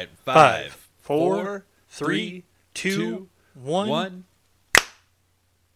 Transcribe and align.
right, 0.00 0.08
Five, 0.24 0.34
five, 0.34 0.88
four, 1.02 1.34
four, 1.44 1.64
three, 1.88 2.44
two, 2.74 3.28
one. 3.54 3.88
one. 3.88 4.24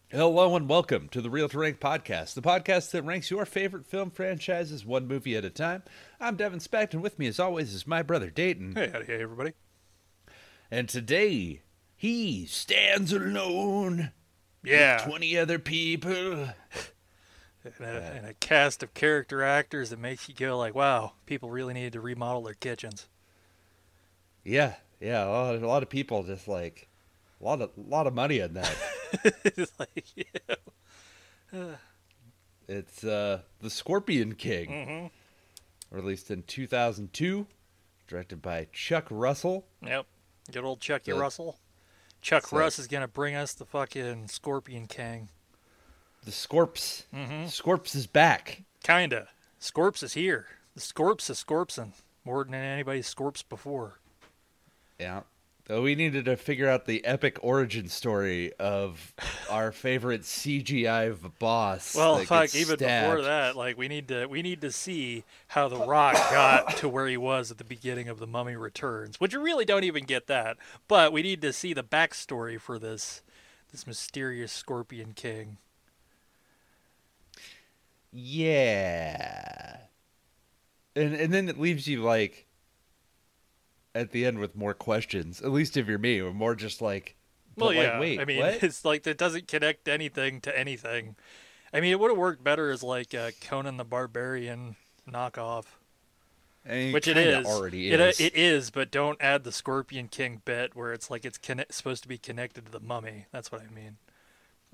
Hello 0.09 0.55
and 0.55 0.67
welcome 0.69 1.09
to 1.09 1.21
the 1.21 1.29
Real 1.29 1.47
to 1.49 1.59
Rank 1.59 1.79
podcast, 1.79 2.33
the 2.35 2.41
podcast 2.41 2.91
that 2.91 3.03
ranks 3.03 3.29
your 3.29 3.45
favorite 3.45 3.85
film 3.85 4.09
franchises 4.09 4.83
one 4.85 5.07
movie 5.07 5.35
at 5.35 5.43
a 5.45 5.49
time. 5.49 5.83
I'm 6.19 6.37
Devin 6.37 6.59
Specht, 6.59 6.93
and 6.93 7.03
with 7.03 7.19
me, 7.19 7.27
as 7.27 7.39
always, 7.39 7.73
is 7.73 7.85
my 7.85 8.01
brother 8.01 8.29
Dayton. 8.31 8.73
Hey, 8.75 8.89
howdy, 8.91 9.05
hey, 9.05 9.21
everybody. 9.21 9.53
And 10.71 10.87
today, 10.89 11.61
he 11.95 12.45
stands 12.47 13.11
alone 13.13 14.11
Yeah, 14.63 14.95
with 14.97 15.09
20 15.09 15.37
other 15.37 15.59
people. 15.59 16.49
and 17.63 17.73
a, 17.81 17.85
and 18.15 18.25
a 18.25 18.33
cast 18.35 18.81
of 18.83 18.93
character 18.95 19.43
actors 19.43 19.89
that 19.91 19.99
makes 19.99 20.27
you 20.29 20.33
go 20.35 20.57
like, 20.57 20.73
"Wow, 20.75 21.13
people 21.25 21.49
really 21.51 21.73
needed 21.73 21.93
to 21.93 22.01
remodel 22.01 22.43
their 22.43 22.53
kitchens." 22.55 23.07
Yeah, 24.45 24.75
yeah, 25.01 25.25
a 25.25 25.27
lot, 25.29 25.55
a 25.55 25.67
lot 25.67 25.83
of 25.83 25.89
people 25.89 26.23
just 26.23 26.47
like, 26.47 26.87
a 27.41 27.43
lot 27.43 27.61
of, 27.61 27.71
lot 27.77 28.07
of 28.07 28.13
money 28.13 28.39
in 28.39 28.53
that. 28.53 28.75
It's 29.43 29.71
like, 29.79 30.05
yeah. 30.15 30.55
It's 32.67 33.03
uh, 33.03 33.41
The 33.61 33.69
Scorpion 33.69 34.33
King, 34.35 34.69
Mhm. 34.69 35.11
released 35.91 36.31
in 36.31 36.43
2002, 36.43 37.45
directed 38.07 38.41
by 38.41 38.67
Chuck 38.73 39.05
Russell. 39.11 39.67
Yep, 39.83 40.05
good 40.51 40.63
old 40.63 40.81
Chucky 40.81 41.11
The- 41.11 41.17
Russell. 41.19 41.59
Chuck 42.21 42.47
So- 42.47 42.57
Russ 42.57 42.79
is 42.79 42.87
gonna 42.87 43.07
bring 43.07 43.35
us 43.35 43.53
the 43.53 43.65
fucking 43.65 44.27
Scorpion 44.29 44.87
King. 44.87 45.29
The 46.23 46.31
Scorps. 46.31 47.03
Mm-hmm. 47.13 47.45
Scorps 47.45 47.93
is 47.95 48.07
back. 48.07 48.63
Kinda. 48.83 49.27
Scorps 49.59 50.01
is 50.01 50.13
here. 50.13 50.47
The 50.73 50.81
Scorps 50.81 51.29
is 51.29 51.43
Scorpsin 51.43 51.93
more 52.23 52.43
than 52.43 52.55
anybody's 52.55 53.07
Scorps 53.07 53.43
before. 53.47 53.99
Yeah. 54.99 55.21
So 55.67 55.81
we 55.81 55.95
needed 55.95 56.25
to 56.25 56.37
figure 56.37 56.69
out 56.69 56.85
the 56.85 57.03
epic 57.05 57.39
origin 57.41 57.89
story 57.89 58.53
of 58.59 59.15
our 59.49 59.71
favorite 59.71 60.21
CGI 60.21 61.17
boss. 61.39 61.95
Well, 61.95 62.19
fuck. 62.19 62.53
Even 62.53 62.77
stabbed. 62.77 63.09
before 63.09 63.23
that, 63.23 63.55
like 63.55 63.75
we 63.75 63.87
need 63.87 64.07
to 64.09 64.27
we 64.27 64.43
need 64.43 64.61
to 64.61 64.71
see 64.71 65.23
how 65.47 65.67
the 65.67 65.79
Rock 65.79 66.13
got 66.13 66.77
to 66.77 66.87
where 66.87 67.07
he 67.07 67.17
was 67.17 67.49
at 67.49 67.57
the 67.57 67.63
beginning 67.63 68.09
of 68.09 68.19
the 68.19 68.27
Mummy 68.27 68.55
Returns, 68.55 69.19
which 69.19 69.33
you 69.33 69.41
really 69.41 69.65
don't 69.65 69.83
even 69.83 70.03
get 70.03 70.27
that. 70.27 70.57
But 70.87 71.11
we 71.11 71.23
need 71.23 71.41
to 71.41 71.51
see 71.51 71.73
the 71.73 71.83
backstory 71.83 72.59
for 72.59 72.77
this 72.77 73.23
this 73.71 73.87
mysterious 73.87 74.51
Scorpion 74.51 75.13
King. 75.13 75.57
Yeah. 78.11 79.77
And 80.95 81.15
and 81.15 81.33
then 81.33 81.49
it 81.49 81.59
leaves 81.59 81.87
you 81.87 82.03
like 82.03 82.44
at 83.95 84.11
the 84.11 84.25
end 84.25 84.37
with 84.37 84.55
more 84.55 84.75
questions. 84.75 85.41
At 85.41 85.51
least 85.51 85.77
if 85.77 85.87
you're 85.87 85.97
me, 85.97 86.19
or 86.19 86.31
more 86.33 86.53
just 86.53 86.81
like 86.81 87.15
Well, 87.55 87.69
but, 87.69 87.77
like, 87.77 87.87
yeah. 87.87 87.99
wait, 87.99 88.19
I 88.19 88.25
mean, 88.25 88.39
what? 88.41 88.55
it's 88.63 88.85
like 88.85 89.07
it 89.07 89.17
doesn't 89.17 89.47
connect 89.47 89.87
anything 89.87 90.41
to 90.41 90.55
anything. 90.57 91.15
I 91.73 91.79
mean, 91.81 91.91
it 91.91 91.99
would 91.99 92.11
have 92.11 92.17
worked 92.17 92.43
better 92.43 92.69
as 92.69 92.83
like 92.83 93.15
uh, 93.15 93.31
Conan 93.41 93.77
the 93.77 93.83
Barbarian 93.85 94.75
knockoff. 95.09 95.65
I 96.67 96.71
mean, 96.73 96.93
Which 96.93 97.07
it 97.07 97.17
is 97.17 97.45
already 97.45 97.91
It, 97.91 98.01
uh, 98.01 98.05
is. 98.05 98.19
it 98.19 98.35
is, 98.35 98.71
but 98.71 98.89
don't 98.89 99.21
add 99.21 99.43
the 99.43 99.51
Scorpion 99.51 100.07
King 100.07 100.41
bit 100.45 100.75
where 100.75 100.93
it's 100.93 101.11
like 101.11 101.23
it's 101.23 101.37
conne- 101.37 101.65
supposed 101.69 102.01
to 102.03 102.09
be 102.09 102.17
connected 102.17 102.65
to 102.65 102.71
the 102.71 102.79
mummy. 102.79 103.25
That's 103.31 103.51
what 103.51 103.61
I 103.61 103.73
mean. 103.73 103.97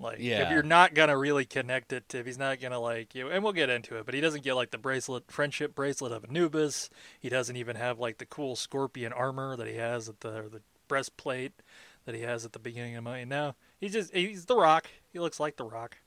Like, 0.02 0.20
if 0.20 0.50
you're 0.52 0.64
not 0.64 0.94
gonna 0.94 1.18
really 1.18 1.46
connect 1.46 1.94
it, 1.94 2.10
to, 2.10 2.18
if 2.20 2.26
he's 2.26 2.38
not 2.38 2.60
gonna 2.60 2.80
like 2.80 3.14
you, 3.16 3.30
and 3.30 3.44
we'll 3.44 3.54
get 3.54 3.70
into 3.70 3.98
it, 3.98 4.06
but 4.06 4.14
he 4.16 4.22
doesn't 4.22 4.44
get 4.44 4.56
like 4.56 4.72
the 4.72 4.78
bracelet, 4.78 5.32
friendship 5.32 5.76
bracelet 5.76 6.12
of 6.12 6.26
Anubis. 6.26 6.90
He 7.20 7.30
doesn't 7.30 7.56
even 7.56 7.76
have 7.76 8.00
like 8.00 8.18
the 8.18 8.26
cool 8.26 8.56
Scorpion 8.56 9.14
armor 9.14 9.56
that 9.56 9.68
he 9.68 9.76
has 9.76 10.10
at 10.10 10.22
the 10.22 10.50
the 10.52 10.62
breastplate 10.88 11.54
that 12.06 12.16
he 12.16 12.22
has 12.22 12.44
at 12.46 12.54
the 12.54 12.60
beginning 12.60 12.96
of 12.96 13.04
the 13.04 13.10
movie. 13.12 13.26
No, 13.26 13.56
he's 13.80 13.94
just 13.94 14.14
he's 14.14 14.46
the 14.46 14.56
Rock. 14.56 14.88
He 15.14 15.20
looks 15.20 15.40
like 15.40 15.58
the 15.58 15.66
Rock. 15.66 15.98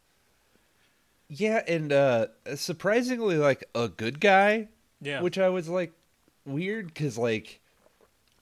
Yeah, 1.28 1.62
and 1.66 1.92
uh 1.92 2.26
surprisingly 2.54 3.36
like 3.36 3.64
a 3.74 3.88
good 3.88 4.20
guy, 4.20 4.68
Yeah, 5.00 5.20
which 5.22 5.38
I 5.38 5.48
was 5.48 5.68
like 5.68 5.92
weird 6.44 6.94
cuz 6.94 7.16
like 7.16 7.60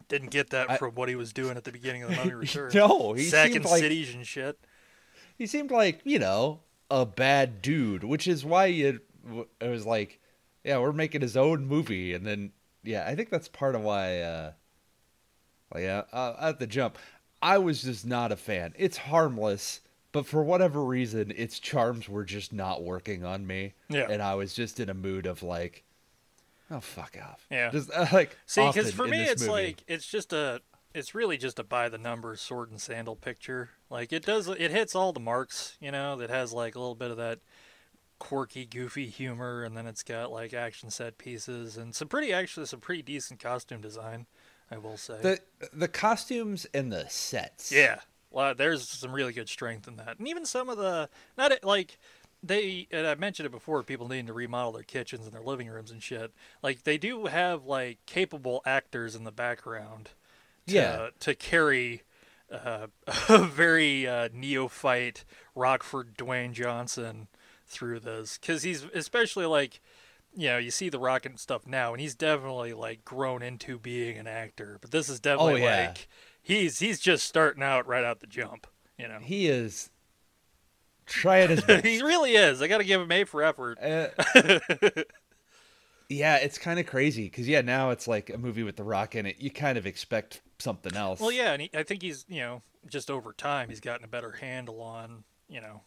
didn't 0.08 0.30
get 0.30 0.50
that 0.50 0.70
I- 0.70 0.76
from 0.76 0.94
what 0.94 1.08
he 1.08 1.14
was 1.14 1.32
doing 1.32 1.56
at 1.56 1.64
the 1.64 1.72
beginning 1.72 2.02
of 2.02 2.10
the 2.10 2.16
Mummy 2.16 2.32
Returns. 2.34 2.74
no, 2.74 3.12
he 3.12 3.24
sacking 3.24 3.62
like 3.62 3.80
cities 3.80 4.14
and 4.14 4.26
shit. 4.26 4.58
He 5.42 5.46
seemed 5.48 5.72
like, 5.72 6.00
you 6.04 6.20
know, 6.20 6.60
a 6.88 7.04
bad 7.04 7.60
dude, 7.60 8.04
which 8.04 8.28
is 8.28 8.44
why 8.44 8.66
you 8.66 9.00
it 9.60 9.68
was 9.68 9.84
like 9.84 10.20
yeah, 10.62 10.78
we're 10.78 10.92
making 10.92 11.20
his 11.20 11.36
own 11.36 11.66
movie 11.66 12.14
and 12.14 12.24
then 12.24 12.52
yeah, 12.84 13.04
I 13.08 13.16
think 13.16 13.28
that's 13.28 13.48
part 13.48 13.74
of 13.74 13.80
why 13.80 14.20
uh 14.20 14.52
like 15.74 15.82
yeah, 15.82 16.02
uh, 16.12 16.36
at 16.40 16.60
the 16.60 16.68
jump 16.68 16.96
I 17.42 17.58
was 17.58 17.82
just 17.82 18.06
not 18.06 18.30
a 18.30 18.36
fan. 18.36 18.72
It's 18.78 18.96
harmless, 18.96 19.80
but 20.12 20.26
for 20.26 20.44
whatever 20.44 20.84
reason 20.84 21.32
its 21.36 21.58
charms 21.58 22.08
were 22.08 22.24
just 22.24 22.52
not 22.52 22.84
working 22.84 23.24
on 23.24 23.44
me. 23.44 23.74
Yeah. 23.88 24.06
And 24.08 24.22
I 24.22 24.36
was 24.36 24.54
just 24.54 24.78
in 24.78 24.88
a 24.88 24.94
mood 24.94 25.26
of 25.26 25.42
like 25.42 25.82
oh 26.70 26.78
fuck 26.78 27.16
off. 27.20 27.44
Yeah. 27.50 27.70
Just 27.72 27.90
uh, 27.92 28.06
like 28.12 28.36
See, 28.46 28.64
because 28.64 28.92
for 28.92 29.08
me, 29.08 29.24
it's 29.24 29.42
movie. 29.42 29.52
like 29.52 29.82
it's 29.88 30.06
just 30.06 30.32
a, 30.32 30.60
it's 30.94 31.16
really 31.16 31.36
just 31.36 31.58
a 31.58 31.64
by 31.64 31.88
the 31.88 31.98
numbers 31.98 32.40
sword 32.40 32.70
and 32.70 32.80
sandal 32.80 33.16
picture. 33.16 33.70
Like 33.92 34.12
it 34.12 34.24
does, 34.24 34.48
it 34.48 34.70
hits 34.70 34.94
all 34.96 35.12
the 35.12 35.20
marks. 35.20 35.76
You 35.80 35.92
know, 35.92 36.16
that 36.16 36.30
has 36.30 36.52
like 36.52 36.74
a 36.74 36.80
little 36.80 36.94
bit 36.94 37.10
of 37.10 37.18
that 37.18 37.40
quirky, 38.18 38.64
goofy 38.64 39.06
humor, 39.06 39.62
and 39.64 39.76
then 39.76 39.86
it's 39.86 40.02
got 40.02 40.32
like 40.32 40.54
action 40.54 40.90
set 40.90 41.18
pieces 41.18 41.76
and 41.76 41.94
some 41.94 42.08
pretty, 42.08 42.32
actually, 42.32 42.66
some 42.66 42.80
pretty 42.80 43.02
decent 43.02 43.38
costume 43.38 43.82
design. 43.82 44.26
I 44.70 44.78
will 44.78 44.96
say. 44.96 45.18
the 45.20 45.40
the 45.74 45.88
costumes 45.88 46.66
and 46.72 46.90
the 46.90 47.06
sets. 47.10 47.70
Yeah, 47.70 48.00
well, 48.30 48.54
there's 48.54 48.88
some 48.88 49.12
really 49.12 49.34
good 49.34 49.50
strength 49.50 49.86
in 49.86 49.96
that, 49.96 50.18
and 50.18 50.26
even 50.26 50.46
some 50.46 50.70
of 50.70 50.78
the 50.78 51.10
not 51.36 51.52
like 51.62 51.98
they. 52.42 52.88
And 52.90 53.06
I 53.06 53.14
mentioned 53.16 53.46
it 53.46 53.52
before. 53.52 53.82
People 53.82 54.08
needing 54.08 54.26
to 54.28 54.32
remodel 54.32 54.72
their 54.72 54.82
kitchens 54.84 55.26
and 55.26 55.34
their 55.34 55.42
living 55.42 55.68
rooms 55.68 55.90
and 55.90 56.02
shit. 56.02 56.32
Like 56.62 56.84
they 56.84 56.96
do 56.96 57.26
have 57.26 57.66
like 57.66 57.98
capable 58.06 58.62
actors 58.64 59.14
in 59.14 59.24
the 59.24 59.32
background. 59.32 60.10
To, 60.68 60.74
Yeah. 60.74 61.08
To 61.20 61.34
carry. 61.34 62.02
Uh, 62.52 62.86
a 63.28 63.38
very 63.44 64.06
uh, 64.06 64.28
neophyte 64.32 65.24
Rockford 65.54 66.16
Dwayne 66.16 66.52
Johnson 66.52 67.28
through 67.66 68.00
this 68.00 68.36
because 68.38 68.62
he's 68.62 68.84
especially 68.94 69.46
like 69.46 69.80
you 70.36 70.48
know 70.48 70.58
you 70.58 70.70
see 70.70 70.90
the 70.90 70.98
rock 70.98 71.24
and 71.24 71.38
stuff 71.40 71.66
now 71.66 71.92
and 71.92 72.00
he's 72.00 72.14
definitely 72.14 72.74
like 72.74 73.04
grown 73.04 73.42
into 73.42 73.78
being 73.78 74.18
an 74.18 74.26
actor 74.26 74.76
but 74.82 74.90
this 74.90 75.08
is 75.08 75.18
definitely 75.20 75.62
Oh, 75.62 75.66
yeah. 75.66 75.86
like 75.86 76.08
he's 76.42 76.78
he's 76.80 77.00
just 77.00 77.26
starting 77.26 77.62
out 77.62 77.86
right 77.86 78.04
out 78.04 78.20
the 78.20 78.26
jump 78.26 78.66
you 78.98 79.08
know 79.08 79.18
He 79.22 79.46
is 79.46 79.88
trying 81.06 81.48
his 81.48 81.60
best. 81.64 81.86
he 81.86 82.02
really 82.02 82.32
is 82.32 82.60
i 82.60 82.66
gotta 82.68 82.84
give 82.84 83.00
him 83.00 83.10
a 83.10 83.24
for 83.24 83.42
effort 83.42 83.78
Uh, 83.82 84.08
yeah, 86.12 86.36
it's 86.36 86.58
kind 86.58 86.78
of 86.78 86.86
crazy 86.86 87.24
because 87.24 87.48
yeah, 87.48 87.60
now 87.60 87.90
it's 87.90 88.06
like 88.06 88.30
a 88.30 88.38
movie 88.38 88.62
with 88.62 88.76
The 88.76 88.84
Rock 88.84 89.14
in 89.14 89.26
it. 89.26 89.36
You 89.40 89.50
kind 89.50 89.76
of 89.78 89.86
expect 89.86 90.42
something 90.58 90.94
else. 90.94 91.18
well 91.18 91.32
yeah 91.32 91.52
and 91.54 91.62
he, 91.62 91.70
i 91.74 91.82
think 91.82 92.02
he's 92.02 92.24
you 92.28 92.38
know 92.40 92.62
just 92.88 93.10
over 93.10 93.32
time 93.32 93.68
he's 93.68 93.80
gotten 93.80 94.04
a 94.04 94.08
better 94.08 94.30
handle 94.30 94.80
on 94.80 95.24
you 95.48 95.60
know 95.60 95.80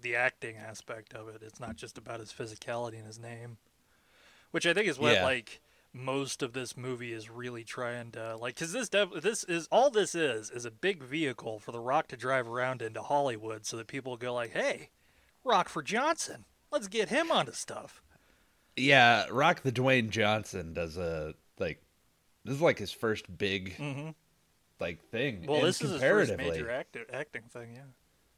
the 0.00 0.16
acting 0.16 0.56
aspect 0.56 1.12
of 1.12 1.28
it 1.28 1.42
it's 1.44 1.60
not 1.60 1.76
just 1.76 1.98
about 1.98 2.18
his 2.18 2.32
physicality 2.32 2.94
and 2.96 3.06
his 3.06 3.18
name 3.18 3.58
which 4.50 4.66
i 4.66 4.72
think 4.72 4.88
is 4.88 4.98
what 4.98 5.12
Yeah. 5.12 5.24
like 5.24 5.60
most 5.92 6.42
of 6.42 6.54
this 6.54 6.74
movie 6.74 7.12
is 7.12 7.28
really 7.28 7.64
trying 7.64 8.10
to 8.12 8.34
like 8.38 8.54
because 8.54 8.72
this 8.72 8.88
def- 8.88 9.20
this 9.20 9.44
is 9.44 9.68
all 9.70 9.90
this 9.90 10.14
is 10.14 10.50
is 10.50 10.64
a 10.64 10.70
big 10.70 11.02
vehicle 11.02 11.58
for 11.58 11.72
the 11.72 11.80
rock 11.80 12.08
to 12.08 12.16
drive 12.16 12.48
around 12.48 12.80
into 12.80 13.02
hollywood 13.02 13.66
so 13.66 13.76
that 13.76 13.88
people 13.88 14.16
go 14.16 14.32
like 14.32 14.52
hey 14.52 14.88
rock 15.44 15.68
for 15.68 15.82
johnson 15.82 16.46
let's 16.72 16.88
get 16.88 17.10
him 17.10 17.30
onto 17.30 17.52
stuff 17.52 18.00
Yeah, 18.78 19.26
Rock 19.30 19.62
the 19.62 19.72
Dwayne 19.72 20.10
Johnson 20.10 20.72
does 20.74 20.96
a 20.96 21.34
like 21.58 21.82
this 22.44 22.54
is 22.54 22.62
like 22.62 22.78
his 22.78 22.92
first 22.92 23.36
big 23.36 23.74
hmm 23.76 24.10
like 24.80 25.02
thing. 25.10 25.44
well 25.46 25.58
and 25.58 25.66
this 25.66 25.82
is 25.82 25.90
his 25.90 26.00
first 26.00 26.36
major 26.36 26.70
act- 26.70 26.96
acting 27.12 27.42
thing 27.52 27.70
yeah 27.74 27.80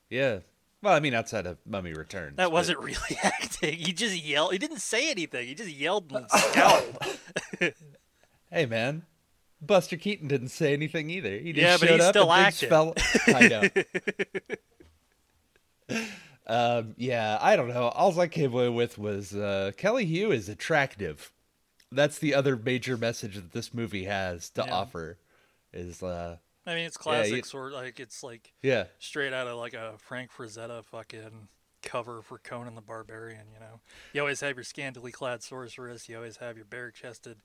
Yeah. 0.09 0.39
Well, 0.83 0.95
I 0.95 1.01
mean, 1.01 1.13
outside 1.13 1.45
of 1.47 1.59
Mummy 1.67 1.93
Returns. 1.93 2.39
That 2.39 2.45
but- 2.47 2.53
wasn't 2.53 2.79
really 2.79 3.19
acting. 3.23 3.75
He 3.77 3.93
just 3.93 4.17
yelled. 4.17 4.53
He 4.53 4.59
didn't 4.59 4.79
say 4.81 5.11
anything. 5.11 5.47
He 5.47 5.55
just 5.55 5.69
yelled 5.71 6.11
and 6.11 6.25
scowled. 6.35 6.97
Hey, 8.51 8.65
man. 8.65 9.03
Buster 9.61 9.99
Keaton 9.99 10.27
didn't 10.27 10.49
say 10.49 10.73
anything 10.73 11.11
either. 11.11 11.37
He 11.37 11.53
just 11.53 11.63
Yeah, 11.63 11.77
but 11.79 11.87
showed 11.89 12.01
he 12.01 12.07
up 12.07 12.13
still 12.15 12.33
and 12.33 12.47
acted. 12.47 12.71
things 12.71 12.71
Fell... 12.71 12.95
I 13.37 13.71
know. 15.99 16.01
um, 16.51 16.95
yeah, 16.99 17.39
I 17.41 17.57
don't 17.57 17.69
know. 17.69 17.89
All 17.89 18.19
I 18.21 18.27
came 18.29 18.53
away 18.53 18.69
with 18.69 18.99
was 18.99 19.35
uh, 19.35 19.73
Kelly 19.77 20.07
Hu 20.07 20.31
is 20.33 20.49
attractive. 20.49 21.33
That's 21.93 22.19
the 22.19 22.35
other 22.35 22.57
major 22.57 22.97
message 22.97 23.35
that 23.37 23.53
this 23.53 23.73
movie 23.75 24.05
has 24.05 24.51
to 24.51 24.65
Yeah. 24.67 24.75
offer. 24.75 25.19
Is 25.73 26.03
uh, 26.03 26.37
I 26.67 26.75
mean, 26.75 26.85
it's 26.85 26.97
classic 26.97 27.33
you- 27.37 27.43
sort. 27.45 27.73
Like 27.73 28.01
it's 28.01 28.23
like 28.23 28.53
yeah, 28.63 28.85
straight 28.99 29.33
out 29.33 29.47
of 29.47 29.57
like 29.59 29.75
a 29.75 29.95
Frank 29.99 30.31
Frazetta 30.33 30.85
fucking 30.85 31.49
cover 31.83 32.21
for 32.23 32.39
Conan 32.39 32.75
the 32.75 32.81
Barbarian. 32.81 33.47
You 33.55 33.61
know, 33.61 33.81
you 34.13 34.21
always 34.21 34.41
have 34.41 34.57
your 34.57 34.65
scantily 34.65 35.13
clad 35.13 35.43
sorceress. 35.43 36.09
You 36.09 36.17
always 36.17 36.37
have 36.39 36.57
your 36.57 36.67
bare 36.67 36.91
chested 36.91 37.39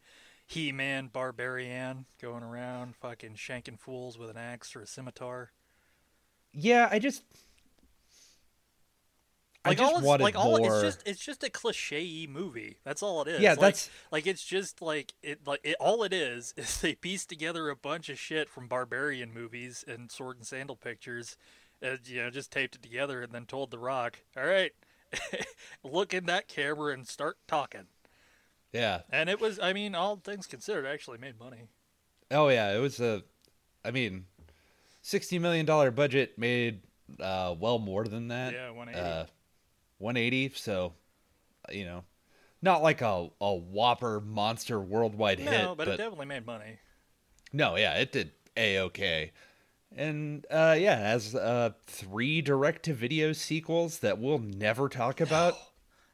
He-Man 0.48 1.10
barbarian 1.14 2.06
going 2.22 2.44
around 2.44 2.96
fucking 2.96 3.36
shanking 3.36 3.80
fools 3.80 4.18
with 4.18 4.30
an 4.30 4.38
axe 4.38 4.76
or 4.76 4.82
a 4.82 4.88
scimitar. 4.88 5.52
Yeah, 6.54 6.88
I 6.92 7.00
just 7.00 7.24
I 9.66 9.70
Like 9.70 9.78
just 9.80 9.92
all 9.92 9.98
it's, 9.98 10.06
wanted 10.08 10.24
like 10.24 10.36
all 10.38 10.58
more. 10.60 10.76
it's 10.76 10.82
just 10.96 11.08
it's 11.08 11.20
just 11.26 11.44
a 11.44 11.50
cliche 11.50 12.28
movie. 12.28 12.78
That's 12.84 13.02
all 13.02 13.22
it 13.24 13.28
is. 13.28 13.42
Yeah, 13.42 13.52
like, 13.52 13.60
that's- 13.60 13.90
like 14.12 14.28
it's 14.28 14.46
just 14.46 14.82
like 14.82 15.14
it 15.24 15.40
like 15.48 15.60
it, 15.64 15.76
all 15.80 16.04
it 16.04 16.14
is 16.14 16.54
is 16.58 16.80
they 16.82 16.94
piece 16.96 17.26
together 17.26 17.70
a 17.70 17.76
bunch 17.76 18.08
of 18.10 18.20
shit 18.20 18.48
from 18.50 18.68
barbarian 18.68 19.34
movies 19.34 19.84
and 19.88 20.12
sword 20.12 20.38
and 20.38 20.46
sandal 20.46 20.76
pictures, 20.76 21.36
and 21.82 22.00
you 22.06 22.22
know 22.24 22.30
just 22.30 22.52
taped 22.52 22.76
it 22.76 22.84
together 22.84 23.22
and 23.24 23.32
then 23.34 23.46
told 23.46 23.72
The 23.72 23.80
Rock, 23.80 24.20
all 24.38 24.46
right, 24.46 24.72
look 25.84 26.14
in 26.14 26.26
that 26.28 26.48
camera 26.48 26.94
and 26.94 27.08
start 27.08 27.38
talking. 27.48 27.88
yeah. 28.72 29.02
And 29.10 29.30
it 29.30 29.40
was, 29.42 29.60
I 29.60 29.74
mean, 29.74 29.96
all 29.96 30.18
things 30.18 30.46
considered, 30.48 30.86
actually 30.86 31.18
made 31.18 31.40
money. 31.40 31.70
Oh 32.32 32.50
yeah, 32.50 32.76
it 32.76 32.80
was 32.80 33.00
a. 33.00 33.24
I 33.84 33.92
mean, 33.92 34.26
sixty 35.02 35.40
million 35.40 35.66
dollar 35.66 35.92
budget 35.92 36.38
made 36.38 36.82
uh, 37.20 37.54
well 37.60 37.78
more 37.80 38.06
than 38.06 38.28
that. 38.30 38.54
Yeah, 38.54 38.72
180. 38.72 39.00
Uh, 39.00 39.26
One 40.06 40.18
eighty. 40.18 40.52
So, 40.54 40.94
you 41.72 41.84
know, 41.84 42.04
not 42.62 42.84
like 42.84 43.02
a 43.02 43.30
a 43.42 43.56
whopper 43.56 44.22
monster 44.22 44.80
worldwide 44.80 45.40
No, 45.40 45.52
hit, 45.52 45.66
but, 45.66 45.78
but 45.78 45.88
it 45.88 45.98
definitely 45.98 46.28
made 46.28 46.46
money. 46.46 46.78
no, 47.52 47.76
yeah, 47.76 47.96
it 47.96 48.12
did 48.12 48.32
a 48.56 48.78
okay. 48.82 49.32
And 49.96 50.46
uh, 50.52 50.76
yeah, 50.78 50.96
has 50.96 51.34
uh, 51.34 51.72
three 51.88 52.44
direct 52.44 52.84
to 52.84 52.94
video 52.94 53.34
sequels 53.34 54.00
that 54.00 54.20
we'll 54.20 54.38
never 54.38 54.90
talk 54.90 55.20
about. 55.20 55.56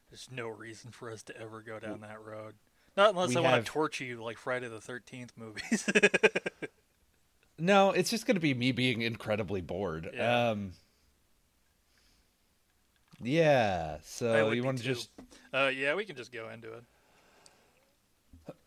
There's 0.09 0.29
no 0.31 0.47
reason 0.47 0.91
for 0.91 1.11
us 1.11 1.21
to 1.23 1.37
ever 1.37 1.61
go 1.61 1.77
down 1.77 1.99
that 1.99 2.23
road. 2.23 2.53
Not 2.95 3.09
unless 3.09 3.29
We 3.29 3.37
I 3.37 3.39
want 3.41 3.65
to 3.65 3.69
torture 3.69 4.05
you 4.05 4.23
like 4.23 4.37
Friday 4.37 4.69
the 4.69 4.79
13th 4.79 5.31
movies. 5.35 5.89
No, 7.61 7.91
it's 7.91 8.09
just 8.09 8.25
going 8.25 8.35
to 8.35 8.41
be 8.41 8.55
me 8.55 8.71
being 8.71 9.03
incredibly 9.03 9.61
bored. 9.61 10.09
Yeah. 10.11 10.49
Um, 10.49 10.71
yeah. 13.23 13.97
So 14.03 14.51
you 14.51 14.63
want 14.63 14.77
to 14.79 14.83
just 14.83 15.09
Uh, 15.53 15.71
yeah, 15.73 15.95
we 15.95 16.05
can 16.05 16.15
just 16.15 16.31
go 16.31 16.49
into 16.49 16.69
it. 16.73 16.83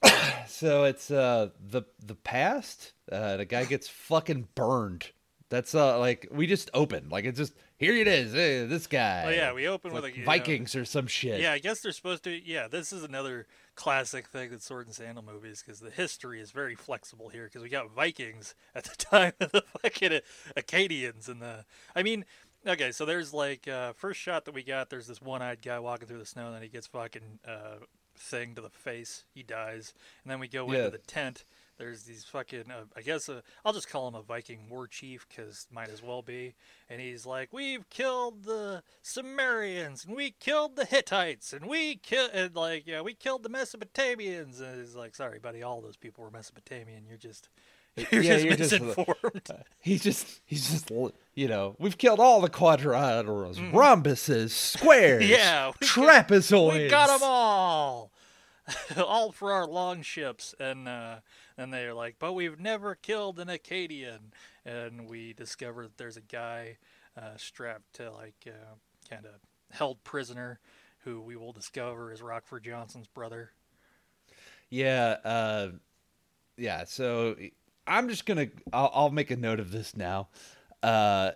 so 0.48 0.84
it's 0.84 1.10
uh 1.10 1.48
the 1.60 1.82
the 2.04 2.14
past. 2.14 2.92
Uh, 3.10 3.36
the 3.36 3.44
guy 3.44 3.64
gets 3.64 3.88
fucking 3.88 4.48
burned. 4.54 5.10
That's 5.50 5.74
uh 5.74 5.98
like 5.98 6.28
we 6.30 6.46
just 6.46 6.70
opened 6.74 7.10
like 7.10 7.24
it's 7.24 7.38
just 7.38 7.54
here 7.76 7.94
it 7.96 8.06
is. 8.06 8.32
Hey, 8.32 8.64
this 8.66 8.86
guy. 8.86 9.24
Oh 9.26 9.30
yeah, 9.30 9.52
we 9.52 9.66
open 9.66 9.92
with 9.92 10.04
like 10.04 10.14
a 10.14 10.16
you 10.16 10.22
know- 10.22 10.26
Vikings 10.26 10.76
or 10.76 10.84
some 10.84 11.06
shit. 11.06 11.40
Yeah, 11.40 11.52
I 11.52 11.58
guess 11.58 11.80
they're 11.80 11.92
supposed 11.92 12.24
to. 12.24 12.30
Yeah, 12.30 12.68
this 12.68 12.92
is 12.92 13.02
another 13.02 13.46
classic 13.74 14.28
thing 14.28 14.50
with 14.50 14.62
sword 14.62 14.86
and 14.86 14.94
sandal 14.94 15.24
movies 15.24 15.62
because 15.64 15.80
the 15.80 15.90
history 15.90 16.40
is 16.40 16.52
very 16.52 16.76
flexible 16.76 17.28
here 17.28 17.44
because 17.44 17.62
we 17.62 17.68
got 17.68 17.90
Vikings 17.90 18.54
at 18.74 18.84
the 18.84 18.96
time 18.98 19.32
of 19.40 19.52
the 19.52 19.62
fucking 19.82 20.20
Akkadians 20.56 21.28
and 21.28 21.42
the. 21.42 21.64
I 21.96 22.02
mean, 22.02 22.24
okay, 22.66 22.92
so 22.92 23.04
there's 23.04 23.32
like 23.34 23.66
uh, 23.68 23.92
first 23.94 24.20
shot 24.20 24.44
that 24.46 24.54
we 24.54 24.62
got. 24.62 24.90
There's 24.90 25.06
this 25.06 25.20
one-eyed 25.22 25.62
guy 25.62 25.78
walking 25.78 26.08
through 26.08 26.18
the 26.18 26.26
snow, 26.26 26.46
and 26.46 26.54
then 26.54 26.62
he 26.62 26.68
gets 26.68 26.86
fucking 26.86 27.40
uh, 27.46 27.76
thing 28.16 28.54
to 28.54 28.60
the 28.60 28.70
face. 28.70 29.24
He 29.34 29.42
dies, 29.42 29.94
and 30.22 30.30
then 30.30 30.38
we 30.40 30.48
go 30.48 30.70
Yeah. 30.70 30.78
into 30.78 30.90
the 30.90 30.98
tent. 30.98 31.44
There's 31.76 32.04
these 32.04 32.24
fucking, 32.24 32.70
uh, 32.70 32.84
I 32.96 33.00
guess, 33.02 33.28
uh, 33.28 33.40
I'll 33.64 33.72
just 33.72 33.88
call 33.88 34.06
him 34.06 34.14
a 34.14 34.22
Viking 34.22 34.68
war 34.70 34.86
chief 34.86 35.26
because 35.28 35.66
might 35.72 35.88
as 35.88 36.04
well 36.04 36.22
be. 36.22 36.54
And 36.88 37.00
he's 37.00 37.26
like, 37.26 37.52
"We've 37.52 37.90
killed 37.90 38.44
the 38.44 38.84
Sumerians, 39.02 40.04
and 40.04 40.14
we 40.14 40.30
killed 40.30 40.76
the 40.76 40.84
Hittites, 40.84 41.52
and 41.52 41.66
we 41.66 41.96
killed, 41.96 42.30
and 42.32 42.54
like, 42.54 42.86
yeah, 42.86 43.00
we 43.00 43.14
killed 43.14 43.42
the 43.42 43.48
Mesopotamians." 43.48 44.60
And 44.60 44.78
he's 44.80 44.94
like, 44.94 45.16
"Sorry, 45.16 45.40
buddy, 45.40 45.62
all 45.64 45.80
those 45.80 45.96
people 45.96 46.22
were 46.22 46.30
Mesopotamian. 46.30 47.06
You're 47.08 47.16
just, 47.18 47.48
you're 47.96 48.22
Yeah, 48.22 48.32
just 48.34 48.44
you're 48.44 48.56
just- 48.56 48.72
misinformed." 48.72 49.48
He's 49.80 50.02
just 50.02 50.40
he's 50.44 50.70
just 50.70 50.90
you 51.34 51.48
know 51.48 51.76
we've 51.78 51.98
killed 51.98 52.20
all 52.20 52.40
the 52.40 52.48
quadrilaterals, 52.50 53.56
rhombuses, 53.72 54.50
squares. 54.50 55.24
Yeah, 55.28 55.72
we 55.80 55.86
got- 55.86 56.28
trapezoids. 56.28 56.72
we 56.84 56.88
got 56.88 57.06
them 57.08 57.20
all, 57.28 58.10
all 58.96 59.32
for 59.32 59.52
our 59.52 59.66
long 59.66 60.02
ships. 60.02 60.54
And 60.58 60.88
uh, 60.88 61.16
and 61.56 61.72
they're 61.72 61.94
like, 61.94 62.16
"But 62.18 62.32
we've 62.34 62.58
never 62.60 62.94
killed 62.94 63.38
an 63.38 63.48
Akkadian." 63.48 64.32
And 64.66 65.08
we 65.08 65.34
discover 65.34 65.82
that 65.82 65.98
there's 65.98 66.16
a 66.16 66.22
guy 66.22 66.78
uh, 67.18 67.36
strapped 67.36 67.94
to 67.96 68.10
like 68.10 68.46
uh, 68.46 68.74
kind 69.10 69.26
of 69.26 69.32
held 69.76 70.02
prisoner, 70.04 70.58
who 71.00 71.20
we 71.20 71.36
will 71.36 71.52
discover 71.52 72.10
is 72.12 72.22
Rockford 72.22 72.64
Johnson's 72.64 73.06
brother. 73.06 73.50
Yeah, 74.70 75.16
uh, 75.24 75.68
yeah. 76.56 76.84
So 76.84 77.36
I'm 77.86 78.08
just 78.08 78.26
gonna. 78.26 78.48
I'll, 78.72 78.90
I'll 78.94 79.10
make 79.10 79.30
a 79.30 79.36
note 79.36 79.60
of 79.60 79.70
this 79.70 79.96
now. 79.96 80.28
Uh, 80.82 81.32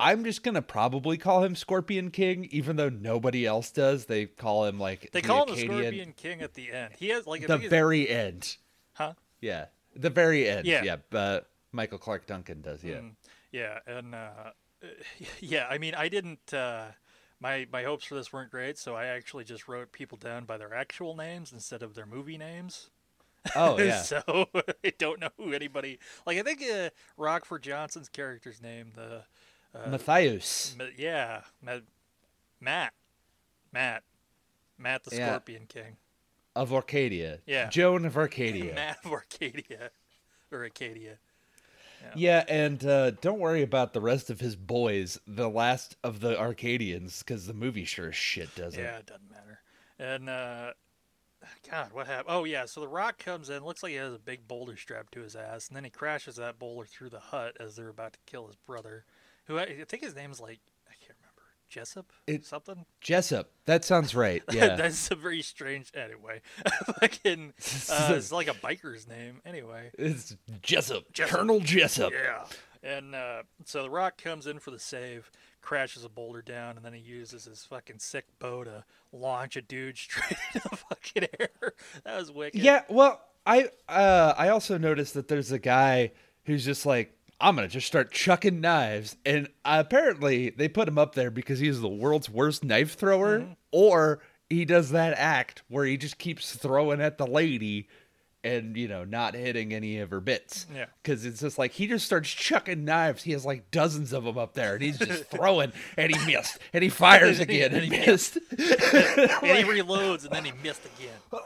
I'm 0.00 0.24
just 0.24 0.42
gonna 0.42 0.62
probably 0.62 1.16
call 1.16 1.42
him 1.42 1.56
Scorpion 1.56 2.10
King, 2.10 2.48
even 2.50 2.76
though 2.76 2.88
nobody 2.88 3.44
else 3.46 3.70
does. 3.70 4.06
They 4.06 4.26
call 4.26 4.64
him 4.64 4.78
like 4.78 5.10
They 5.12 5.20
the 5.20 5.26
call 5.26 5.48
him 5.48 5.54
the 5.56 5.60
Scorpion 5.62 6.12
King 6.16 6.42
at 6.42 6.54
the 6.54 6.70
end. 6.72 6.94
He 6.98 7.08
has 7.08 7.26
like 7.26 7.46
the 7.46 7.58
very 7.58 8.08
end. 8.08 8.56
huh? 8.94 9.14
Yeah, 9.40 9.66
the 9.96 10.10
very 10.10 10.48
end. 10.48 10.66
Yeah. 10.66 10.84
yeah. 10.84 10.96
But 11.10 11.48
Michael 11.72 11.98
Clarke 11.98 12.26
Duncan 12.26 12.60
does. 12.60 12.84
Yeah. 12.84 12.96
Mm, 12.96 13.10
yeah, 13.50 13.78
and 13.86 14.14
uh, 14.14 14.52
yeah, 15.40 15.66
I 15.68 15.78
mean, 15.78 15.94
I 15.94 16.08
didn't. 16.08 16.52
Uh, 16.54 16.86
my 17.40 17.66
my 17.72 17.82
hopes 17.82 18.04
for 18.04 18.14
this 18.14 18.32
weren't 18.32 18.50
great, 18.50 18.78
so 18.78 18.94
I 18.94 19.06
actually 19.06 19.44
just 19.44 19.68
wrote 19.68 19.92
people 19.92 20.18
down 20.18 20.44
by 20.44 20.58
their 20.58 20.74
actual 20.74 21.16
names 21.16 21.52
instead 21.52 21.82
of 21.82 21.94
their 21.94 22.06
movie 22.06 22.38
names. 22.38 22.90
Oh 23.56 23.78
yeah. 23.82 24.02
so 24.02 24.22
I 24.84 24.92
don't 24.98 25.20
know 25.20 25.30
who 25.36 25.52
anybody 25.52 25.98
like. 26.26 26.38
I 26.38 26.42
think 26.42 26.62
uh, 26.62 26.90
Rockford 27.16 27.62
Johnson's 27.62 28.08
character's 28.08 28.60
name, 28.60 28.92
the 28.94 29.22
uh, 29.74 29.88
Mathayus. 29.88 30.76
Ma- 30.76 30.84
yeah, 30.96 31.42
Ma- 31.62 31.78
Matt, 32.60 32.92
Matt, 33.72 34.02
Matt 34.78 35.04
the 35.04 35.16
Yeah. 35.16 35.28
Scorpion 35.28 35.66
King, 35.68 35.96
of 36.56 36.72
Arcadia. 36.72 37.38
Yeah. 37.46 37.68
Joan 37.70 38.04
of 38.04 38.16
Arcadia. 38.18 38.74
Matt 38.74 38.98
of 39.04 39.12
Arcadia, 39.12 39.90
or 40.52 40.64
Acadia. 40.64 41.18
Yeah, 42.14 42.44
and 42.48 42.84
uh, 42.86 43.10
don't 43.10 43.40
worry 43.40 43.60
about 43.62 43.92
the 43.92 44.00
rest 44.00 44.30
of 44.30 44.38
his 44.38 44.54
boys, 44.54 45.18
the 45.26 45.48
last 45.48 45.96
of 46.04 46.20
the 46.20 46.38
Arcadians, 46.38 47.18
because 47.24 47.46
the 47.48 47.52
movie 47.54 47.84
sure 47.84 48.10
as 48.10 48.14
shit 48.16 48.54
doesn't. 48.54 48.80
Yeah, 48.80 48.98
it 48.98 49.06
doesn't 49.06 49.28
matter. 49.28 49.60
And 49.98 50.28
uh 50.28 50.72
God, 51.70 51.92
what 51.92 52.06
happened? 52.06 52.26
Oh 52.28 52.44
yeah, 52.44 52.64
so 52.66 52.80
the 52.80 52.88
rock 52.88 53.18
comes 53.18 53.50
in, 53.50 53.64
looks 53.64 53.82
like 53.82 53.90
he 53.92 53.96
has 53.98 54.14
a 54.14 54.18
big 54.18 54.46
boulder 54.48 54.76
strapped 54.76 55.12
to 55.14 55.20
his 55.22 55.36
ass, 55.36 55.68
and 55.68 55.76
then 55.76 55.84
he 55.84 55.90
crashes 55.90 56.36
that 56.36 56.58
boulder 56.58 56.86
through 56.86 57.10
the 57.10 57.20
hut 57.20 57.56
as 57.60 57.76
they're 57.76 57.88
about 57.88 58.14
to 58.14 58.18
kill 58.26 58.46
his 58.46 58.56
brother, 58.56 59.04
who 59.46 59.58
I, 59.58 59.62
I 59.62 59.84
think 59.88 60.02
his 60.02 60.14
name's 60.14 60.40
like 60.40 60.60
I 60.88 60.94
can't 61.00 61.16
remember, 61.20 61.42
Jessup, 61.68 62.12
It- 62.26 62.44
something. 62.46 62.84
Jessup. 63.00 63.50
That 63.66 63.84
sounds 63.84 64.14
right. 64.14 64.42
Yeah. 64.52 64.76
That's 64.76 65.10
a 65.10 65.14
very 65.14 65.42
strange. 65.42 65.90
Anyway, 65.94 66.40
fucking, 67.00 67.52
uh, 67.90 68.12
it's 68.16 68.32
like 68.32 68.48
a 68.48 68.54
biker's 68.54 69.06
name. 69.06 69.40
Anyway, 69.44 69.90
it's 69.98 70.36
Jessup. 70.62 71.12
Jessup. 71.12 71.36
Colonel 71.38 71.60
Jessup. 71.60 72.12
yeah. 72.12 72.44
And 72.82 73.14
uh, 73.14 73.42
so 73.64 73.82
the 73.82 73.90
rock 73.90 74.22
comes 74.22 74.46
in 74.46 74.60
for 74.60 74.70
the 74.70 74.78
save, 74.78 75.30
crashes 75.60 76.04
a 76.04 76.08
boulder 76.08 76.42
down, 76.42 76.76
and 76.76 76.84
then 76.84 76.92
he 76.92 77.00
uses 77.00 77.44
his 77.44 77.64
fucking 77.64 77.98
sick 77.98 78.24
bow 78.38 78.64
to 78.64 78.84
launch 79.12 79.56
a 79.56 79.62
dude 79.62 79.96
straight 79.98 80.38
into 80.54 80.68
the 80.68 80.76
fucking 80.76 81.26
air. 81.38 81.72
That 82.04 82.18
was 82.18 82.30
wicked. 82.32 82.60
Yeah, 82.60 82.82
well, 82.88 83.20
I 83.46 83.70
uh, 83.88 84.34
I 84.36 84.48
also 84.50 84.78
noticed 84.78 85.14
that 85.14 85.28
there's 85.28 85.52
a 85.52 85.58
guy 85.58 86.12
who's 86.44 86.64
just 86.64 86.86
like, 86.86 87.14
I'm 87.40 87.54
gonna 87.56 87.68
just 87.68 87.86
start 87.86 88.10
chucking 88.12 88.60
knives, 88.60 89.16
and 89.24 89.48
apparently 89.64 90.50
they 90.50 90.68
put 90.68 90.88
him 90.88 90.98
up 90.98 91.14
there 91.14 91.30
because 91.30 91.58
he's 91.58 91.80
the 91.80 91.88
world's 91.88 92.28
worst 92.30 92.64
knife 92.64 92.94
thrower, 92.94 93.40
Mm-hmm. 93.40 93.52
or 93.72 94.20
he 94.50 94.64
does 94.64 94.90
that 94.90 95.14
act 95.18 95.62
where 95.68 95.84
he 95.84 95.96
just 95.96 96.18
keeps 96.18 96.54
throwing 96.56 97.00
at 97.00 97.18
the 97.18 97.26
lady. 97.26 97.88
And 98.44 98.76
you 98.76 98.86
know, 98.86 99.04
not 99.04 99.34
hitting 99.34 99.74
any 99.74 99.98
of 99.98 100.10
her 100.10 100.20
bits. 100.20 100.66
Yeah. 100.72 100.86
because 101.02 101.24
it's 101.26 101.40
just 101.40 101.58
like 101.58 101.72
he 101.72 101.88
just 101.88 102.06
starts 102.06 102.30
chucking 102.30 102.84
knives. 102.84 103.24
He 103.24 103.32
has 103.32 103.44
like 103.44 103.70
dozens 103.72 104.12
of 104.12 104.24
them 104.24 104.38
up 104.38 104.54
there, 104.54 104.74
and 104.74 104.82
he's 104.82 104.98
just 104.98 105.24
throwing, 105.30 105.72
and 105.96 106.14
he 106.14 106.26
missed, 106.32 106.58
and 106.72 106.84
he 106.84 106.88
fires 106.88 107.40
again, 107.40 107.74
and 107.74 107.82
he 107.82 107.90
missed. 107.90 108.36
and 108.50 108.58
he 108.60 109.64
reloads, 109.64 110.22
and 110.24 110.32
then 110.32 110.44
he 110.44 110.52
missed 110.62 110.82
again. 110.84 111.40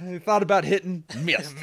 he 0.12 0.18
thought 0.18 0.42
about 0.42 0.64
hitting, 0.64 1.04
missed. 1.20 1.54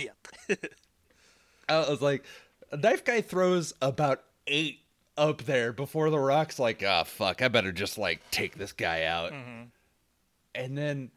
I 1.68 1.80
was 1.90 2.02
like, 2.02 2.24
a 2.72 2.78
knife 2.78 3.04
guy 3.04 3.20
throws 3.22 3.74
about 3.82 4.24
eight 4.48 4.80
up 5.18 5.44
there 5.44 5.74
before 5.74 6.10
the 6.10 6.18
rock's 6.20 6.58
like, 6.58 6.82
ah, 6.88 7.04
fuck, 7.04 7.42
I 7.42 7.50
better 7.50 7.74
just 7.74 7.98
like 7.98 8.22
take 8.32 8.58
this 8.58 8.72
guy 8.72 9.04
out. 9.04 9.34
And 10.56 10.78
then 10.78 11.12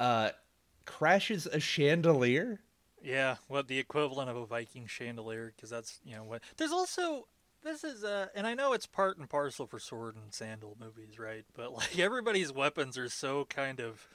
uh 0.00 0.30
crashes 0.84 1.46
a 1.46 1.60
chandelier. 1.60 2.60
Yeah, 3.02 3.36
well, 3.48 3.62
the 3.62 3.78
equivalent 3.78 4.28
of 4.30 4.36
a 4.36 4.46
Viking 4.46 4.86
chandelier, 4.86 5.52
because 5.54 5.70
that's 5.70 6.00
you 6.04 6.16
know 6.16 6.24
what. 6.24 6.42
There's 6.56 6.72
also 6.72 7.26
this 7.64 7.84
is 7.84 8.04
uh, 8.04 8.26
and 8.34 8.46
I 8.46 8.54
know 8.54 8.72
it's 8.72 8.86
part 8.86 9.18
and 9.18 9.28
parcel 9.28 9.66
for 9.66 9.78
sword 9.78 10.14
and 10.16 10.32
sandal 10.32 10.76
movies, 10.80 11.18
right? 11.18 11.44
But 11.54 11.72
like 11.74 11.98
everybody's 12.00 12.52
weapons 12.52 12.96
are 12.98 13.08
so 13.08 13.44
kind 13.46 13.80
of 13.80 14.06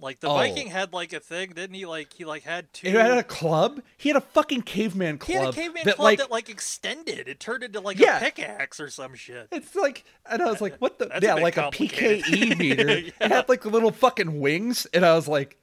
Like 0.00 0.20
the 0.20 0.28
Oh. 0.28 0.34
Viking 0.34 0.68
had 0.68 0.92
like 0.92 1.12
a 1.12 1.20
thing, 1.20 1.50
didn't 1.50 1.74
he? 1.74 1.86
Like 1.86 2.12
he 2.12 2.24
like 2.24 2.42
had 2.42 2.72
two. 2.72 2.88
He 2.88 2.94
had 2.94 3.16
a 3.18 3.22
club. 3.22 3.80
He 3.96 4.08
had 4.08 4.16
a 4.16 4.20
fucking 4.22 4.62
caveman 4.62 5.18
he 5.24 5.32
had 5.34 5.42
club 5.42 5.54
a 5.54 5.56
caveman 5.56 5.82
that 5.84 5.96
club 5.96 6.04
like 6.04 6.18
that 6.18 6.30
like 6.30 6.48
extended. 6.50 7.28
It 7.28 7.38
turned 7.40 7.62
into 7.62 7.80
like 7.80 7.98
Yeah. 7.98 8.16
a 8.16 8.20
pickaxe 8.20 8.80
or 8.80 8.88
some 8.90 9.14
shit. 9.14 9.48
It's 9.52 9.74
like, 9.74 10.04
and 10.30 10.42
I 10.42 10.46
was 10.46 10.60
like, 10.60 10.76
what 10.80 10.98
the? 10.98 11.06
That's 11.06 11.22
a 11.24 11.26
yeah, 11.28 11.34
bit 11.36 11.42
like 11.42 11.56
a. 11.58 11.70
PKE 11.70 12.58
meter. 12.58 12.98
Yeah. 12.98 13.10
It 13.20 13.30
had 13.30 13.48
like 13.48 13.64
little 13.64 13.90
fucking 13.92 14.40
wings, 14.40 14.86
and 14.92 15.04
I 15.04 15.14
was 15.14 15.28
like, 15.28 15.56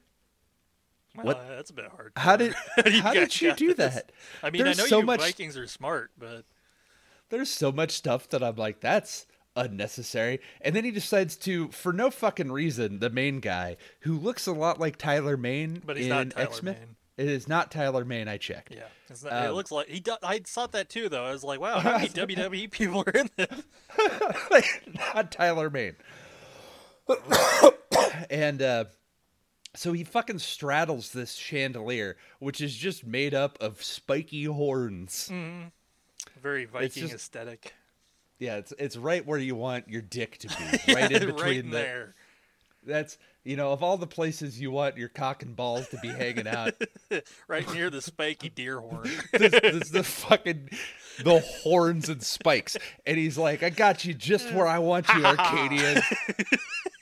Well, 1.15 1.25
What- 1.25 1.47
that's 1.49 1.69
a 1.69 1.73
bit 1.73 1.85
hard. 1.87 2.13
how 2.15 2.35
did 2.37 2.53
you 2.85 3.01
how 3.01 3.13
did 3.13 3.41
you 3.41 3.53
do 3.55 3.73
this? 3.73 3.95
that? 3.95 4.11
I 4.43 4.49
mean, 4.49 4.63
There's 4.63 4.79
I 4.79 4.83
know 4.83 4.87
so 4.87 4.99
you 4.99 5.05
much- 5.05 5.19
Vikings 5.21 5.57
are 5.57 5.67
smart, 5.67 6.11
but 6.17 6.45
There's 7.29 7.49
so 7.49 7.71
much 7.71 7.91
stuff 7.91 8.27
that 8.29 8.43
I'm 8.43 8.55
like, 8.55 8.79
that's 8.79 9.25
unnecessary. 9.55 10.39
And 10.61 10.75
then 10.75 10.83
he 10.85 10.91
decides 10.91 11.35
to, 11.37 11.67
for 11.69 11.91
no 11.91 12.09
fucking 12.11 12.51
reason, 12.51 12.99
the 12.99 13.09
main 13.09 13.39
guy 13.39 13.77
who 14.01 14.17
looks 14.17 14.47
a 14.47 14.51
lot 14.53 14.79
like 14.79 14.97
Tyler 14.97 15.35
Mane 15.37 15.81
But 15.85 15.97
he's 15.97 16.07
not 16.07 16.29
Tyler 16.31 16.47
X-Men. 16.47 16.73
Mane. 16.75 16.95
It 17.17 17.27
is 17.27 17.47
not 17.49 17.69
Tyler 17.69 18.05
Mane. 18.05 18.29
I 18.29 18.37
checked. 18.37 18.73
yeah, 18.73 18.83
not, 19.23 19.31
it 19.45 19.49
Um, 19.49 19.55
looks 19.55 19.71
like 19.71 19.89
he. 19.89 19.99
Do, 19.99 20.15
I 20.23 20.39
thought 20.39 20.71
that 20.71 20.87
too, 20.87 21.09
though. 21.09 21.25
I 21.25 21.31
was 21.33 21.43
like, 21.43 21.59
wow, 21.59 21.79
how 21.79 21.97
many 21.97 22.07
WWE 22.09 22.71
people 22.71 23.03
are 23.05 23.11
in 23.11 23.29
this? 23.35 23.61
not 25.13 25.29
Tyler 25.29 25.69
Mane. 25.69 25.97
and 28.29 28.61
uh, 28.61 28.85
so 29.75 29.93
he 29.93 30.03
fucking 30.03 30.39
straddles 30.39 31.11
this 31.11 31.33
chandelier, 31.35 32.17
which 32.39 32.61
is 32.61 32.75
just 32.75 33.05
made 33.05 33.33
up 33.33 33.57
of 33.61 33.83
spiky 33.83 34.45
horns. 34.45 35.29
Mm-hmm. 35.31 35.67
Very 36.41 36.65
Viking 36.65 37.03
just- 37.03 37.13
aesthetic. 37.13 37.73
Yeah, 38.39 38.55
it's 38.55 38.71
it's 38.79 38.95
right 38.95 39.25
where 39.25 39.37
you 39.37 39.55
want 39.55 39.89
your 39.89 40.01
dick 40.01 40.37
to 40.37 40.47
be, 40.47 40.93
right 40.93 41.11
in 41.11 41.25
between 41.25 41.35
right 41.41 41.63
the. 41.65 41.69
there. 41.71 42.15
That's 42.85 43.17
you 43.43 43.57
know 43.57 43.73
of 43.73 43.83
all 43.83 43.97
the 43.97 44.07
places 44.07 44.61
you 44.61 44.71
want 44.71 44.95
your 44.95 45.09
cock 45.09 45.43
and 45.43 45.53
balls 45.57 45.89
to 45.89 45.97
be 45.97 46.07
hanging 46.07 46.47
out. 46.47 46.73
right 47.49 47.69
near 47.73 47.89
the 47.89 48.01
spiky 48.01 48.47
deer 48.47 48.79
horn. 48.79 49.09
this, 49.33 49.51
this 49.51 49.89
the 49.89 50.03
fucking 50.03 50.69
the 51.21 51.39
horns 51.61 52.07
and 52.07 52.23
spikes, 52.23 52.77
and 53.05 53.17
he's 53.17 53.37
like, 53.37 53.61
"I 53.61 53.69
got 53.69 54.05
you 54.05 54.13
just 54.13 54.53
where 54.53 54.67
I 54.67 54.79
want 54.79 55.09
you, 55.09 55.25
Arcadian." 55.25 56.01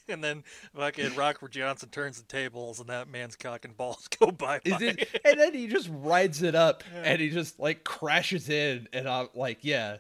and 0.10 0.24
then 0.24 0.44
fucking 0.76 1.16
Rockford 1.16 1.52
Johnson 1.52 1.90
turns 1.90 2.20
the 2.22 2.28
tables, 2.28 2.80
and 2.80 2.90
that 2.90 3.10
man's 3.10 3.36
cock 3.36 3.66
and 3.66 3.76
balls 3.76 4.08
go 4.20 4.32
by. 4.32 4.60
Is 4.64 4.82
and 4.82 5.40
then 5.40 5.54
he 5.54 5.68
just 5.68 5.90
rides 5.92 6.42
it 6.44 6.56
up, 6.56 6.84
and 6.94 7.20
he 7.20 7.30
just 7.30 7.60
like 7.60 7.84
crashes 7.84 8.50
in, 8.50 8.88
and 8.94 9.08
I'm 9.08 9.30
like, 9.34 9.60
"Yeah." 9.62 9.98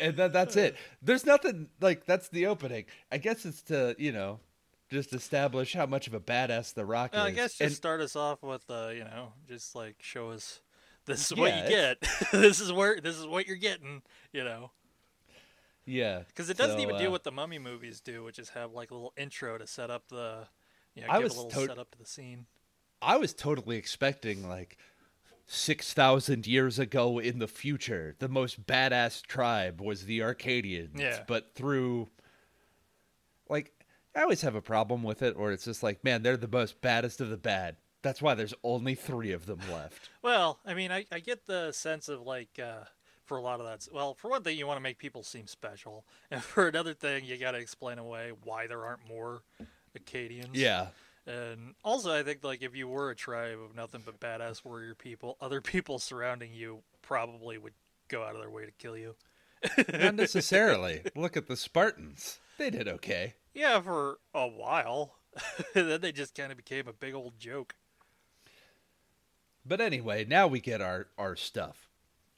And 0.00 0.16
then 0.16 0.32
that's 0.32 0.56
it. 0.56 0.76
There's 1.02 1.24
nothing 1.24 1.68
like 1.80 2.04
that's 2.06 2.28
the 2.28 2.46
opening. 2.46 2.84
I 3.12 3.18
guess 3.18 3.44
it's 3.44 3.62
to 3.62 3.94
you 3.98 4.12
know 4.12 4.40
just 4.90 5.12
establish 5.12 5.74
how 5.74 5.86
much 5.86 6.06
of 6.06 6.14
a 6.14 6.20
badass 6.20 6.74
the 6.74 6.84
Rock 6.84 7.12
Well, 7.14 7.24
I 7.24 7.30
guess 7.30 7.52
just 7.52 7.60
And- 7.60 7.72
start 7.72 8.00
us 8.00 8.14
off 8.16 8.42
with, 8.42 8.62
uh, 8.70 8.90
you 8.94 9.04
know, 9.04 9.32
just 9.48 9.74
like 9.74 9.96
show 10.00 10.30
us 10.30 10.60
this 11.06 11.30
is 11.30 11.36
what 11.36 11.54
you 11.56 11.68
get. 11.68 11.98
this 12.32 12.60
is 12.60 12.72
where 12.72 13.00
this 13.00 13.16
is 13.16 13.26
what 13.26 13.46
you're 13.46 13.56
getting. 13.56 14.02
You 14.32 14.44
know, 14.44 14.70
yeah, 15.86 16.22
because 16.28 16.50
it 16.50 16.56
doesn't 16.56 16.76
so, 16.76 16.82
even 16.82 16.96
uh, 16.96 16.98
do 16.98 17.10
what 17.10 17.24
the 17.24 17.32
Mummy 17.32 17.58
movies 17.58 18.00
do, 18.00 18.24
which 18.24 18.38
is 18.38 18.50
have 18.50 18.72
like 18.72 18.90
a 18.90 18.94
little 18.94 19.12
intro 19.16 19.58
to 19.58 19.66
set 19.66 19.90
up 19.90 20.08
the, 20.08 20.46
you 20.94 21.02
know, 21.02 21.08
I 21.10 21.18
give 21.18 21.24
was 21.24 21.36
a 21.36 21.42
little 21.42 21.50
tot- 21.50 21.68
setup 21.68 21.90
to 21.92 21.98
the 21.98 22.06
scene. 22.06 22.46
I 23.02 23.16
was 23.16 23.34
totally 23.34 23.76
expecting 23.76 24.48
like 24.48 24.78
six 25.46 25.92
thousand 25.92 26.46
years 26.46 26.78
ago 26.78 27.18
in 27.18 27.38
the 27.38 27.48
future, 27.48 28.16
the 28.18 28.28
most 28.28 28.66
badass 28.66 29.22
tribe 29.22 29.80
was 29.80 30.06
the 30.06 30.22
Arcadians. 30.22 31.00
Yeah. 31.00 31.22
But 31.26 31.54
through 31.54 32.08
like 33.48 33.72
I 34.16 34.22
always 34.22 34.42
have 34.42 34.54
a 34.54 34.62
problem 34.62 35.02
with 35.02 35.22
it 35.22 35.36
where 35.36 35.52
it's 35.52 35.64
just 35.64 35.82
like, 35.82 36.04
man, 36.04 36.22
they're 36.22 36.36
the 36.36 36.48
most 36.48 36.80
baddest 36.80 37.20
of 37.20 37.30
the 37.30 37.36
bad. 37.36 37.76
That's 38.02 38.22
why 38.22 38.34
there's 38.34 38.54
only 38.62 38.94
three 38.94 39.32
of 39.32 39.46
them 39.46 39.60
left. 39.72 40.10
Well, 40.22 40.60
I 40.64 40.74
mean, 40.74 40.92
I, 40.92 41.06
I 41.10 41.18
get 41.18 41.46
the 41.46 41.72
sense 41.72 42.08
of 42.08 42.20
like, 42.22 42.60
uh, 42.62 42.84
for 43.24 43.36
a 43.36 43.42
lot 43.42 43.60
of 43.60 43.66
that. 43.66 43.86
Well, 43.92 44.14
for 44.14 44.30
one 44.30 44.42
thing, 44.42 44.58
you 44.58 44.66
want 44.66 44.76
to 44.76 44.82
make 44.82 44.98
people 44.98 45.22
seem 45.22 45.46
special, 45.46 46.04
and 46.30 46.42
for 46.42 46.68
another 46.68 46.94
thing, 46.94 47.24
you 47.24 47.36
got 47.36 47.52
to 47.52 47.58
explain 47.58 47.98
away 47.98 48.32
why 48.44 48.66
there 48.66 48.84
aren't 48.84 49.06
more 49.08 49.42
Akkadians. 49.98 50.50
Yeah. 50.52 50.88
And 51.26 51.74
also, 51.82 52.12
I 52.12 52.22
think 52.22 52.44
like 52.44 52.62
if 52.62 52.76
you 52.76 52.86
were 52.86 53.10
a 53.10 53.16
tribe 53.16 53.58
of 53.58 53.74
nothing 53.74 54.02
but 54.04 54.20
badass 54.20 54.64
warrior 54.64 54.94
people, 54.94 55.36
other 55.40 55.60
people 55.60 55.98
surrounding 55.98 56.52
you 56.52 56.80
probably 57.02 57.58
would 57.58 57.72
go 58.08 58.22
out 58.22 58.34
of 58.34 58.40
their 58.40 58.50
way 58.50 58.66
to 58.66 58.72
kill 58.72 58.96
you. 58.96 59.14
Not 59.92 60.16
necessarily. 60.16 61.02
Look 61.16 61.36
at 61.36 61.46
the 61.46 61.56
Spartans. 61.56 62.38
They 62.58 62.68
did 62.68 62.86
okay. 62.86 63.34
Yeah, 63.54 63.80
for 63.80 64.18
a 64.34 64.46
while. 64.46 65.14
then 65.74 66.02
they 66.02 66.12
just 66.12 66.34
kind 66.34 66.50
of 66.52 66.58
became 66.58 66.86
a 66.86 66.92
big 66.92 67.14
old 67.14 67.38
joke. 67.38 67.74
But 69.66 69.80
anyway, 69.80 70.26
now 70.26 70.46
we 70.46 70.60
get 70.60 70.82
our 70.82 71.06
our 71.16 71.36
stuff. 71.36 71.83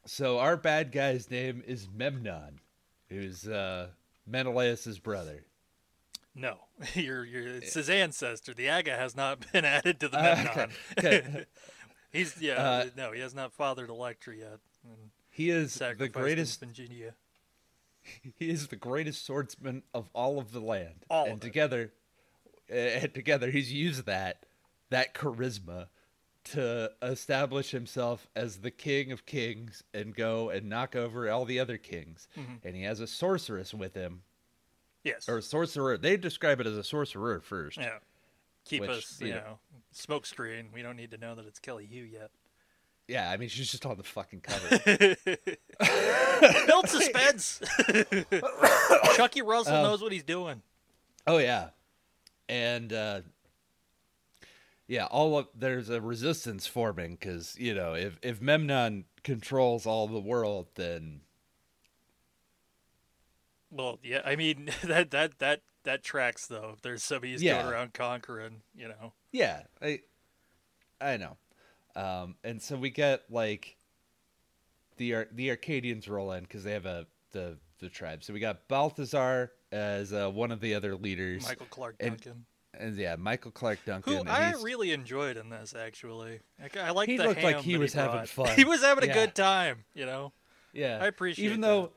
So 0.06 0.38
our 0.38 0.56
bad 0.56 0.92
guy's 0.92 1.30
name 1.30 1.62
is 1.66 1.88
Memnon, 1.92 2.60
who's 3.08 3.46
uh 3.46 3.88
Menelaus's 4.26 4.98
brother. 4.98 5.44
No, 6.34 6.58
you're, 6.94 7.24
you're, 7.24 7.46
it's 7.56 7.74
his 7.74 7.88
ancestor. 7.88 8.52
The 8.52 8.68
Aga 8.68 8.96
has 8.96 9.16
not 9.16 9.50
been 9.52 9.64
added 9.76 10.00
to 10.00 10.08
the 10.08 10.18
Uh, 10.18 10.22
Memnon. 10.36 10.70
okay, 10.98 11.18
okay. 11.18 11.44
He's 12.12 12.40
yeah, 12.40 12.54
Uh, 12.54 12.86
no, 12.96 13.12
he 13.12 13.20
has 13.20 13.34
not 13.34 13.52
fathered 13.52 13.88
Electra 13.90 14.36
yet. 14.36 14.58
He 15.30 15.50
is 15.50 15.74
the 15.74 16.08
greatest 16.08 16.62
in 16.62 16.68
Virginia. 16.68 17.14
he 18.38 18.48
is 18.50 18.68
the 18.68 18.76
greatest 18.76 19.26
swordsman 19.26 19.82
of 19.92 20.08
all 20.14 20.38
of 20.38 20.52
the 20.52 20.60
land. 20.60 21.04
All 21.10 21.26
and 21.26 21.40
together 21.40 21.92
uh, 22.70 22.74
and 22.74 23.14
together 23.14 23.50
he's 23.50 23.72
used 23.72 24.06
that 24.06 24.46
that 24.90 25.14
charisma 25.14 25.88
to 26.46 26.90
establish 27.02 27.70
himself 27.70 28.28
as 28.34 28.58
the 28.58 28.70
king 28.70 29.12
of 29.12 29.26
kings 29.26 29.82
and 29.94 30.14
go 30.14 30.50
and 30.50 30.68
knock 30.68 30.96
over 30.96 31.30
all 31.30 31.44
the 31.44 31.58
other 31.60 31.78
kings. 31.78 32.28
Mhm. 32.36 32.64
And 32.64 32.74
he 32.76 32.82
has 32.82 33.00
a 33.00 33.06
sorceress 33.06 33.72
with 33.74 33.94
him 33.94 34.22
Yes. 35.04 35.28
or 35.28 35.40
sorcerer. 35.40 35.96
They 35.98 36.16
describe 36.16 36.60
it 36.60 36.66
as 36.66 36.76
a 36.76 36.84
sorcerer 36.84 37.40
first. 37.40 37.76
yeah. 37.78 37.98
Keep 38.64 38.80
Which, 38.82 38.90
us, 38.90 39.20
you 39.20 39.28
you 39.28 39.34
know- 39.34 39.40
know, 39.40 39.58
smoke. 39.92 40.26
We 40.38 40.82
don't 40.82 40.96
need 40.96 41.12
to 41.12 41.18
know 41.18 41.34
that 41.36 41.46
it's 41.46 41.58
Kelly 41.60 41.86
Hu 41.86 41.96
yet. 41.98 42.30
Yeah, 43.06 43.30
I 43.30 43.36
mean 43.36 43.48
she's 43.48 43.70
just 43.70 43.86
on 43.86 43.96
the 43.96 44.02
fucking 44.02 44.40
cover. 44.40 45.16
Build 46.66 46.88
suspense. 46.88 47.60
Chucky 49.14 49.42
Russell 49.42 49.76
Um, 49.76 49.82
knows 49.84 50.02
what 50.02 50.10
he's 50.12 50.24
doing. 50.24 50.62
Oh 51.26 51.38
yeah, 51.38 51.68
and 52.48 52.92
uh, 52.92 53.20
yeah, 54.88 55.06
all 55.06 55.38
of 55.38 55.48
there's 55.54 55.88
a 55.90 56.00
resistance 56.00 56.66
forming 56.66 57.12
because 57.12 57.56
you 57.58 57.74
know 57.74 57.94
if 57.94 58.18
if 58.22 58.40
Memnon 58.40 59.04
controls 59.24 59.86
all 59.86 60.06
the 60.08 60.20
world, 60.20 60.68
then 60.76 61.20
Well, 63.70 63.98
yeah, 64.02 64.22
I 64.24 64.36
mean 64.36 64.70
that 64.84 65.10
that 65.10 65.38
that 65.38 65.62
that 65.84 66.02
tracks 66.02 66.46
though. 66.46 66.72
If 66.74 66.82
there's 66.82 67.02
somebody 67.02 67.32
who's 67.32 67.42
Yeah. 67.42 67.62
going 67.62 67.66
around 67.72 67.94
conquering, 67.94 68.62
you 68.74 68.88
know. 68.88 69.12
yeah, 69.32 69.62
I 69.82 70.00
I 71.00 71.16
know, 71.16 71.36
um, 71.94 72.36
and 72.44 72.60
so 72.62 72.76
we 72.76 72.90
get 72.90 73.24
like 73.30 73.76
the 74.96 75.14
Ar- 75.14 75.28
the 75.32 75.50
Arcadians 75.50 76.08
roll 76.08 76.32
in 76.32 76.42
because 76.44 76.64
they 76.64 76.72
have 76.72 76.86
a 76.86 77.06
the 77.32 77.58
the 77.80 77.88
tribe. 77.90 78.24
So 78.24 78.32
we 78.32 78.40
got 78.40 78.66
Balthazar 78.68 79.52
as 79.72 80.12
uh, 80.12 80.30
one 80.30 80.50
of 80.52 80.60
the 80.60 80.74
other 80.74 80.96
leaders, 80.96 81.44
Michael 81.44 81.66
Clarke 81.66 81.98
Duncan, 81.98 82.32
and 82.32 82.44
yeah, 82.94 83.16
Michael 83.16 83.50
Clarke 83.50 83.80
Duncan. 83.86 84.26
who 84.26 84.30
I 84.30 84.52
really 84.62 84.92
enjoyed 84.92 85.36
in 85.36 85.48
this 85.50 85.74
actually. 85.74 86.40
Like, 86.60 86.76
I 86.76 86.90
like 86.90 87.08
He 87.08 87.18
looked 87.18 87.42
like 87.42 87.60
he 87.60 87.76
was 87.76 87.92
having 87.92 88.26
fun. 88.26 88.48
He 88.56 88.64
was 88.64 88.82
having 88.82 89.08
a 89.08 89.12
good 89.12 89.34
time, 89.34 89.84
you 89.94 90.06
know. 90.06 90.32
Yeah, 90.72 90.98
I 91.00 91.06
appreciate 91.06 91.44
Even 91.46 91.60
that. 91.62 91.66
though 91.68 91.90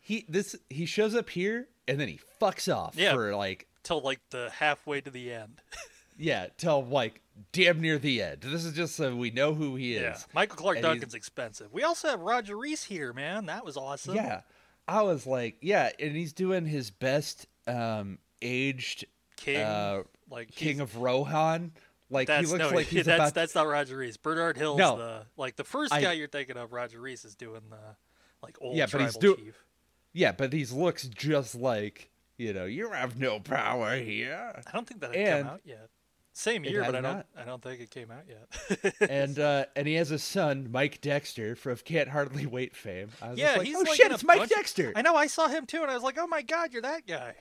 he 0.00 0.24
this 0.28 0.56
he 0.68 0.86
shows 0.86 1.14
up 1.14 1.30
here 1.30 1.68
and 1.86 2.00
then 2.00 2.08
he 2.08 2.18
fucks 2.40 2.74
off 2.74 2.94
Yeah. 2.96 3.12
for 3.14 3.34
like 3.36 3.66
Till 3.84 4.00
like 4.00 4.20
the 4.30 4.50
halfway 4.50 5.00
to 5.00 5.10
the 5.10 5.32
end. 5.32 5.60
yeah 6.18 6.48
till 6.58 6.84
like 6.84 7.20
damn 7.52 7.80
near 7.80 7.98
the 7.98 8.22
end. 8.22 8.42
This 8.42 8.64
is 8.64 8.74
just 8.74 8.96
so 8.96 9.14
we 9.16 9.30
know 9.30 9.54
who 9.54 9.76
he 9.76 9.94
is. 9.94 10.02
Yeah, 10.02 10.16
Michael 10.34 10.56
Clarke 10.56 10.76
And 10.78 10.82
Duncan's 10.84 11.14
expensive. 11.14 11.72
We 11.72 11.82
also 11.84 12.08
have 12.08 12.20
Roger 12.20 12.56
Rees 12.56 12.84
here, 12.84 13.12
man. 13.12 13.46
That 13.46 13.64
was 13.64 13.76
awesome. 13.76 14.14
Yeah, 14.16 14.42
I 14.86 15.02
was 15.02 15.26
like, 15.26 15.56
yeah, 15.60 15.90
and 15.98 16.14
he's 16.16 16.32
doing 16.32 16.66
his 16.66 16.90
best 16.90 17.46
um 17.66 18.18
aged 18.40 19.04
King, 19.42 19.60
uh, 19.60 20.02
like 20.30 20.50
King 20.54 20.80
of 20.80 20.96
Rohan. 20.96 21.72
Like 22.10 22.28
he 22.28 22.46
looks 22.46 22.52
no, 22.58 22.68
like 22.70 22.86
he's 22.88 23.06
that's 23.06 23.18
about. 23.18 23.34
that's 23.34 23.54
not 23.54 23.66
Roger 23.66 23.96
Rees. 23.96 24.16
Bernard 24.16 24.56
Hill's 24.56 24.78
No. 24.78 24.98
the 24.98 25.26
like 25.36 25.56
the 25.56 25.64
first 25.64 25.92
I- 25.92 26.02
guy 26.02 26.12
you're 26.12 26.28
thinking 26.28 26.56
of. 26.56 26.72
Roger 26.72 27.00
Rees 27.00 27.24
is 27.24 27.34
doing 27.34 27.62
the 27.70 27.96
like 28.42 28.56
old 28.60 28.76
Yeah, 28.76 28.86
but 28.90 29.00
he's 29.00 29.16
do- 29.16 29.36
chief. 29.36 29.64
Yeah, 30.12 30.32
but 30.32 30.52
he 30.52 30.64
looks 30.66 31.04
just 31.08 31.54
like 31.54 32.10
you 32.36 32.52
know. 32.52 32.66
You 32.66 32.90
have 32.90 33.18
no 33.18 33.40
power 33.40 33.96
here. 33.96 34.52
I 34.66 34.70
don't 34.72 34.86
think 34.86 35.00
that 35.00 35.14
had 35.14 35.28
and- 35.38 35.46
come 35.46 35.54
out 35.54 35.60
yet. 35.64 35.88
Same 36.34 36.64
year, 36.64 36.80
but 36.80 36.96
I 36.96 37.00
don't. 37.02 37.02
not. 37.02 37.26
I 37.36 37.44
don't 37.44 37.62
think 37.62 37.80
it 37.82 37.90
came 37.90 38.10
out 38.10 38.24
yet. 38.26 38.94
and 39.10 39.38
uh, 39.38 39.66
and 39.76 39.86
he 39.86 39.94
has 39.94 40.10
a 40.10 40.18
son, 40.18 40.68
Mike 40.70 41.02
Dexter, 41.02 41.54
from 41.54 41.76
Can't 41.76 42.08
Hardly 42.08 42.46
Wait 42.46 42.74
fame. 42.74 43.10
I 43.20 43.30
was 43.30 43.38
yeah, 43.38 43.56
like, 43.56 43.66
he's 43.66 43.76
oh 43.76 43.80
like 43.80 43.94
shit, 43.94 44.10
it's 44.10 44.24
Mike 44.24 44.48
Dexter. 44.48 44.94
I 44.96 45.02
know. 45.02 45.14
I 45.14 45.26
saw 45.26 45.48
him 45.48 45.66
too, 45.66 45.82
and 45.82 45.90
I 45.90 45.94
was 45.94 46.02
like, 46.02 46.16
"Oh 46.18 46.26
my 46.26 46.40
god, 46.40 46.72
you're 46.72 46.80
that 46.80 47.06
guy." 47.06 47.34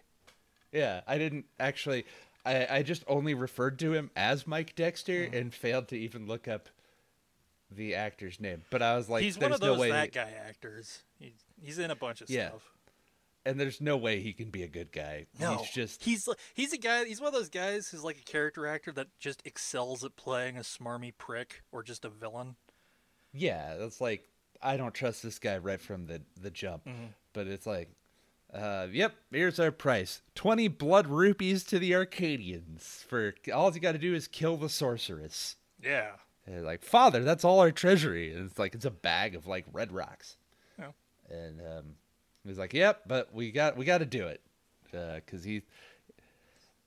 Yeah, 0.71 1.01
I 1.07 1.17
didn't 1.17 1.45
actually. 1.59 2.05
I, 2.45 2.67
I 2.77 2.83
just 2.83 3.03
only 3.07 3.33
referred 3.35 3.77
to 3.79 3.93
him 3.93 4.09
as 4.15 4.47
Mike 4.47 4.75
Dexter 4.75 5.25
Mm-hmm. 5.25 5.35
and 5.35 5.53
failed 5.53 5.87
to 5.89 5.97
even 5.97 6.25
look 6.25 6.47
up 6.47 6.69
the 7.69 7.95
actor's 7.95 8.39
name. 8.39 8.63
But 8.69 8.81
I 8.81 8.95
was 8.97 9.09
like, 9.09 9.23
he's 9.23 9.35
there's 9.37 9.49
one 9.51 9.53
of 9.53 9.61
no 9.61 9.67
those 9.67 9.79
way, 9.79 9.91
that 9.91 10.11
guy 10.11 10.31
actors. 10.47 11.03
He, 11.19 11.33
he's 11.61 11.77
in 11.79 11.91
a 11.91 11.95
bunch 11.95 12.21
of 12.21 12.29
Yeah. 12.29 12.49
stuff. 12.49 12.71
and 13.45 13.59
there's 13.59 13.79
no 13.81 13.95
way 13.97 14.19
he 14.21 14.33
can 14.33 14.49
be 14.49 14.63
a 14.63 14.67
good 14.67 14.91
guy. 14.91 15.25
No, 15.39 15.57
he's 15.57 15.69
just 15.71 16.03
he's 16.03 16.27
he's 16.53 16.73
a 16.73 16.77
guy. 16.77 17.05
He's 17.05 17.19
one 17.21 17.27
of 17.27 17.33
those 17.33 17.49
guys 17.49 17.87
who's 17.89 18.03
like 18.03 18.17
a 18.17 18.23
character 18.23 18.65
actor 18.67 18.91
that 18.93 19.07
just 19.19 19.41
excels 19.45 20.03
at 20.03 20.15
playing 20.15 20.57
a 20.57 20.61
smarmy 20.61 21.11
prick 21.17 21.61
or 21.71 21.83
just 21.83 22.05
a 22.05 22.09
villain. 22.09 22.55
yeah. 23.33 23.75
That's 23.77 24.01
like 24.01 24.27
I 24.63 24.77
don't 24.77 24.93
trust 24.93 25.23
this 25.23 25.39
guy 25.39 25.57
right 25.57 25.79
from 25.81 26.07
the 26.07 26.21
the 26.41 26.51
jump. 26.51 26.85
Mm-hmm. 26.85 27.05
But 27.33 27.47
it's 27.47 27.65
like, 27.65 27.89
uh, 28.53 28.88
yep. 28.91 29.15
Here's 29.31 29.60
our 29.60 29.72
price: 29.72 30.22
twenty 30.36 30.67
blood 30.67 31.08
rupees 31.08 31.63
to 31.65 31.79
the 31.79 31.93
Arcadians 31.96 33.05
for 33.08 33.34
all 33.53 33.74
you 33.74 33.79
got 33.79 33.93
to 33.93 33.98
do 33.98 34.13
is 34.13 34.27
kill 34.27 34.58
the 34.58 34.70
sorceress. 34.70 35.55
Yeah, 35.84 36.12
And 36.46 36.63
like, 36.63 36.84
Father, 36.84 37.24
that's 37.24 37.43
all 37.43 37.60
our 37.60 37.72
treasury. 37.72 38.34
And 38.34 38.50
it's 38.50 38.60
like 38.60 38.75
it's 38.75 38.86
a 38.86 38.91
bag 38.91 39.36
of 39.36 39.48
like 39.48 39.65
red 39.74 39.91
rocks. 39.91 40.38
Yeah. 40.77 40.91
And 41.29 41.60
um, 41.62 41.86
he's 42.46 42.60
like, 42.60 42.74
Yep, 42.74 43.03
but 43.08 43.34
we 43.34 43.51
got 43.51 43.77
we 43.77 43.86
got 43.86 44.00
to 44.00 44.05
do 44.05 44.27
it 44.27 44.41
Uh 44.93 45.15
because 45.15 45.43
he. 45.43 45.63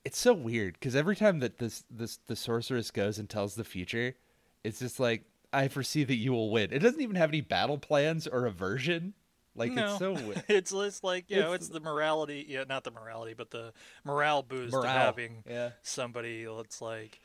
It's 0.05 0.19
so 0.19 0.33
weird 0.33 0.73
because 0.75 0.95
every 0.95 1.15
time 1.15 1.39
that 1.39 1.57
this 1.57 1.83
this 1.89 2.19
the 2.27 2.35
sorceress 2.35 2.91
goes 2.91 3.17
and 3.17 3.27
tells 3.29 3.55
the 3.55 3.63
future, 3.63 4.15
it's 4.63 4.79
just 4.79 4.99
like 4.99 5.23
I 5.51 5.67
foresee 5.67 6.03
that 6.03 6.15
you 6.15 6.31
will 6.31 6.51
win. 6.51 6.71
It 6.71 6.79
doesn't 6.79 7.01
even 7.01 7.15
have 7.15 7.29
any 7.31 7.41
battle 7.41 7.77
plans 7.79 8.27
or 8.27 8.45
aversion. 8.45 9.13
Like 9.55 9.71
no, 9.71 9.91
it's 9.91 9.99
so 9.99 10.13
wi- 10.15 10.43
it's 10.49 10.71
just 10.71 11.03
like 11.03 11.29
you 11.29 11.37
know, 11.37 11.53
It's- 11.53 11.61
it's 11.61 11.69
the 11.69 11.79
morality. 11.79 12.45
Yeah, 12.47 12.65
not 12.67 12.83
the 12.83 12.91
morality, 12.91 13.33
but 13.33 13.51
the 13.51 13.71
morale 14.03 14.43
boost 14.43 14.73
Morale, 14.73 14.85
of 14.85 15.01
having 15.01 15.43
yeah. 15.47 15.69
somebody 15.81 16.45
that's 16.45 16.81
like, 16.81 17.19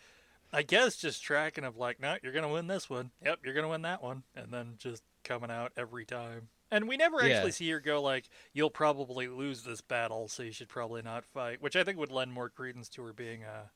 I 0.52 0.62
guess, 0.62 0.96
just 0.96 1.22
tracking 1.22 1.64
of 1.64 1.76
like, 1.76 2.00
no, 2.00 2.16
you're 2.22 2.32
gonna 2.32 2.48
win 2.52 2.66
this 2.68 2.88
one. 2.88 3.10
Yep, 3.24 3.40
you're 3.44 3.54
gonna 3.54 3.68
win 3.68 3.82
that 3.82 4.02
one, 4.02 4.22
and 4.36 4.52
then 4.52 4.74
just 4.78 5.02
coming 5.24 5.50
out 5.50 5.72
every 5.76 6.04
time. 6.04 6.48
And 6.72 6.86
we 6.86 6.96
never 6.96 7.20
Yeah. 7.26 7.34
actually 7.36 7.50
see 7.50 7.68
her 7.70 7.80
go 7.80 8.00
like, 8.00 8.28
you'll 8.52 8.70
probably 8.70 9.26
lose 9.26 9.64
this 9.64 9.80
battle, 9.80 10.28
so 10.28 10.44
you 10.44 10.52
should 10.52 10.68
probably 10.68 11.02
not 11.02 11.24
fight. 11.24 11.60
Which 11.60 11.74
I 11.74 11.82
think 11.82 11.98
would 11.98 12.12
lend 12.12 12.32
more 12.32 12.48
credence 12.48 12.88
to 12.90 13.02
her 13.02 13.12
being 13.12 13.42
a, 13.42 13.70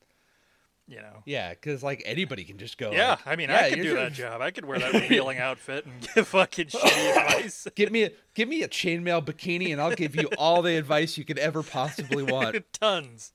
you 0.87 0.97
know. 0.97 1.23
yeah, 1.25 1.51
because 1.51 1.83
like 1.83 2.03
anybody 2.05 2.45
can 2.45 2.59
just 2.59 2.77
go. 2.79 2.93
Yeah, 2.93 3.11
like, 3.11 3.27
I 3.27 3.37
mean, 3.37 3.49
"Yeah, 3.49 3.61
I 3.65 3.71
could 3.71 3.83
do 3.83 3.95
gonna- 3.95 4.05
that 4.11 4.13
job. 4.13 4.41
I 4.43 4.51
could 4.51 4.65
wear 4.65 4.79
that 4.79 4.93
revealing 5.03 5.39
outfit 5.39 5.87
and 5.87 5.95
give 6.15 6.29
fucking 6.29 6.67
shitty 6.67 7.17
advice. 7.17 7.67
Give 7.75 7.91
me 7.91 8.05
a 8.05 8.11
give 8.35 8.49
me 8.49 8.63
a 8.63 8.69
chainmail 8.69 9.25
bikini 9.25 9.73
and 9.73 9.81
I'll 9.81 9.95
give 9.95 10.15
you 10.15 10.29
all 10.39 10.61
the 10.63 10.77
advice 10.77 11.17
you 11.17 11.25
could 11.25 11.39
ever 11.39 11.63
possibly 11.63 12.23
want. 12.23 12.57
Tons. 12.81 13.33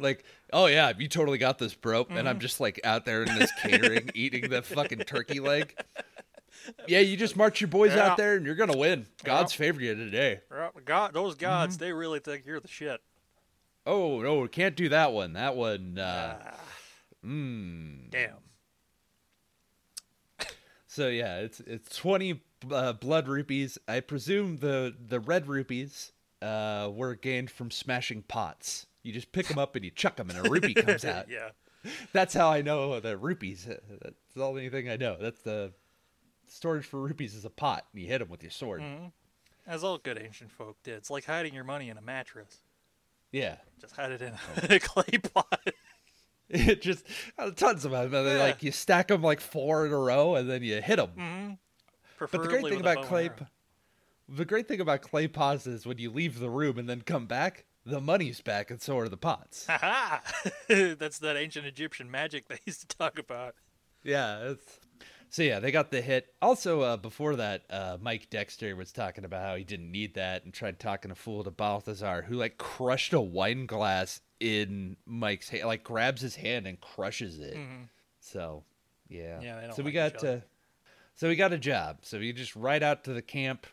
Like, 0.00 0.24
oh 0.52 0.66
yeah, 0.66 0.92
you 0.96 1.08
totally 1.08 1.38
got 1.38 1.58
this, 1.58 1.74
bro. 1.74 2.06
And 2.08 2.18
Mm-hmm. 2.18 2.28
I'm 2.28 2.38
just 2.38 2.60
like 2.60 2.80
out 2.84 3.04
there 3.04 3.24
in 3.24 3.34
this 3.38 3.50
catering, 3.60 4.10
eating 4.14 4.48
the 4.48 4.62
fucking 4.62 5.00
turkey 5.00 5.40
leg. 5.40 5.76
Yeah, 6.86 7.00
you 7.00 7.16
just 7.16 7.36
march 7.36 7.60
your 7.60 7.68
boys 7.68 7.94
Yeah. 7.94 8.08
out 8.10 8.16
there 8.16 8.36
and 8.36 8.44
you're 8.46 8.54
gonna 8.54 8.76
win. 8.76 9.06
God's 9.24 9.52
favored 9.52 9.82
you 9.82 9.94
today. 9.94 10.40
God, 10.84 11.14
those 11.14 11.34
gods, 11.34 11.76
Mm-hmm. 11.76 11.84
they 11.84 11.92
really 11.92 12.20
think 12.20 12.44
you're 12.46 12.60
the 12.60 12.68
shit. 12.68 13.00
Oh 13.88 14.20
no, 14.20 14.40
we 14.40 14.48
can't 14.48 14.76
do 14.76 14.90
that 14.90 15.12
one. 15.12 15.32
That 15.32 15.56
one. 15.56 15.98
Uh, 15.98 16.36
Ah, 16.44 16.60
mm. 17.26 18.10
damn. 18.10 18.34
So 20.90 21.08
yeah, 21.08 21.38
it's 21.38 21.60
it's 21.60 21.96
twenty 21.96 22.42
uh, 22.70 22.92
blood 22.94 23.28
rupees. 23.28 23.78
I 23.86 24.00
presume 24.00 24.56
the 24.56 24.94
the 25.08 25.20
red 25.20 25.46
rupees 25.46 26.12
uh, 26.42 26.90
were 26.92 27.14
gained 27.14 27.50
from 27.50 27.70
smashing 27.70 28.22
pots. 28.22 28.86
You 29.02 29.12
just 29.12 29.30
pick 29.32 29.46
them 29.46 29.58
up 29.58 29.76
and 29.76 29.84
you 29.84 29.90
chuck 29.90 30.16
them, 30.16 30.28
and 30.30 30.44
a 30.44 30.50
rupee 30.50 30.74
comes 30.86 31.04
out. 31.04 31.28
yeah. 31.30 31.50
That's 32.12 32.34
how 32.34 32.50
I 32.50 32.62
know 32.62 32.98
the 33.00 33.16
rupees. 33.16 33.66
That's 33.66 34.34
the 34.34 34.44
only 34.44 34.68
thing 34.70 34.88
I 34.88 34.96
know. 34.96 35.16
That's 35.20 35.40
the 35.42 35.72
storage 36.48 36.84
for 36.84 37.00
rupees 37.00 37.34
is 37.34 37.44
a 37.44 37.50
pot, 37.50 37.84
and 37.92 38.02
you 38.02 38.08
hit 38.08 38.18
them 38.18 38.28
with 38.28 38.42
your 38.42 38.50
sword. 38.50 38.80
Mm. 38.82 39.12
As 39.66 39.84
all 39.84 39.98
good 39.98 40.18
ancient 40.20 40.50
folk 40.50 40.82
did. 40.82 40.94
It's 40.94 41.10
like 41.10 41.26
hiding 41.26 41.54
your 41.54 41.64
money 41.64 41.90
in 41.90 41.96
a 41.98 42.02
mattress. 42.02 42.58
Yeah, 43.32 43.56
Just 43.80 43.96
had 43.96 44.12
it 44.12 44.22
in 44.22 44.32
a 44.70 44.78
clay 44.80 45.18
pot. 45.18 45.60
it 46.48 46.80
just 46.80 47.04
uh, 47.38 47.50
tons 47.50 47.84
of 47.84 47.90
them. 47.90 48.04
And 48.14 48.26
then, 48.26 48.36
Yeah. 48.38 48.42
Like 48.42 48.62
you 48.62 48.72
stack 48.72 49.08
them 49.08 49.22
like 49.22 49.40
four 49.40 49.84
in 49.86 49.92
a 49.92 49.98
row, 49.98 50.34
and 50.34 50.48
then 50.48 50.62
you 50.62 50.80
hit 50.80 50.96
them. 50.96 51.10
mm-hmm. 51.18 51.52
But 52.18 52.32
the 52.32 52.48
great 52.48 52.64
thing 52.64 52.80
about 52.80 53.04
clay, 53.04 53.30
the 54.28 54.44
great 54.44 54.66
thing 54.66 54.80
about 54.80 55.02
clay 55.02 55.28
pots 55.28 55.66
is 55.66 55.86
when 55.86 55.98
you 55.98 56.10
leave 56.10 56.40
the 56.40 56.50
room 56.50 56.78
and 56.78 56.88
then 56.88 57.02
come 57.02 57.26
back, 57.26 57.64
the 57.86 58.00
money's 58.00 58.40
back, 58.40 58.70
and 58.70 58.80
so 58.82 58.98
are 58.98 59.08
the 59.08 59.16
pots. 59.16 59.66
Ha 59.68 60.20
That's 60.68 61.18
that 61.20 61.36
ancient 61.36 61.66
Egyptian 61.66 62.10
magic 62.10 62.48
they 62.48 62.58
used 62.66 62.80
to 62.90 62.96
talk 62.96 63.18
about. 63.18 63.54
yeah, 64.02 64.38
it's 64.50 64.80
so 65.30 65.42
yeah, 65.42 65.60
they 65.60 65.70
got 65.70 65.90
the 65.90 66.00
hit. 66.00 66.32
Also, 66.40 66.80
uh, 66.80 66.96
before 66.96 67.36
that, 67.36 67.62
uh, 67.70 67.98
Mike 68.00 68.30
Dexter 68.30 68.74
was 68.76 68.92
talking 68.92 69.24
about 69.24 69.42
how 69.42 69.56
he 69.56 69.64
didn't 69.64 69.90
need 69.90 70.14
that 70.14 70.44
and 70.44 70.52
tried 70.52 70.78
talking 70.78 71.10
a 71.10 71.14
fool 71.14 71.44
to 71.44 71.50
Balthazar, 71.50 72.22
who 72.22 72.34
like 72.36 72.58
crushed 72.58 73.12
a 73.12 73.20
wine 73.20 73.66
glass 73.66 74.20
in 74.40 74.96
Mike's 75.06 75.48
hand, 75.48 75.64
like 75.64 75.84
grabs 75.84 76.20
his 76.22 76.36
hand 76.36 76.66
and 76.66 76.80
crushes 76.80 77.38
it. 77.38 77.56
So, 78.20 78.64
yeah, 79.08 79.38
Mm-hmm. 79.38 79.42
Yeah, 79.42 79.70
so 79.72 79.82
we 79.82 79.96
like 79.96 80.20
got, 80.20 80.24
uh, 80.24 80.38
so 81.14 81.28
we 81.28 81.36
got 81.36 81.52
a 81.52 81.58
job. 81.58 81.98
So 82.02 82.18
we 82.18 82.32
just 82.32 82.54
ride 82.54 82.82
out 82.82 83.04
to 83.04 83.12
the 83.12 83.22
camp. 83.22 83.66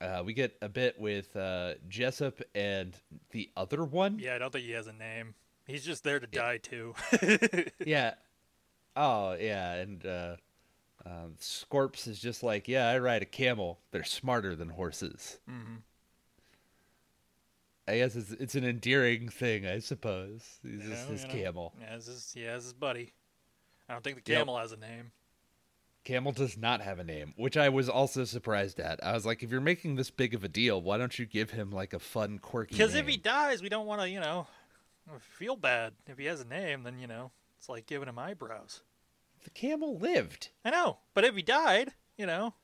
Uh, 0.00 0.22
we 0.24 0.32
get 0.32 0.56
a 0.62 0.68
bit 0.68 0.98
with 0.98 1.36
uh, 1.36 1.74
Jessup 1.88 2.40
and 2.54 2.96
the 3.32 3.50
other 3.56 3.84
one. 3.84 4.18
Yeah, 4.18 4.34
I 4.34 4.38
don't 4.38 4.52
think 4.52 4.64
he 4.64 4.72
has 4.72 4.86
a 4.86 4.92
name. 4.92 5.34
He's 5.66 5.84
just 5.84 6.02
there 6.02 6.18
to 6.18 6.26
die 6.26 6.58
too. 6.58 6.94
yeah. 7.84 8.14
Oh, 8.96 9.34
yeah, 9.34 9.74
and 9.74 10.04
uh, 10.04 10.36
um, 11.06 11.34
Scorps 11.40 12.06
is 12.06 12.18
just 12.20 12.42
like, 12.42 12.68
yeah, 12.68 12.88
I 12.88 12.98
ride 12.98 13.22
a 13.22 13.26
camel. 13.26 13.78
They're 13.90 14.04
smarter 14.04 14.54
than 14.54 14.70
horses. 14.70 15.38
mm-hmm. 15.48 15.76
I 17.88 17.96
guess 17.96 18.14
it's, 18.14 18.30
it's 18.32 18.54
an 18.54 18.64
endearing 18.64 19.28
thing, 19.28 19.66
I 19.66 19.80
suppose. 19.80 20.60
He's 20.62 20.86
just 20.86 21.08
his 21.08 21.22
you 21.22 21.28
know. 21.28 21.34
camel. 21.34 21.72
Yeah, 21.80 21.96
it's 21.96 22.06
his, 22.06 22.32
his 22.32 22.72
buddy. 22.72 23.14
I 23.88 23.92
don't 23.94 24.04
think 24.04 24.22
the 24.22 24.30
Yep. 24.30 24.38
camel 24.40 24.58
has 24.58 24.70
a 24.70 24.76
name. 24.76 25.10
Camel 26.04 26.30
does 26.30 26.56
not 26.56 26.80
have 26.80 26.98
a 27.00 27.04
name, 27.04 27.34
which 27.36 27.56
I 27.56 27.68
was 27.68 27.88
also 27.88 28.24
surprised 28.24 28.78
at. 28.78 29.04
I 29.04 29.12
was 29.12 29.26
like, 29.26 29.42
if 29.42 29.50
you're 29.50 29.60
making 29.60 29.96
this 29.96 30.10
big 30.10 30.34
of 30.34 30.44
a 30.44 30.48
deal, 30.48 30.80
why 30.80 30.98
don't 30.98 31.18
you 31.18 31.26
give 31.26 31.50
him 31.50 31.72
like 31.72 31.92
a 31.92 31.98
fun, 31.98 32.38
quirky 32.38 32.74
Because 32.74 32.94
if 32.94 33.08
he 33.08 33.16
dies, 33.16 33.60
we 33.60 33.68
don't 33.68 33.86
want 33.86 34.00
to, 34.02 34.08
you 34.08 34.20
know, 34.20 34.46
feel 35.18 35.56
bad. 35.56 35.92
If 36.06 36.16
he 36.16 36.26
has 36.26 36.40
a 36.40 36.46
name, 36.46 36.84
then, 36.84 36.98
you 36.98 37.06
know, 37.08 37.32
it's 37.58 37.68
like 37.68 37.86
giving 37.86 38.08
him 38.08 38.18
eyebrows. 38.18 38.82
The 39.44 39.50
camel 39.50 39.96
lived. 39.98 40.50
I 40.64 40.70
know. 40.70 40.98
But 41.14 41.24
if 41.24 41.34
he 41.34 41.42
died, 41.42 41.92
you 42.16 42.26
know, 42.26 42.54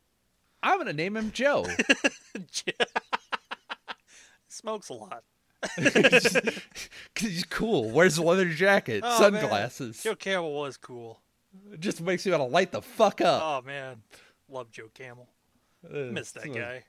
I'm 0.63 0.79
gonna 0.79 0.93
name 0.93 1.17
him 1.17 1.31
Joe. 1.33 1.67
smokes 4.49 4.89
a 4.89 4.95
lot. 4.95 5.25
He's 7.19 7.45
cool. 7.45 7.91
Wears 7.91 8.19
a 8.19 8.23
leather 8.23 8.49
jacket, 8.49 9.03
Oh, 9.05 9.31
man. 9.31 9.41
sunglasses. 9.41 10.03
Joe 10.03 10.15
Camel 10.15 10.53
was 10.55 10.77
cool. 10.77 11.21
It 11.73 11.81
Just 11.81 12.01
makes 12.01 12.27
you 12.27 12.33
want 12.33 12.43
to 12.43 12.49
light 12.53 12.73
the 12.73 12.83
fuck 12.83 13.21
up. 13.21 13.43
Oh, 13.43 13.67
man. 13.67 14.03
Love 14.49 14.71
Joe 14.71 14.91
Camel. 14.93 15.29
Uh, 15.85 16.11
Miss 16.13 16.31
that 16.33 16.53
guy. 16.53 16.85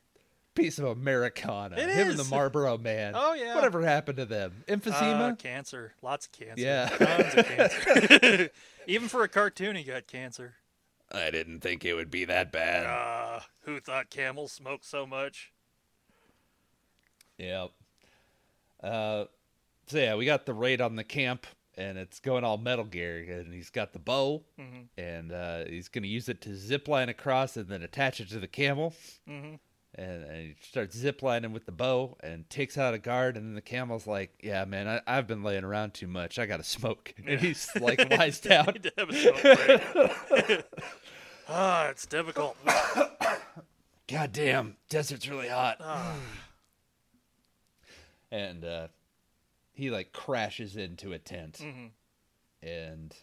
Piece 0.57 0.79
of 0.79 0.85
Americana. 0.85 1.75
It 1.77 1.89
Him 1.89 2.09
and 2.09 2.19
the 2.19 2.23
Marlboro 2.25 2.77
Man. 2.77 3.13
Oh, 3.15 3.33
yeah. 3.33 3.55
Whatever 3.55 3.83
happened 3.83 4.17
to 4.17 4.25
them? 4.25 4.63
Emphysema. 4.67 5.31
Uh, 5.31 5.35
cancer. 5.35 5.93
Lots 6.01 6.25
of 6.25 6.31
cancer. 6.31 6.61
Yeah. 6.63 6.89
Tons 6.89 7.33
of 7.35 7.45
cancer. 7.45 8.49
Even 8.87 9.07
for 9.07 9.23
a 9.23 9.27
cartoon, 9.27 9.75
he 9.75 9.83
got 9.83 10.07
cancer. 10.07 10.55
I 11.11 11.29
didn't 11.31 11.61
think 11.61 11.85
it 11.85 11.93
would 11.93 12.11
be 12.11 12.25
that 12.25 12.51
bad. 12.51 12.85
Uh, 12.85 13.39
who 13.61 13.79
thought 13.79 14.09
camels 14.09 14.51
smoked 14.51 14.83
so 14.85 15.05
much? 15.05 15.51
Yep. 17.37 17.71
Uh, 18.83 19.25
so 19.87 19.97
yeah, 19.97 20.15
we 20.15 20.25
got 20.25 20.45
the 20.45 20.53
raid 20.53 20.81
on 20.81 20.95
the 20.95 21.03
camp, 21.03 21.45
and 21.77 21.97
it's 21.97 22.19
going 22.19 22.43
all 22.43 22.57
Metal 22.57 22.83
Gear, 22.83 23.25
and 23.29 23.53
he's 23.53 23.69
got 23.69 23.93
the 23.93 23.99
bow, 23.99 24.43
Mhm. 24.59 24.87
and 24.97 25.31
uh, 25.31 25.65
he's 25.65 25.87
gonna 25.87 26.07
use 26.07 26.27
it 26.29 26.41
to 26.41 26.55
zip 26.55 26.87
line 26.87 27.09
across 27.09 27.55
and 27.57 27.67
then 27.69 27.83
attach 27.83 28.19
it 28.19 28.29
to 28.29 28.39
the 28.39 28.47
camel. 28.47 28.93
Mm-hmm. 29.29 29.55
And, 29.95 30.23
and 30.23 30.47
he 30.47 30.55
starts 30.61 30.95
ziplining 30.95 31.51
with 31.53 31.65
the 31.65 31.71
bow 31.71 32.17
and 32.21 32.47
takes 32.49 32.77
out 32.77 32.93
a 32.93 32.99
guard, 32.99 33.35
and 33.35 33.47
then 33.47 33.55
the 33.55 33.61
camel's 33.61 34.05
like, 34.05 34.31
"Yeah, 34.43 34.65
man, 34.65 34.87
I, 34.87 35.01
I've 35.07 35.27
been 35.27 35.43
laying 35.43 35.63
around 35.63 35.93
too 35.93 36.07
much. 36.07 36.37
I 36.37 36.45
gotta 36.45 36.63
smoke." 36.63 37.15
And 37.25 37.39
he's 37.39 37.69
like, 37.81 38.09
lies 38.11 38.39
down. 38.39 38.73
He 38.73 38.79
did 38.79 38.93
smoke 38.95 39.41
break. 39.41 40.65
ah, 41.49 41.87
it's 41.87 42.05
difficult. 42.05 42.57
God 44.07 44.31
damn, 44.31 44.77
desert's 44.89 45.27
really 45.27 45.49
hot. 45.49 45.77
Ah, 45.79 46.15
and 48.31 48.63
uh, 48.63 48.87
he 49.73 49.89
like 49.89 50.11
crashes 50.13 50.75
into 50.75 51.13
a 51.13 51.19
tent, 51.19 51.59
mhm. 51.61 51.89
and 52.61 53.15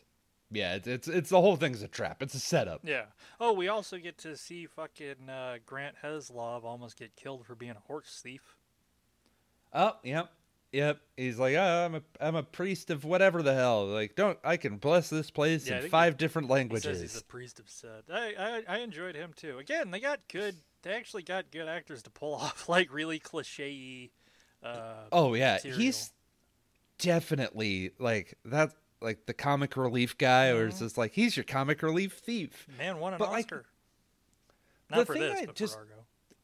yeah, 0.50 0.74
it's, 0.74 0.86
it's 0.86 1.08
it's 1.08 1.30
the 1.30 1.40
whole 1.40 1.56
thing's 1.56 1.82
a 1.82 1.88
trap. 1.88 2.22
It's 2.22 2.34
a 2.34 2.40
setup. 2.40 2.80
Yeah. 2.84 3.04
Oh, 3.40 3.52
we 3.52 3.68
also 3.68 3.98
get 3.98 4.18
to 4.18 4.36
see 4.36 4.66
fucking 4.66 5.28
uh, 5.28 5.56
Grant 5.66 5.96
Heslov 6.02 6.64
almost 6.64 6.98
get 6.98 7.16
killed 7.16 7.44
for 7.46 7.54
being 7.54 7.72
a 7.72 7.86
horse 7.86 8.20
thief. 8.22 8.56
Oh, 9.72 9.96
yep, 10.04 10.30
Yep. 10.72 11.00
He's 11.16 11.38
like, 11.38 11.54
oh, 11.56 11.84
I'm 11.84 11.94
a 11.96 12.02
I'm 12.20 12.34
a 12.36 12.42
priest 12.42 12.90
of 12.90 13.04
whatever 13.04 13.42
the 13.42 13.54
hell. 13.54 13.86
Like, 13.86 14.14
don't 14.16 14.38
I 14.44 14.56
can 14.56 14.76
bless 14.78 15.08
this 15.10 15.30
place 15.30 15.66
Yeah, 15.66 15.74
I 15.74 15.76
in 15.76 15.82
think 15.82 15.90
five 15.92 16.16
different 16.16 16.48
He 16.48 16.52
languages. 16.54 16.84
says 16.84 17.00
he's 17.00 17.20
a 17.20 17.24
priest 17.24 17.60
of 17.60 17.68
Set. 17.68 18.04
I, 18.12 18.34
I 18.68 18.76
I 18.76 18.78
enjoyed 18.78 19.14
him 19.14 19.32
too. 19.34 19.58
Again, 19.58 19.90
they 19.90 20.00
got 20.00 20.20
good. 20.28 20.56
They 20.82 20.90
actually 20.92 21.22
got 21.22 21.50
good 21.50 21.66
actors 21.68 22.02
to 22.02 22.10
pull 22.10 22.34
off 22.40 22.68
like 22.68 22.92
really 22.92 23.18
cliche. 23.18 24.10
Uh, 24.62 24.94
oh 25.12 25.34
yeah, 25.34 25.54
material. 25.54 25.80
he's 25.80 26.12
definitely 26.98 27.90
like 27.98 28.36
that. 28.44 28.72
Like 29.04 29.26
the 29.26 29.34
comic 29.34 29.76
relief 29.76 30.18
guy, 30.18 30.48
or 30.48 30.60
Mm-hmm. 30.62 30.68
it's 30.70 30.78
just 30.80 30.98
like 30.98 31.12
he's 31.12 31.36
your 31.36 31.44
comic 31.44 31.82
relief 31.82 32.14
thief. 32.14 32.66
man 32.78 32.98
won 32.98 33.12
an 33.12 33.18
but, 33.18 33.30
like, 33.30 33.44
Oscar. 33.44 33.64
the 34.90 34.96
Not 34.96 35.06
for 35.06 35.14
this, 35.18 35.40
I 35.40 35.46
but 35.46 35.54
just- 35.54 35.74
for 35.74 35.80
Argo. 35.80 35.94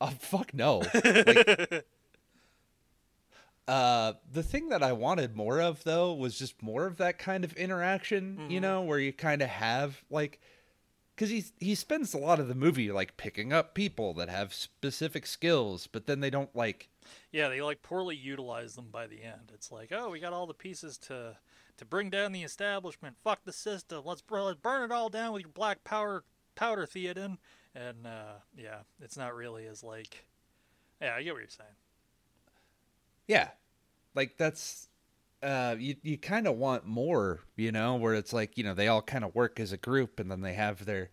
Oh 0.03 0.14
fuck 0.20 0.55
no. 0.55 0.83
Like, 0.94 1.85
uh, 3.68 4.14
the 4.33 4.42
thing 4.42 4.70
that 4.70 4.83
I 4.83 4.92
wanted 4.92 5.37
more 5.37 5.61
of 5.61 5.85
though 5.85 6.12
was 6.12 6.37
just 6.38 6.61
more 6.62 6.87
of 6.87 6.96
that 6.96 7.18
kind 7.18 7.44
of 7.44 7.53
interaction, 7.55 8.37
Mm-hmm. 8.40 8.51
you 8.51 8.61
know, 8.61 8.83
where 8.83 8.99
you 8.99 9.12
kind 9.12 9.42
of 9.42 9.49
have 9.49 10.03
like, 10.11 10.40
because 11.14 11.31
he 11.31 11.44
he 11.61 11.75
spends 11.77 12.12
a 12.14 12.18
lot 12.18 12.40
of 12.40 12.49
the 12.49 12.55
movie 12.55 12.90
like 12.90 13.16
picking 13.16 13.53
up 13.53 13.75
people 13.75 14.12
that 14.14 14.29
have 14.29 14.53
specific 14.55 15.25
skills, 15.27 15.87
but 15.87 16.07
then 16.07 16.20
they 16.20 16.31
don't 16.31 16.55
like. 16.57 16.88
Yeah, 17.31 17.49
they 17.49 17.61
like 17.62 17.83
poorly 17.83 18.16
utilize 18.16 18.75
them 18.75 18.88
by 18.90 19.07
the 19.07 19.23
end. 19.23 19.53
It's 19.55 19.70
like, 19.70 19.92
oh, 19.92 20.11
we 20.11 20.18
got 20.18 20.33
all 20.33 20.46
the 20.46 20.55
pieces 20.55 20.99
to 21.09 21.37
to 21.80 21.84
bring 21.84 22.10
down 22.10 22.32
the 22.32 22.42
establishment. 22.42 23.16
Fuck 23.24 23.44
the 23.44 23.52
system. 23.52 24.02
Let's, 24.04 24.22
let's 24.30 24.60
burn 24.60 24.84
it 24.84 24.92
all 24.92 25.08
down 25.08 25.32
with 25.32 25.42
your 25.42 25.50
black 25.50 25.82
power 25.82 26.24
powder 26.54 26.86
theoden. 26.86 27.38
And 27.74 28.06
uh, 28.06 28.38
yeah, 28.56 28.80
it's 29.00 29.16
not 29.16 29.34
really 29.34 29.66
as 29.66 29.82
like. 29.82 30.26
Yeah, 31.00 31.14
I 31.16 31.22
get 31.22 31.32
what 31.32 31.40
you're 31.40 31.48
saying. 31.48 31.70
Yeah, 33.26 33.48
like 34.14 34.36
that's. 34.36 34.88
Uh, 35.42 35.74
you 35.78 35.96
you 36.02 36.18
kind 36.18 36.46
of 36.46 36.56
want 36.56 36.84
more, 36.84 37.40
you 37.56 37.72
know, 37.72 37.96
where 37.96 38.12
it's 38.14 38.32
like 38.32 38.58
you 38.58 38.64
know 38.64 38.74
they 38.74 38.88
all 38.88 39.00
kind 39.00 39.24
of 39.24 39.34
work 39.34 39.58
as 39.58 39.72
a 39.72 39.78
group, 39.78 40.20
and 40.20 40.30
then 40.30 40.42
they 40.42 40.52
have 40.52 40.84
their, 40.84 41.08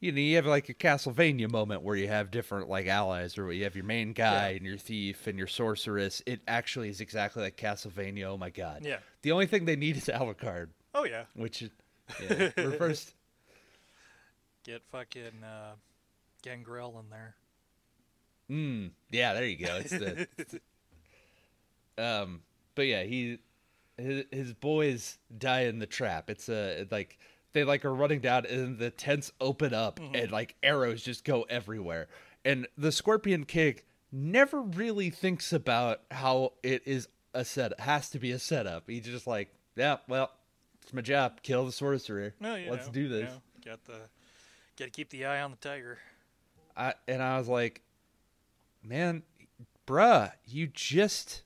you 0.00 0.12
know, 0.12 0.20
you 0.20 0.36
have 0.36 0.46
like 0.46 0.68
a 0.68 0.74
Castlevania 0.74 1.50
moment 1.50 1.82
where 1.82 1.96
you 1.96 2.08
have 2.08 2.30
different 2.30 2.68
like 2.68 2.86
allies, 2.86 3.36
or 3.38 3.52
you 3.52 3.64
have 3.64 3.74
your 3.74 3.84
main 3.84 4.12
guy 4.12 4.50
Yeah. 4.50 4.56
and 4.56 4.66
your 4.66 4.76
thief 4.78 5.26
and 5.26 5.36
your 5.38 5.46
sorceress. 5.48 6.22
It 6.26 6.40
actually 6.46 6.88
is 6.88 7.00
exactly 7.00 7.42
like 7.42 7.56
Castlevania. 7.56 8.24
Oh 8.26 8.36
my 8.36 8.50
god! 8.50 8.82
Yeah. 8.84 8.98
The 9.22 9.32
only 9.32 9.46
thing 9.46 9.64
they 9.64 9.76
need 9.76 9.96
is 9.96 10.04
Alucard, 10.06 10.68
Oh 10.94 11.04
yeah, 11.04 11.24
which 11.34 11.62
yeah, 11.62 12.50
reversed. 12.56 13.14
get 14.64 14.82
fucking 14.92 15.42
uh, 15.44 15.72
Gangrel 16.42 16.98
in 17.00 17.10
there. 17.10 17.34
Mm, 18.50 18.90
yeah, 19.10 19.34
there 19.34 19.44
you 19.44 19.56
go. 19.56 19.76
It's 19.76 19.90
the, 19.90 20.60
um, 21.98 22.40
but 22.74 22.86
yeah, 22.86 23.02
he, 23.02 23.38
his, 23.96 24.24
his 24.30 24.52
boys 24.54 25.18
die 25.36 25.62
in 25.62 25.78
the 25.80 25.86
trap. 25.86 26.30
It's 26.30 26.48
a 26.48 26.86
like 26.90 27.18
they 27.52 27.64
like 27.64 27.84
are 27.84 27.94
running 27.94 28.20
down 28.20 28.46
and 28.46 28.78
the 28.78 28.90
tents 28.90 29.32
open 29.40 29.74
up 29.74 30.00
mm-hmm. 30.00 30.14
and 30.14 30.30
like 30.30 30.56
arrows 30.62 31.02
just 31.02 31.24
go 31.24 31.42
everywhere. 31.48 32.08
And 32.44 32.66
the 32.76 32.92
Scorpion 32.92 33.44
King 33.44 33.80
never 34.12 34.60
really 34.60 35.10
thinks 35.10 35.52
about 35.52 36.00
how 36.10 36.52
it 36.62 36.82
is 36.86 37.08
a 37.34 37.44
set 37.44 37.78
has 37.80 38.10
to 38.10 38.18
be 38.18 38.32
a 38.32 38.38
setup. 38.38 38.84
He's 38.88 39.04
just 39.04 39.26
like, 39.26 39.52
yeah, 39.76 39.98
well, 40.08 40.30
it's 40.82 40.92
my 40.92 41.02
job. 41.02 41.42
Kill 41.42 41.66
the 41.66 41.72
sorcerer. 41.72 42.34
Oh, 42.40 42.44
no, 42.44 42.70
Let's 42.70 42.86
know, 42.86 42.92
do 42.92 43.08
this. 43.08 43.20
you 43.20 43.26
know, 43.26 43.42
got 43.64 43.84
the 43.84 44.00
got 44.78 44.84
to 44.86 44.90
keep 44.90 45.10
the 45.10 45.26
eye 45.26 45.42
on 45.42 45.50
the 45.50 45.56
tiger. 45.56 45.98
I 46.76 46.94
and 47.06 47.22
I 47.22 47.38
was 47.38 47.48
like, 47.48 47.82
man, 48.82 49.22
bruh, 49.86 50.32
you 50.46 50.68
just 50.68 51.42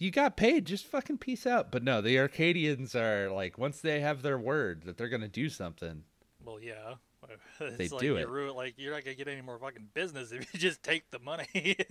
you 0.00 0.10
got 0.10 0.36
paid, 0.36 0.64
just 0.64 0.86
fucking 0.86 1.18
peace 1.18 1.46
out. 1.46 1.70
But 1.70 1.84
no, 1.84 2.00
the 2.00 2.18
Arcadians 2.18 2.96
are 2.96 3.30
like 3.30 3.56
once 3.58 3.80
they 3.80 4.00
have 4.00 4.22
their 4.22 4.38
word 4.38 4.82
that 4.86 4.96
they're 4.98 5.08
gonna 5.08 5.28
do 5.28 5.48
something. 5.48 6.02
Well, 6.44 6.58
yeah. 6.60 6.94
It's 7.60 7.76
They 7.76 7.88
like 7.88 8.00
do 8.00 8.16
it. 8.16 8.28
ruin- 8.28 8.56
like 8.56 8.74
you're 8.78 8.92
not 8.92 9.04
gonna 9.04 9.14
get 9.14 9.28
any 9.28 9.42
more 9.42 9.58
fucking 9.58 9.88
business 9.94 10.32
if 10.32 10.52
you 10.52 10.58
just 10.58 10.82
take 10.82 11.08
the 11.10 11.20
money. 11.20 11.76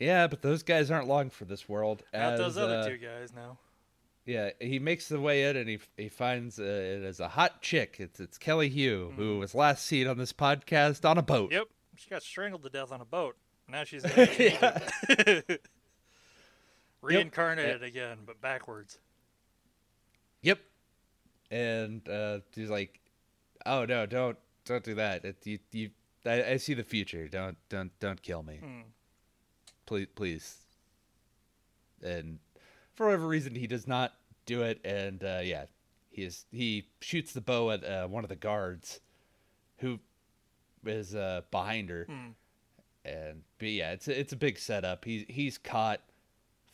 Yeah, 0.00 0.28
but 0.28 0.42
those 0.42 0.62
guys 0.62 0.90
aren't 0.92 1.08
long 1.08 1.28
for 1.30 1.44
this 1.44 1.68
world. 1.68 2.04
Not 2.12 2.34
as, 2.34 2.38
those 2.38 2.56
other 2.56 2.78
uh, 2.78 2.88
two 2.88 2.98
guys 2.98 3.32
now. 3.34 3.58
Yeah, 4.26 4.50
he 4.60 4.78
makes 4.78 5.08
the 5.08 5.20
way 5.20 5.48
in 5.48 5.56
and 5.56 5.68
he 5.68 5.78
he 5.96 6.08
finds 6.08 6.60
uh, 6.60 6.62
it 6.62 7.02
as 7.04 7.18
a 7.18 7.26
hot 7.28 7.62
chick. 7.62 7.96
It's 7.98 8.20
it's 8.20 8.38
Kelly 8.38 8.68
Hu 8.68 9.12
who 9.16 9.38
was 9.38 9.54
last 9.54 9.86
seen 9.86 10.06
on 10.06 10.16
this 10.18 10.32
podcast 10.32 11.08
on 11.08 11.18
a 11.18 11.22
boat. 11.22 11.46
Mm-hmm. 11.50 11.54
Yep, 11.54 11.66
she 11.96 12.10
got 12.10 12.22
strangled 12.22 12.62
to 12.62 12.68
death 12.70 12.92
on 12.92 13.00
a 13.00 13.04
boat. 13.04 13.36
Now 13.68 13.82
she's 13.84 14.04
in 14.04 15.58
reincarnated 17.02 17.82
again, 17.82 18.18
but 18.26 18.40
backwards. 18.40 18.98
Yep. 20.42 20.60
And 21.50 22.06
uh, 22.08 22.40
he's 22.54 22.70
like, 22.70 23.00
"Oh 23.66 23.84
no, 23.84 24.06
don't 24.06 24.36
don't 24.64 24.84
do 24.84 24.94
that. 24.96 25.24
It, 25.24 25.36
you 25.44 25.58
you 25.72 25.90
I, 26.26 26.42
I 26.52 26.56
see 26.58 26.74
the 26.74 26.82
future. 26.84 27.28
Don't 27.28 27.56
don't 27.68 27.90
don't 28.00 28.20
kill 28.22 28.42
me, 28.42 28.58
Hmm. 28.62 28.80
please 29.86 30.08
please." 30.14 30.56
And 32.02 32.38
for 32.94 33.06
whatever 33.06 33.26
reason, 33.26 33.54
he 33.54 33.66
does 33.66 33.86
not 33.88 34.14
do 34.46 34.62
it. 34.62 34.80
And 34.84 35.24
uh, 35.24 35.40
yeah, 35.42 35.64
he 36.10 36.22
is 36.24 36.44
he 36.52 36.88
shoots 37.00 37.32
the 37.32 37.40
bow 37.40 37.70
at 37.70 37.82
uh, 37.84 38.06
one 38.06 38.24
of 38.24 38.28
the 38.28 38.36
guards, 38.36 39.00
who 39.78 39.98
is 40.84 41.14
uh, 41.14 41.40
behind 41.50 41.88
her. 41.90 42.04
Hmm. 42.08 42.28
And 43.04 43.42
but 43.58 43.68
yeah, 43.68 43.92
it's 43.92 44.06
a, 44.06 44.20
it's 44.20 44.32
a 44.32 44.36
big 44.36 44.58
setup. 44.58 45.04
He's 45.06 45.24
he's 45.28 45.56
caught. 45.58 46.00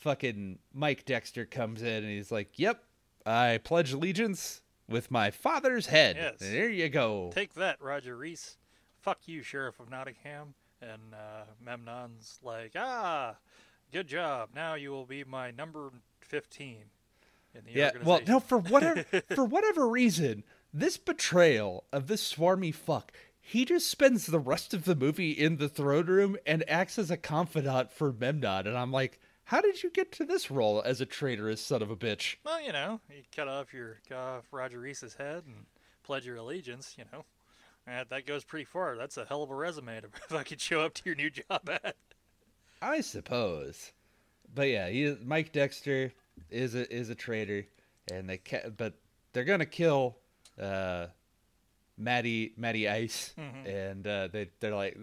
Fucking 0.04 0.58
Mike 0.74 1.06
Dexter 1.06 1.46
comes 1.46 1.80
in 1.80 2.04
and 2.04 2.10
he's 2.10 2.30
like, 2.30 2.58
"Yep, 2.58 2.84
I 3.24 3.58
pledge 3.64 3.92
allegiance 3.92 4.60
with 4.86 5.10
my 5.10 5.30
father's 5.30 5.86
head. 5.86 6.16
Yes. 6.16 6.34
There 6.40 6.68
you 6.68 6.90
go." 6.90 7.30
Take 7.34 7.54
that, 7.54 7.80
Roger 7.80 8.14
Rees. 8.14 8.58
Fuck 9.00 9.26
you, 9.26 9.42
Sheriff 9.42 9.80
of 9.80 9.88
Nottingham. 9.88 10.54
And 10.82 11.14
uh, 11.14 11.44
Memnon's 11.64 12.38
like, 12.42 12.72
ah, 12.76 13.36
good 13.92 14.06
job. 14.06 14.50
Now 14.54 14.74
you 14.74 14.90
will 14.90 15.06
be 15.06 15.24
my 15.24 15.50
number 15.50 15.90
15 16.20 16.76
in 17.54 17.64
the 17.64 17.72
yeah. 17.72 17.92
Well, 18.04 18.20
no, 18.26 18.40
for 18.40 18.58
whatever 18.58 19.04
for 19.34 19.44
whatever 19.46 19.88
reason, 19.88 20.44
this 20.72 20.98
betrayal 20.98 21.84
of 21.92 22.08
this 22.08 22.34
swarmy 22.34 22.74
fuck, 22.74 23.12
he 23.40 23.64
just 23.64 23.90
spends 23.90 24.26
the 24.26 24.38
rest 24.38 24.74
of 24.74 24.84
the 24.84 24.94
movie 24.94 25.30
in 25.30 25.56
the 25.56 25.68
throne 25.68 26.06
room 26.06 26.36
and 26.46 26.68
acts 26.68 26.98
as 26.98 27.10
a 27.10 27.16
confidant 27.16 27.90
for 27.90 28.12
Memnon, 28.12 28.66
and 28.66 28.76
I'm 28.76 28.92
like, 28.92 29.18
how 29.44 29.60
did 29.60 29.82
you 29.82 29.90
get 29.90 30.10
to 30.12 30.24
this 30.24 30.50
role 30.50 30.82
as 30.84 31.00
a 31.00 31.06
traitorous 31.06 31.60
son 31.60 31.82
of 31.82 31.90
a 31.90 31.96
bitch? 31.96 32.36
Well, 32.44 32.60
you 32.62 32.72
know, 32.72 33.00
you 33.10 33.22
cut 33.34 33.48
off 33.48 33.72
your 33.72 34.00
cut 34.08 34.16
off 34.18 34.44
Roger 34.52 34.80
Rees's 34.80 35.14
head 35.14 35.44
and 35.46 35.66
pledge 36.02 36.26
your 36.26 36.36
allegiance. 36.36 36.94
You 36.98 37.04
know, 37.12 37.24
and 37.86 38.08
that 38.08 38.26
goes 38.26 38.44
pretty 38.44 38.64
far. 38.64 38.96
That's 38.96 39.16
a 39.16 39.24
hell 39.24 39.42
of 39.42 39.50
a 39.50 39.54
resume 39.54 40.00
to 40.00 40.08
fucking 40.28 40.58
show 40.58 40.80
up 40.82 40.94
to 40.94 41.02
your 41.06 41.14
new 41.16 41.30
job 41.30 41.68
at. 41.68 41.96
I 42.82 43.00
suppose, 43.00 43.92
but 44.54 44.68
yeah, 44.68 44.88
he 44.88 45.16
Mike 45.24 45.52
Dexter 45.52 46.12
is 46.50 46.74
a 46.74 46.92
is 46.94 47.10
a 47.10 47.14
traitor, 47.14 47.66
and 48.10 48.28
they 48.28 48.38
ca- 48.38 48.68
but 48.76 48.94
they're 49.32 49.44
gonna 49.44 49.64
kill 49.66 50.16
uh, 50.60 51.06
Maddie 51.96 52.52
Maddie 52.56 52.88
Ice, 52.88 53.34
Mhm. 53.38 53.66
and 53.66 54.06
uh, 54.06 54.28
they 54.28 54.50
they're 54.60 54.74
like 54.74 54.98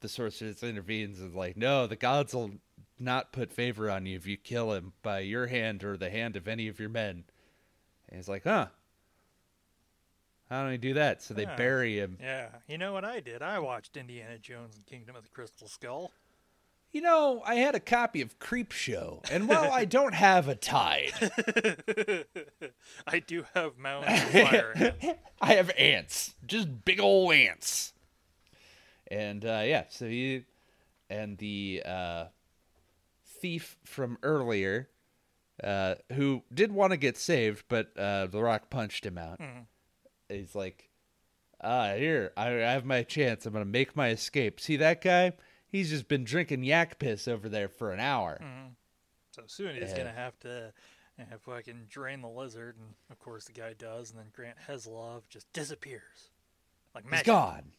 the 0.00 0.08
sorceress 0.08 0.62
intervenes 0.62 1.20
and 1.20 1.34
like, 1.34 1.56
no, 1.56 1.86
the 1.86 1.96
gods 1.96 2.34
will 2.34 2.50
not 2.98 3.32
put 3.32 3.52
favor 3.52 3.90
on 3.90 4.06
you 4.06 4.16
if 4.16 4.26
you 4.26 4.36
kill 4.36 4.72
him 4.72 4.92
by 5.02 5.20
your 5.20 5.46
hand 5.46 5.84
or 5.84 5.96
the 5.96 6.10
hand 6.10 6.36
of 6.36 6.48
any 6.48 6.68
of 6.68 6.78
your 6.80 6.88
men. 6.88 7.24
And 8.08 8.16
he's 8.16 8.28
like, 8.28 8.44
huh. 8.44 8.66
How 10.48 10.62
do 10.64 10.70
I 10.70 10.76
do 10.76 10.94
that? 10.94 11.22
So 11.22 11.34
they 11.34 11.44
Huh. 11.44 11.56
bury 11.56 11.98
him. 11.98 12.18
Yeah, 12.20 12.48
you 12.68 12.78
know 12.78 12.92
what 12.92 13.04
I 13.04 13.20
did? 13.20 13.42
I 13.42 13.58
watched 13.58 13.96
Indiana 13.96 14.38
Jones 14.38 14.76
and 14.76 14.86
Kingdom 14.86 15.16
of 15.16 15.24
the 15.24 15.28
Crystal 15.30 15.66
Skull. 15.66 16.12
You 16.92 17.00
know, 17.02 17.42
I 17.44 17.56
had 17.56 17.74
a 17.74 17.80
copy 17.80 18.22
of 18.22 18.38
Creep 18.38 18.70
Show, 18.72 19.20
and 19.30 19.48
while 19.48 19.70
I 19.70 19.84
don't 19.84 20.14
have 20.14 20.48
a 20.48 20.54
tide, 20.54 21.12
I 23.06 23.18
do 23.18 23.44
have 23.54 23.76
mounds 23.76 24.08
of 24.08 24.30
fire. 24.30 24.94
I 25.40 25.54
have 25.54 25.70
ants, 25.76 26.34
just 26.46 26.84
big 26.86 27.00
old 27.00 27.34
ants. 27.34 27.92
And 29.08 29.44
uh, 29.44 29.62
yeah, 29.66 29.84
so 29.90 30.06
he 30.06 30.44
and 31.10 31.36
the 31.38 31.82
uh, 31.84 32.24
thief 33.40 33.76
from 33.84 34.18
earlier, 34.22 34.88
uh, 35.62 35.96
who 36.12 36.42
did 36.52 36.72
want 36.72 36.92
to 36.92 36.96
get 36.96 37.16
saved, 37.16 37.64
but 37.68 37.96
uh, 37.98 38.26
the 38.26 38.42
Rock 38.42 38.70
punched 38.70 39.04
him 39.06 39.18
out. 39.18 39.40
He's 40.28 40.54
like, 40.54 40.90
"Ah, 41.60 41.94
here, 41.94 42.32
I, 42.36 42.48
I 42.48 42.72
have 42.72 42.84
my 42.84 43.02
chance. 43.02 43.46
I'm 43.46 43.52
gonna 43.52 43.64
make 43.64 43.94
my 43.96 44.10
escape." 44.10 44.60
See 44.60 44.76
that 44.76 45.00
guy? 45.00 45.32
He's 45.68 45.90
just 45.90 46.08
been 46.08 46.24
drinking 46.24 46.64
yak 46.64 46.98
piss 46.98 47.26
over 47.28 47.48
there 47.48 47.68
for 47.68 47.92
an 47.92 48.00
hour. 48.00 48.38
So 49.32 49.42
soon 49.46 49.74
he's 49.76 49.90
Yeah. 49.90 49.96
gonna 49.98 50.12
have 50.12 50.38
to 50.40 50.72
uh, 51.20 51.24
fucking 51.44 51.86
drain 51.88 52.22
the 52.22 52.28
lizard, 52.28 52.76
and 52.78 52.94
of 53.10 53.18
course 53.18 53.44
the 53.46 53.52
guy 53.52 53.72
does, 53.74 54.10
and 54.10 54.18
then 54.18 54.26
Grant 54.32 54.56
Heslov 54.68 55.22
just 55.28 55.52
disappears 55.52 56.30
like 56.94 57.04
He's 57.04 57.10
magic. 57.10 57.26
gone. 57.26 57.72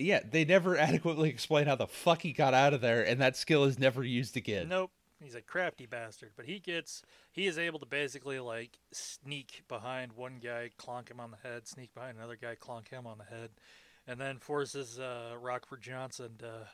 Yeah, 0.00 0.20
they 0.28 0.44
never 0.44 0.76
adequately 0.78 1.28
explain 1.28 1.66
how 1.66 1.76
the 1.76 1.86
fuck 1.86 2.22
he 2.22 2.32
got 2.32 2.54
out 2.54 2.74
of 2.74 2.80
there, 2.80 3.02
and 3.02 3.20
that 3.20 3.36
skill 3.36 3.64
is 3.64 3.78
never 3.78 4.02
used 4.02 4.36
again. 4.36 4.68
Nope. 4.68 4.90
he's 5.22 5.34
a 5.34 5.42
crafty 5.42 5.86
bastard, 5.86 6.30
but 6.36 6.46
he 6.46 6.58
gets 6.58 7.02
he 7.30 7.46
is 7.46 7.58
able 7.58 7.78
to 7.78 7.86
basically 7.86 8.40
like 8.40 8.78
sneak 8.92 9.62
behind 9.68 10.12
one 10.12 10.38
guy, 10.42 10.70
clonk 10.78 11.10
him 11.10 11.20
on 11.20 11.30
the 11.30 11.48
head, 11.48 11.66
sneak 11.68 11.94
behind 11.94 12.16
another 12.18 12.36
guy, 12.40 12.54
clonk 12.54 12.88
him 12.88 13.06
on 13.06 13.18
the 13.18 13.24
head, 13.24 13.50
and 14.06 14.20
then 14.20 14.38
forces 14.38 14.98
uh, 14.98 15.34
Rockford 15.40 15.82
Johnson 15.82 16.30
to, 16.38 16.68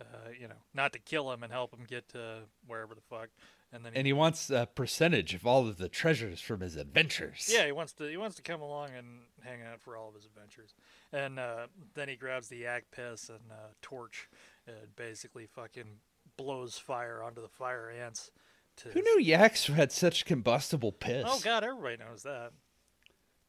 uh, 0.00 0.04
you 0.38 0.48
know, 0.48 0.56
not 0.74 0.92
to 0.92 0.98
kill 0.98 1.30
him 1.32 1.42
and 1.42 1.52
help 1.52 1.72
him 1.72 1.84
get 1.88 2.08
to 2.10 2.40
wherever 2.66 2.94
the 2.94 3.00
fuck. 3.00 3.28
And 3.72 3.84
then 3.84 3.92
he, 3.92 3.98
And 3.98 4.06
he 4.06 4.12
wants 4.12 4.50
a 4.50 4.68
percentage 4.72 5.34
of 5.34 5.46
all 5.46 5.66
of 5.66 5.78
the 5.78 5.88
treasures 5.88 6.40
from 6.40 6.60
his 6.60 6.76
adventures. 6.76 7.50
yeah, 7.52 7.66
he 7.66 7.72
wants 7.72 7.92
to 7.94 8.08
he 8.08 8.16
wants 8.16 8.36
to 8.36 8.42
come 8.42 8.60
along 8.60 8.90
and 8.96 9.06
hang 9.42 9.62
out 9.62 9.80
for 9.80 9.96
all 9.96 10.08
of 10.08 10.14
his 10.14 10.24
adventures. 10.26 10.74
And 11.14 11.38
uh, 11.38 11.68
then 11.94 12.08
he 12.08 12.16
grabs 12.16 12.48
the 12.48 12.56
yak 12.56 12.86
piss 12.90 13.28
and 13.28 13.52
uh, 13.52 13.68
torch, 13.80 14.28
and 14.66 14.96
basically 14.96 15.46
fucking 15.46 15.98
blows 16.36 16.76
fire 16.76 17.22
onto 17.22 17.40
the 17.40 17.48
fire 17.48 17.88
ants. 17.88 18.32
To 18.78 18.88
Who 18.88 19.00
knew 19.00 19.20
yaks 19.20 19.66
had 19.68 19.92
such 19.92 20.24
combustible 20.24 20.90
piss? 20.90 21.24
Oh 21.26 21.40
god, 21.44 21.62
everybody 21.62 21.98
knows 21.98 22.24
that. 22.24 22.50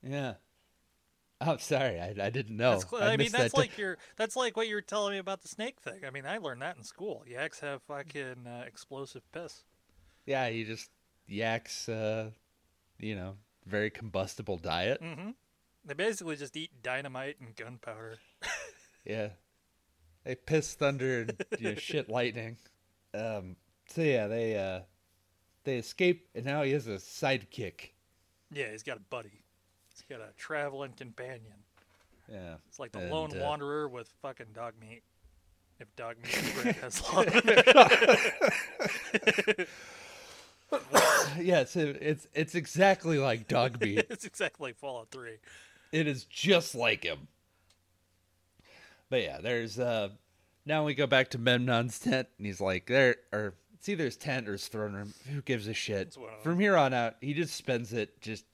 Yeah. 0.03 0.35
Oh, 1.41 1.57
sorry, 1.57 1.99
I, 1.99 2.13
I 2.21 2.29
didn't 2.29 2.55
know. 2.55 2.71
That's 2.71 2.89
cl- 2.89 3.03
I, 3.03 3.17
mean, 3.17 3.31
that's 3.31 3.53
that. 3.53 3.57
like 3.57 3.77
your 3.79 3.97
that's 4.15 4.35
like 4.35 4.55
what 4.55 4.67
you 4.67 4.75
were 4.75 4.81
telling 4.81 5.13
me 5.13 5.17
about 5.17 5.41
the 5.41 5.47
snake 5.47 5.79
thing. 5.81 6.01
I 6.05 6.11
mean, 6.11 6.25
I 6.27 6.37
learned 6.37 6.61
that 6.61 6.77
in 6.77 6.83
school. 6.83 7.23
Yaks 7.27 7.59
have 7.61 7.81
fucking 7.83 8.45
uh, 8.47 8.63
explosive 8.67 9.23
piss. 9.31 9.63
yeah, 10.27 10.47
he 10.49 10.63
just 10.63 10.91
yaks. 11.27 11.89
Uh, 11.89 12.29
you 12.99 13.15
know, 13.15 13.33
very 13.65 13.89
combustible 13.89 14.57
diet. 14.57 15.01
hmm 15.01 15.31
They 15.85 15.93
basically 15.93 16.35
just 16.35 16.57
eat 16.57 16.71
dynamite 16.83 17.37
and 17.39 17.55
gunpowder. 17.55 18.17
Yeah, 19.07 19.27
they 20.23 20.33
piss 20.33 20.73
thunder 20.73 21.21
and 21.21 21.45
you 21.59 21.69
know, 21.69 21.75
shit 21.75 22.09
lightning. 22.09 22.57
Um. 23.13 23.55
So 23.87 24.01
yeah, 24.01 24.25
they 24.25 24.57
uh, 24.57 24.79
they 25.63 25.77
escape, 25.77 26.27
and 26.33 26.43
now 26.43 26.63
he 26.63 26.71
has 26.71 26.87
a 26.87 26.95
sidekick. 26.95 27.91
Yeah, 28.51 28.71
he's 28.71 28.81
got 28.81 28.97
a 28.97 29.01
buddy. 29.01 29.43
He's 29.93 30.01
got 30.09 30.21
a 30.27 30.33
traveling 30.37 30.93
companion. 30.93 31.53
Yeah. 32.31 32.55
It's 32.67 32.79
like 32.79 32.93
the 32.93 32.99
And, 33.01 33.11
lone 33.11 33.37
uh, 33.37 33.43
wanderer 33.43 33.87
with 33.87 34.11
fucking 34.23 34.53
dog 34.53 34.73
meat. 34.81 35.03
If 35.79 35.95
dog 35.95 36.15
meat 36.23 36.53
bread 36.55 36.75
has 36.77 37.03
love. 37.13 37.25
yeah, 41.39 41.59
it's 41.59 41.75
it's 41.75 42.27
it's 42.33 42.55
exactly 42.55 43.19
like 43.19 43.47
dog 43.47 43.79
meat. 43.81 44.05
it's 44.09 44.25
exactly 44.25 44.73
Fallout 44.73 45.09
3. 45.11 45.37
It 45.91 46.07
is 46.07 46.25
just 46.25 46.75
like 46.75 47.03
him. 47.03 47.27
But 49.09 49.21
yeah, 49.21 49.39
there's 49.41 49.79
uh 49.79 50.09
now 50.65 50.85
we 50.85 50.95
go 50.95 51.07
back 51.07 51.29
to 51.29 51.39
Memnon's 51.39 51.99
tent 51.99 52.27
and 52.37 52.47
he's 52.47 52.61
like 52.61 52.87
there 52.87 53.17
or 53.31 53.53
it's 53.75 53.87
either 53.87 54.05
his 54.05 54.17
tent 54.17 54.49
or 54.49 54.53
his 54.53 54.67
throne 54.67 54.93
room. 54.93 55.13
Who 55.31 55.41
gives 55.41 55.67
a 55.67 55.73
shit? 55.73 56.07
It's 56.07 56.17
one 56.17 56.29
of 56.29 56.35
them. 56.35 56.43
From 56.43 56.59
here 56.59 56.75
on 56.75 56.93
out, 56.93 57.15
he 57.21 57.33
just 57.33 57.55
spends 57.55 57.93
it 57.93 58.19
just 58.21 58.45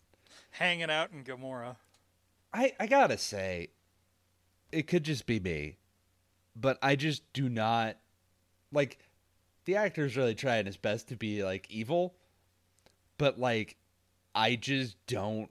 Hanging 0.51 0.89
out 0.91 1.11
in 1.11 1.23
Gomorrah. 1.23 1.77
I 2.53 2.73
I 2.79 2.85
gotta 2.87 3.17
say, 3.17 3.69
it 4.71 4.83
could 4.87 5.03
just 5.03 5.25
be 5.25 5.39
me, 5.39 5.77
but 6.55 6.77
I 6.81 6.97
just 6.97 7.23
do 7.31 7.47
not 7.47 7.97
like 8.73 8.99
the 9.63 9.77
actor's 9.77 10.17
really 10.17 10.35
trying 10.35 10.65
his 10.65 10.75
best 10.75 11.07
to 11.07 11.15
be 11.15 11.43
like 11.43 11.67
evil, 11.69 12.15
but 13.17 13.39
like 13.39 13.77
I 14.35 14.55
just 14.57 14.97
don't 15.07 15.49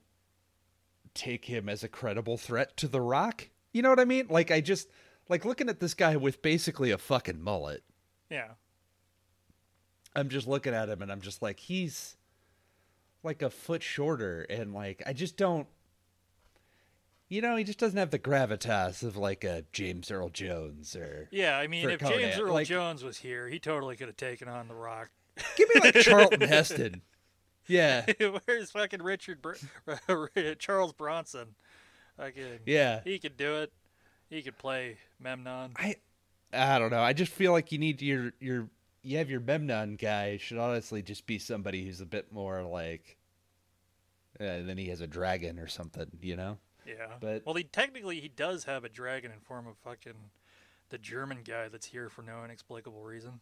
take 1.21 1.45
him 1.45 1.69
as 1.69 1.85
a 1.85 1.89
credible 1.89 2.37
threat 2.39 2.77
to 2.79 2.89
the 2.89 3.01
Rock. 3.01 3.49
You 3.73 3.83
know 3.83 3.91
what 3.91 4.01
I 4.01 4.05
mean? 4.05 4.27
Like 4.31 4.51
I 4.51 4.61
just 4.61 4.89
like 5.29 5.45
looking 5.45 5.69
at 5.69 5.79
this 5.81 5.95
guy 5.95 6.17
with 6.17 6.43
basically 6.43 6.91
a 6.91 6.99
fucking 6.99 7.41
mullet. 7.43 7.83
Yeah. 8.31 8.53
I'm 10.17 10.29
just 10.29 10.49
looking 10.49 10.75
at 10.75 10.89
him 10.89 11.03
and 11.03 11.13
I'm 11.13 11.21
just 11.21 11.43
like 11.43 11.61
he's 11.61 12.17
like 13.23 13.43
a 13.43 13.51
foot 13.51 13.83
shorter 13.83 14.43
and 14.49 14.73
like 14.73 15.03
I 15.07 15.13
just 15.13 15.37
don't 15.37 15.67
you 17.29 17.41
know, 17.41 17.55
he 17.55 17.63
just 17.63 17.79
doesn't 17.79 17.99
have 17.99 18.11
the 18.11 18.19
gravitas 18.19 19.05
of 19.05 19.17
like 19.17 19.45
a 19.45 19.65
James 19.73 20.11
Earl 20.11 20.31
Jones 20.31 20.97
or 20.97 21.29
Yeah, 21.31 21.57
I 21.59 21.69
mean, 21.69 21.89
if 21.89 22.01
Conan, 22.01 22.19
James 22.19 22.39
Earl 22.41 22.53
like- 22.55 22.67
Jones 22.67 23.05
was 23.05 23.19
here, 23.19 23.47
he 23.49 23.61
totally 23.61 23.95
could 23.97 24.09
have 24.09 24.17
taken 24.17 24.49
on 24.49 24.67
The 24.67 24.75
Rock. 24.75 25.11
give 25.57 25.69
me 25.73 25.81
like 25.81 25.95
Charlton 26.01 26.41
Heston. 26.41 27.03
Yeah. 27.71 28.05
Where's 28.45 28.71
fucking 28.73 29.03
Richard 29.03 29.41
Br- 29.43 29.55
Charles 30.59 30.93
Bronson? 30.93 31.55
I 32.19 32.25
Fucking, 32.27 32.59
Yeah. 32.67 33.01
he 33.05 33.19
could 33.19 33.37
do 33.37 33.57
it. 33.57 33.73
He 34.29 34.43
could 34.43 34.59
play 34.59 34.97
Memnon. 35.19 35.73
I 35.77 35.97
I 36.53 36.79
don't 36.79 36.91
know. 36.91 37.01
I 37.03 37.13
just 37.13 37.33
feel 37.33 37.53
like 37.53 37.73
you 37.73 37.79
need 37.79 38.03
your 38.03 38.33
your 38.41 38.69
you 39.03 39.19
have 39.19 39.31
your 39.31 39.41
Memnon 39.41 39.97
guy 39.97 40.37
should 40.37 40.59
honestly 40.59 41.03
just 41.03 41.27
be 41.27 41.39
somebody 41.39 41.85
who's 41.85 42.01
a 42.01 42.07
bit 42.07 42.33
more 42.33 42.63
like 42.63 43.17
uh, 44.39 44.63
then 44.63 44.77
he 44.79 44.89
has 44.89 45.01
a 45.01 45.07
dragon 45.07 45.59
or 45.59 45.67
something, 45.69 46.07
you 46.23 46.37
know? 46.37 46.59
Yeah. 46.87 47.07
But- 47.21 47.45
well, 47.47 47.55
he 47.55 47.65
technically 47.65 48.21
he 48.21 48.29
does 48.29 48.65
have 48.65 48.85
a 48.85 48.89
dragon 48.89 49.31
in 49.33 49.41
form 49.41 49.67
of 49.67 49.77
fucking 49.85 50.31
the 50.91 50.99
German 50.99 51.39
guy 51.45 51.69
that's 51.69 51.87
here 51.87 52.09
for 52.09 52.23
no 52.23 52.45
inexplicable 52.45 53.03
reason. 53.03 53.41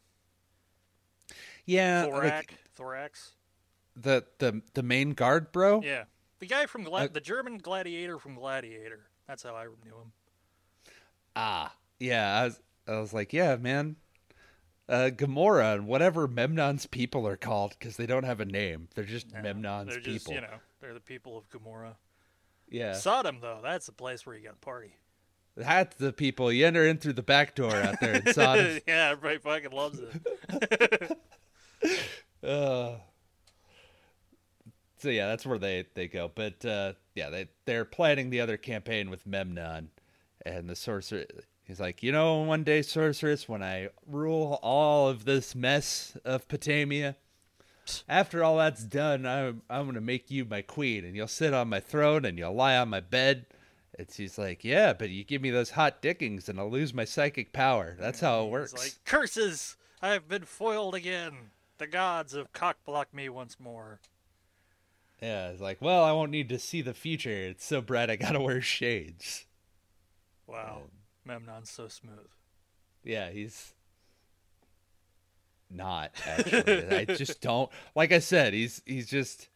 Yeah, 1.66 2.04
thorax, 2.06 2.30
like 2.52 2.54
Thorax. 2.74 3.32
The 4.00 4.24
the 4.38 4.62
the 4.74 4.82
main 4.82 5.10
guard, 5.10 5.50
bro. 5.52 5.82
Yeah, 5.82 6.04
the 6.38 6.46
guy 6.46 6.66
from 6.66 6.84
Gla- 6.84 7.04
Uh, 7.04 7.08
the 7.12 7.20
German 7.20 7.58
gladiator 7.58 8.18
from 8.18 8.34
Gladiator. 8.34 9.06
That's 9.26 9.42
how 9.42 9.54
I 9.54 9.64
knew 9.64 9.96
him. 9.96 10.12
Ah, 11.36 11.74
yeah. 11.98 12.40
I 12.40 12.44
was, 12.44 12.60
I 12.86 12.98
was 13.00 13.12
like, 13.12 13.32
yeah, 13.32 13.56
man. 13.56 13.96
Uh, 14.88 15.10
Gomorrah 15.10 15.74
and 15.74 15.86
whatever 15.86 16.26
Memnon's 16.26 16.86
people 16.86 17.26
are 17.28 17.36
called 17.36 17.76
because 17.78 17.96
they 17.98 18.06
don't 18.06 18.24
have 18.24 18.40
a 18.40 18.46
name. 18.46 18.88
They're 18.94 19.04
just 19.04 19.26
Yeah, 19.32 19.42
Memnon's 19.42 19.88
they're 19.90 19.98
people. 20.00 20.12
just 20.14 20.28
you 20.30 20.40
know 20.40 20.56
they're 20.80 20.94
the 20.94 21.00
people 21.00 21.36
of 21.36 21.48
Gomorrah. 21.50 21.96
yeah, 22.70 22.94
Sodom 22.94 23.40
though, 23.42 23.60
that's 23.62 23.84
the 23.86 23.92
place 23.92 24.24
where 24.24 24.34
you 24.34 24.42
got 24.44 24.52
to 24.54 24.56
party. 24.60 24.94
that's 25.56 25.96
the 25.96 26.12
people. 26.12 26.50
You 26.50 26.66
enter 26.66 26.86
in 26.86 26.96
through 26.96 27.12
the 27.14 27.22
back 27.22 27.54
door 27.54 27.74
out 27.76 28.00
there 28.00 28.14
in 28.14 28.32
Sodom. 28.32 28.78
yeah, 28.88 29.10
everybody 29.10 29.38
fucking 29.38 29.76
loves 29.76 30.00
it. 30.00 31.18
uh, 32.42 32.96
so 34.98 35.08
yeah, 35.08 35.26
that's 35.26 35.46
where 35.46 35.58
they 35.58 35.86
they 35.94 36.08
go. 36.08 36.30
But 36.34 36.64
uh, 36.64 36.92
yeah, 37.14 37.30
they 37.30 37.48
they're 37.64 37.84
planning 37.84 38.30
the 38.30 38.40
other 38.40 38.56
campaign 38.56 39.10
with 39.10 39.26
Memnon, 39.26 39.90
and 40.44 40.68
the 40.68 40.76
sorcerer. 40.76 41.24
He's 41.64 41.80
like, 41.80 42.02
you 42.02 42.12
know, 42.12 42.38
one 42.38 42.64
day, 42.64 42.80
sorceress, 42.80 43.46
when 43.46 43.62
I 43.62 43.90
rule 44.06 44.58
all 44.62 45.08
of 45.08 45.26
this 45.26 45.54
mess 45.54 46.16
of 46.24 46.48
Potamia, 46.48 47.16
after 48.08 48.42
all 48.42 48.56
that's 48.56 48.84
done, 48.84 49.26
I'm 49.26 49.62
I'm 49.68 49.86
gonna 49.86 50.00
make 50.00 50.30
you 50.30 50.44
my 50.44 50.62
queen, 50.62 51.04
and 51.04 51.14
you'll 51.14 51.28
sit 51.28 51.52
on 51.52 51.68
my 51.68 51.80
throne, 51.80 52.24
and 52.24 52.38
you'll 52.38 52.54
lie 52.54 52.76
on 52.76 52.88
my 52.88 53.00
bed. 53.00 53.46
And 53.98 54.08
she's 54.10 54.38
like, 54.38 54.62
yeah, 54.64 54.92
but 54.92 55.10
you 55.10 55.24
give 55.24 55.42
me 55.42 55.50
those 55.50 55.70
hot 55.70 56.00
dickings, 56.00 56.48
and 56.48 56.58
I'll 56.60 56.70
lose 56.70 56.94
my 56.94 57.04
psychic 57.04 57.52
power. 57.52 57.96
That's 57.98 58.20
how 58.20 58.40
it 58.40 58.44
He's 58.44 58.52
works. 58.52 58.74
like 58.74 58.94
curses! 59.04 59.76
I 60.00 60.10
have 60.10 60.28
been 60.28 60.44
foiled 60.44 60.94
again. 60.94 61.50
The 61.78 61.86
gods 61.86 62.34
have 62.34 62.52
cockblocked 62.52 63.12
me 63.12 63.28
once 63.28 63.58
more. 63.60 64.00
Yeah, 65.20 65.48
it's 65.48 65.60
like, 65.60 65.82
well, 65.82 66.04
I 66.04 66.12
won't 66.12 66.30
need 66.30 66.48
to 66.50 66.58
see 66.58 66.80
the 66.80 66.94
future. 66.94 67.30
It's 67.30 67.64
so 67.64 67.80
bright 67.80 68.10
I 68.10 68.16
gotta 68.16 68.40
wear 68.40 68.60
shades. 68.60 69.46
Wow, 70.46 70.82
Memnon's 71.26 71.70
so 71.70 71.88
smooth. 71.88 72.28
Yeah, 73.04 73.30
he's 73.30 73.74
not 75.70 76.12
actually. 76.26 76.88
I 76.96 77.04
just 77.04 77.40
don't 77.40 77.70
like 77.94 78.12
I 78.12 78.20
said, 78.20 78.54
he's 78.54 78.80
he's 78.86 79.08
just 79.08 79.48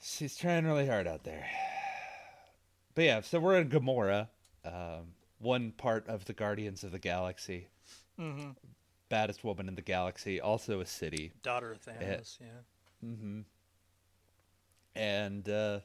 he's 0.00 0.36
trying 0.36 0.64
really 0.64 0.86
hard 0.86 1.06
out 1.06 1.24
there. 1.24 1.46
But 2.94 3.04
yeah, 3.04 3.20
so 3.20 3.40
we're 3.40 3.60
in 3.60 3.68
Gamora, 3.68 4.28
um, 4.64 5.12
one 5.38 5.72
part 5.72 6.08
of 6.08 6.24
the 6.24 6.32
Guardians 6.32 6.82
of 6.84 6.92
the 6.92 6.98
Galaxy, 6.98 7.66
hmm 8.16 8.50
baddest 9.08 9.44
woman 9.44 9.68
in 9.68 9.74
the 9.74 9.82
galaxy, 9.82 10.40
also 10.40 10.80
a 10.80 10.86
city. 10.86 11.32
Daughter 11.42 11.72
of 11.72 11.80
Thanos. 11.80 12.38
Yeah. 12.40 13.06
Mm-hmm. 13.08 13.40
And 14.96 15.48
uh, 15.48 15.80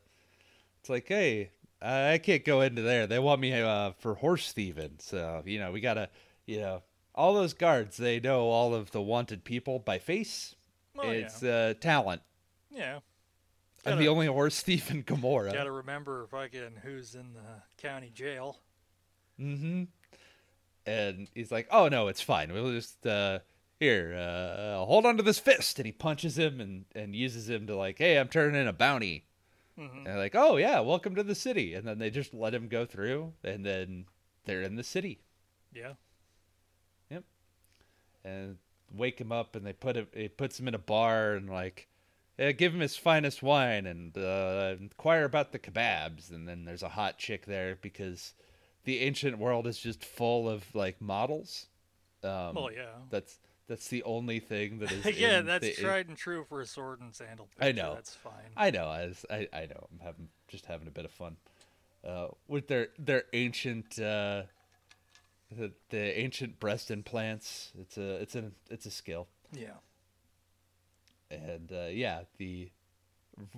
it's 0.80 0.90
like, 0.90 1.08
hey, 1.08 1.52
I 1.82 2.20
can't 2.20 2.46
go 2.46 2.62
into 2.62 2.82
there. 2.82 3.08
They 3.08 3.20
want 3.20 3.42
me 3.42 3.54
uh, 3.54 3.92
for 4.00 4.16
horse 4.16 4.52
thieving. 4.52 4.96
So, 5.00 5.44
you 5.46 5.60
know, 5.60 5.72
we 5.72 5.82
got 5.82 5.96
to, 5.96 6.10
you 6.46 6.60
know, 6.60 6.84
all 7.14 7.34
those 7.34 7.54
guards, 7.54 7.98
they 7.98 8.20
know 8.20 8.44
all 8.46 8.74
of 8.74 8.92
the 8.92 9.02
wanted 9.02 9.44
people 9.44 9.80
by 9.80 10.00
face. 10.00 10.56
Oh, 10.98 11.04
yeah. 11.04 11.12
it's 11.12 11.44
uh, 11.44 11.74
talent. 11.80 12.22
Yeah. 12.70 13.00
I'm 13.86 13.98
the 13.98 14.10
only 14.10 14.28
horse 14.28 14.62
thief 14.62 14.92
in 14.92 15.02
Gomorrah. 15.02 15.54
Got 15.54 15.64
to 15.64 15.72
remember 15.72 16.28
fucking 16.28 16.78
who's 16.84 17.16
in 17.16 17.34
the 17.34 17.82
county 17.82 18.12
jail. 18.14 18.60
Mm-hmm. 19.40 19.84
And 20.86 21.28
he's 21.34 21.52
like, 21.52 21.68
"Oh 21.72 21.88
no, 21.88 22.08
it's 22.08 22.22
fine. 22.22 22.54
We'll 22.54 22.72
just 22.72 23.06
uh, 23.06 23.40
here, 23.82 24.16
uh, 24.16 24.86
hold 24.86 25.06
on 25.06 25.18
to 25.18 25.24
this 25.24 25.40
fist." 25.40 25.78
And 25.80 25.86
he 25.86 25.92
punches 25.92 26.38
him 26.38 26.62
and 26.62 26.86
and 26.96 27.14
uses 27.16 27.50
him 27.50 27.68
to 27.68 27.76
like, 27.76 27.98
"Hey, 27.98 28.18
I'm 28.18 28.30
turning 28.30 28.60
in 28.62 28.68
a 28.68 28.74
bounty." 28.74 29.26
hmm 29.76 29.86
And 29.98 30.06
they're 30.06 30.18
like, 30.18 30.36
"Oh 30.36 30.56
yeah, 30.56 30.80
welcome 30.80 31.16
to 31.16 31.24
the 31.24 31.36
city." 31.36 31.74
And 31.74 31.86
then 31.86 32.00
they 32.00 32.10
just 32.10 32.34
let 32.34 32.54
him 32.54 32.68
go 32.70 32.86
through, 32.86 33.34
and 33.44 33.66
then 33.66 34.06
they're 34.46 34.62
in 34.62 34.76
the 34.78 34.84
city. 34.84 35.20
Yeah. 35.74 35.94
Yep. 37.10 37.24
And 38.24 38.58
wake 38.94 39.20
him 39.22 39.32
up 39.32 39.56
and 39.56 39.66
they 39.66 39.72
put 39.74 39.96
him 39.96 40.08
it 40.14 40.36
puts 40.38 40.60
him 40.60 40.68
in 40.68 40.76
a 40.76 40.80
bar 40.80 41.34
and 41.34 41.50
like 41.50 41.88
uh, 42.38 42.52
give 42.52 42.74
him 42.74 42.82
his 42.82 42.98
finest 42.98 43.42
wine 43.42 43.86
and 43.86 44.18
uh, 44.18 44.76
inquire 44.82 45.24
about 45.24 45.54
the 45.54 45.60
kebabs 45.60 46.30
and 46.30 46.46
then 46.48 46.66
there's 46.66 46.84
a 46.84 46.90
hot 46.90 47.18
chick 47.18 47.46
there 47.46 47.78
because 47.82 48.34
the 48.84 49.00
ancient 49.00 49.38
world 49.38 49.66
is 49.66 49.80
just 49.80 50.04
full 50.04 50.50
of 50.50 50.66
like 50.76 51.00
models 51.02 51.68
um 52.24 52.56
Well, 52.56 52.70
yeah. 52.72 52.96
that's 53.10 53.40
that's 53.68 53.88
the 53.88 54.04
only 54.04 54.40
thing 54.40 54.80
that 54.80 54.92
is 54.92 55.06
yeah, 55.18 55.42
that's 55.42 55.66
the, 55.66 55.74
tried 55.74 56.08
and 56.10 56.18
true 56.18 56.44
for 56.48 56.62
a 56.62 56.66
sword 56.66 57.00
and 57.02 57.14
sandal. 57.16 57.48
Picture. 57.48 57.64
I 57.70 57.72
know. 57.72 57.94
That's 57.96 58.14
fine. 58.16 58.34
I 58.58 58.70
know. 58.72 58.86
I, 58.86 59.06
was- 59.08 59.26
I 59.30 59.48
I 59.54 59.66
know. 59.68 59.88
I'm 59.92 60.00
having 60.04 60.30
just 60.48 60.66
having 60.66 60.88
a 60.88 60.92
bit 60.92 61.06
of 61.06 61.12
fun 61.12 61.38
uh, 62.06 62.28
with 62.48 62.68
their 62.68 62.90
their 63.00 63.24
ancient 63.34 63.98
uh, 64.00 64.44
the, 65.52 65.72
the 65.90 66.20
ancient 66.20 66.60
breast 66.60 66.92
implants. 66.92 67.72
It's 67.80 67.98
a 67.98 68.16
it's 68.22 68.36
a 68.36 68.52
it's 68.70 68.86
a 68.86 68.92
skill, 68.92 69.28
Yeah. 69.54 69.72
and 71.30 71.72
uh, 71.72 71.88
yeah, 71.92 72.22
the 72.38 72.72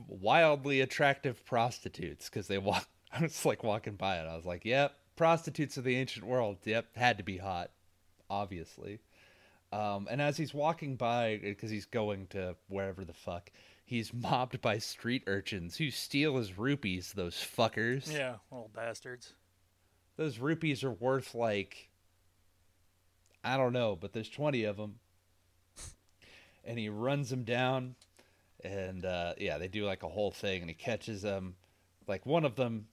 wildly 0.07 0.81
attractive 0.81 1.45
prostitutes 1.45 2.29
because 2.29 2.47
they 2.47 2.57
walk. 2.57 2.87
I 3.11 3.21
was 3.21 3.45
like 3.45 3.63
walking 3.63 3.95
by 3.95 4.17
it. 4.17 4.27
I 4.27 4.35
was 4.35 4.45
like, 4.45 4.65
"Yep, 4.65 4.93
prostitutes 5.15 5.77
of 5.77 5.83
the 5.83 5.95
ancient 5.95 6.25
world. 6.25 6.57
Yep, 6.65 6.95
had 6.95 7.17
to 7.17 7.23
be 7.23 7.37
hot, 7.37 7.71
obviously." 8.29 8.99
Um, 9.73 10.07
and 10.11 10.21
as 10.21 10.37
he's 10.37 10.53
walking 10.53 10.95
by, 10.95 11.39
because 11.41 11.71
he's 11.71 11.85
going 11.85 12.27
to 12.27 12.55
wherever 12.67 13.03
the 13.03 13.13
fuck, 13.13 13.49
he's 13.85 14.13
mobbed 14.13 14.61
by 14.61 14.77
street 14.77 15.23
urchins 15.27 15.75
who 15.77 15.89
steal 15.89 16.37
his 16.37 16.57
rupees. 16.57 17.13
Those 17.13 17.35
fuckers. 17.35 18.11
Yeah, 18.11 18.35
little 18.51 18.69
bastards. 18.73 19.33
Those 20.15 20.37
rupees 20.37 20.83
are 20.83 20.91
worth 20.91 21.33
like, 21.33 21.89
I 23.43 23.57
don't 23.57 23.73
know, 23.73 23.95
but 23.99 24.13
there's 24.13 24.29
twenty 24.29 24.63
of 24.63 24.77
them. 24.77 24.99
And 26.65 26.79
he 26.79 26.87
runs 26.87 27.29
them 27.29 27.43
down, 27.43 27.95
and 28.63 29.03
uh, 29.05 29.33
yeah, 29.37 29.57
they 29.57 29.67
do 29.67 29.83
like 29.85 30.01
a 30.03 30.07
whole 30.07 30.31
thing, 30.31 30.61
and 30.61 30.69
he 30.69 30.73
catches 30.73 31.21
them, 31.21 31.55
like 32.07 32.25
one 32.25 32.45
of 32.45 32.55
them, 32.55 32.87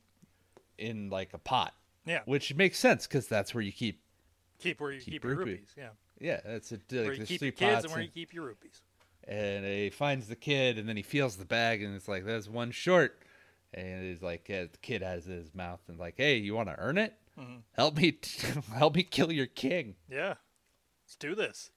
in 0.77 1.09
like 1.09 1.35
a 1.35 1.39
pot, 1.39 1.73
Yeah. 2.05 2.23
which 2.25 2.53
makes 2.57 2.81
sense 2.81 3.07
because 3.07 3.29
that's 3.29 3.55
where 3.55 3.63
you 3.63 3.71
keep. 3.71 4.01
Keep 4.59 4.81
where 4.81 4.91
you 4.91 4.99
Keep 5.01 5.13
keep, 5.13 5.25
your 5.25 5.35
rupee. 5.37 5.51
rupees. 5.53 5.69
Yeah. 5.79 5.91
Yeah, 6.21 6.41
that's 6.45 6.71
it. 6.73 6.83
Where 6.91 7.13
you 7.15 7.25
keep 7.25 7.39
three 7.41 7.47
your 7.49 7.53
kids 7.53 7.85
and 7.85 7.93
where 7.93 8.01
and- 8.01 8.09
you 8.09 8.13
keep 8.13 8.33
your 8.35 8.45
rupees. 8.45 8.83
and 9.27 9.65
he 9.65 9.91
finds 9.91 10.29
the 10.29 10.37
kid 10.37 10.79
and 10.79 10.89
then 10.89 10.97
he 10.97 11.03
feels 11.03 11.37
the 11.37 11.45
bag 11.45 11.83
and 11.83 11.95
it's 11.97 12.09
like 12.09 12.25
there's 12.25 12.49
one 12.49 12.71
short 12.71 13.23
and 13.75 14.03
he's 14.05 14.23
like 14.23 14.49
uh, 14.51 14.67
the 14.73 14.79
kid 14.83 15.03
has 15.03 15.27
in 15.29 15.35
his 15.35 15.55
mouth 15.55 15.81
and 15.89 15.99
like 15.99 16.15
hey 16.17 16.37
you 16.37 16.55
want 16.55 16.69
to 16.69 16.79
earn 16.79 16.99
it 16.99 17.15
Mhm. 17.39 17.63
help 17.73 17.97
me 17.97 18.19
help 18.75 18.95
me 18.97 19.03
kill 19.03 19.31
your 19.33 19.47
king 19.47 19.95
Yeah. 20.11 20.35
Let's 21.05 21.17
do 21.19 21.35
this. 21.35 21.71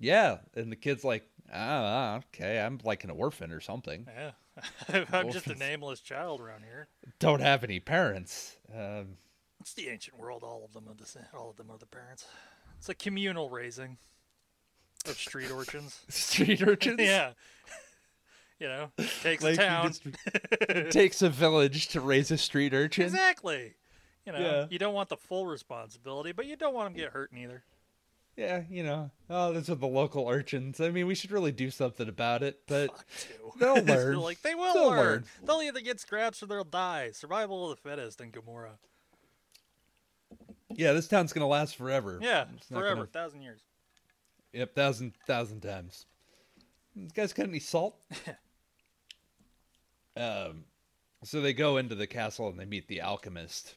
yeah 0.00 0.38
and 0.54 0.70
the 0.72 0.76
kid's 0.76 1.04
like 1.04 1.28
ah 1.52 2.16
okay 2.34 2.58
i'm 2.60 2.78
like 2.84 3.04
an 3.04 3.10
orphan 3.10 3.52
or 3.52 3.60
something 3.60 4.06
Yeah. 4.14 4.32
I'm 5.12 5.30
just 5.32 5.46
a 5.46 5.54
nameless 5.54 6.00
child 6.00 6.40
around 6.40 6.64
here. 6.64 6.88
don't 7.20 7.40
have 7.40 7.64
any 7.64 7.80
parents 7.80 8.56
um, 8.74 9.16
It's 9.60 9.72
the 9.74 9.88
ancient 9.88 10.18
world. 10.18 10.42
All 10.42 10.62
of 10.64 10.72
them 10.74 10.88
are 10.90 10.94
the 10.94 11.06
same. 11.06 11.22
All 11.32 11.48
of 11.50 11.56
them 11.56 11.70
are 11.70 11.78
the 11.78 11.86
parents. 11.86 12.26
It's 12.82 12.88
a 12.88 12.94
communal 12.96 13.48
raising 13.48 13.96
of 15.06 15.16
street 15.16 15.52
urchins. 15.52 16.00
street 16.08 16.60
urchins 16.66 16.98
yeah. 16.98 17.30
You 18.58 18.66
know, 18.66 18.90
takes 19.22 19.44
like 19.44 19.54
a 19.54 19.56
town. 19.56 19.92
just- 19.92 20.90
takes 20.90 21.22
a 21.22 21.28
village 21.30 21.86
to 21.90 22.00
raise 22.00 22.32
a 22.32 22.36
street 22.38 22.74
urchin 22.74 23.04
Exactly. 23.04 23.74
You 24.26 24.32
know, 24.32 24.40
Yeah. 24.40 24.66
you 24.68 24.80
don't 24.80 24.94
want 24.94 25.10
the 25.10 25.16
full 25.16 25.46
responsibility, 25.46 26.32
but 26.32 26.46
you 26.46 26.56
don't 26.56 26.74
want 26.74 26.86
them 26.86 26.94
to 26.94 27.00
get 27.02 27.12
hurt 27.12 27.32
neither. 27.32 27.62
yeah 28.36 28.62
you 28.68 28.82
know 28.82 29.12
oh 29.30 29.52
those 29.52 29.70
are 29.70 29.76
the 29.76 29.86
local 29.86 30.26
urchins 30.28 30.80
i 30.80 30.90
mean 30.90 31.06
we 31.06 31.14
should 31.14 31.30
really 31.30 31.52
do 31.52 31.70
something 31.70 32.08
about 32.08 32.42
it 32.42 32.58
but. 32.66 32.90
They'll 33.60 33.80
learn. 33.84 34.16
like 34.16 34.42
they 34.42 34.56
will 34.56 34.74
They'll 34.74 34.88
learn. 34.88 34.98
learn. 34.98 35.24
They'll 35.44 35.62
either 35.62 35.80
get 35.80 36.00
scraps 36.00 36.42
or 36.42 36.46
they'll 36.46 36.64
die. 36.64 37.10
Survival 37.12 37.70
of 37.70 37.76
the 37.80 37.88
fittest 37.88 38.20
in 38.20 38.30
Gomorrah. 38.30 38.78
Yeah 40.76 40.92
this 40.92 41.08
town's 41.08 41.32
gonna 41.32 41.46
last 41.46 41.76
forever 41.76 42.18
Yeah, 42.22 42.46
It's 42.56 42.68
forever, 42.68 42.94
gonna- 42.94 43.06
thousand 43.06 43.42
years. 43.42 43.60
Yep, 44.52 44.74
thousand 44.74 45.12
thousand 45.26 45.60
times. 45.60 46.06
You 46.94 47.08
guys 47.14 47.32
got 47.32 47.48
any 47.48 47.58
salt? 47.60 47.96
um, 50.16 50.64
so 51.24 51.40
they 51.40 51.52
go 51.54 51.76
into 51.78 51.94
the 51.94 52.06
castle 52.06 52.48
and 52.48 52.58
they 52.58 52.66
meet 52.66 52.86
the 52.88 53.00
alchemist. 53.00 53.76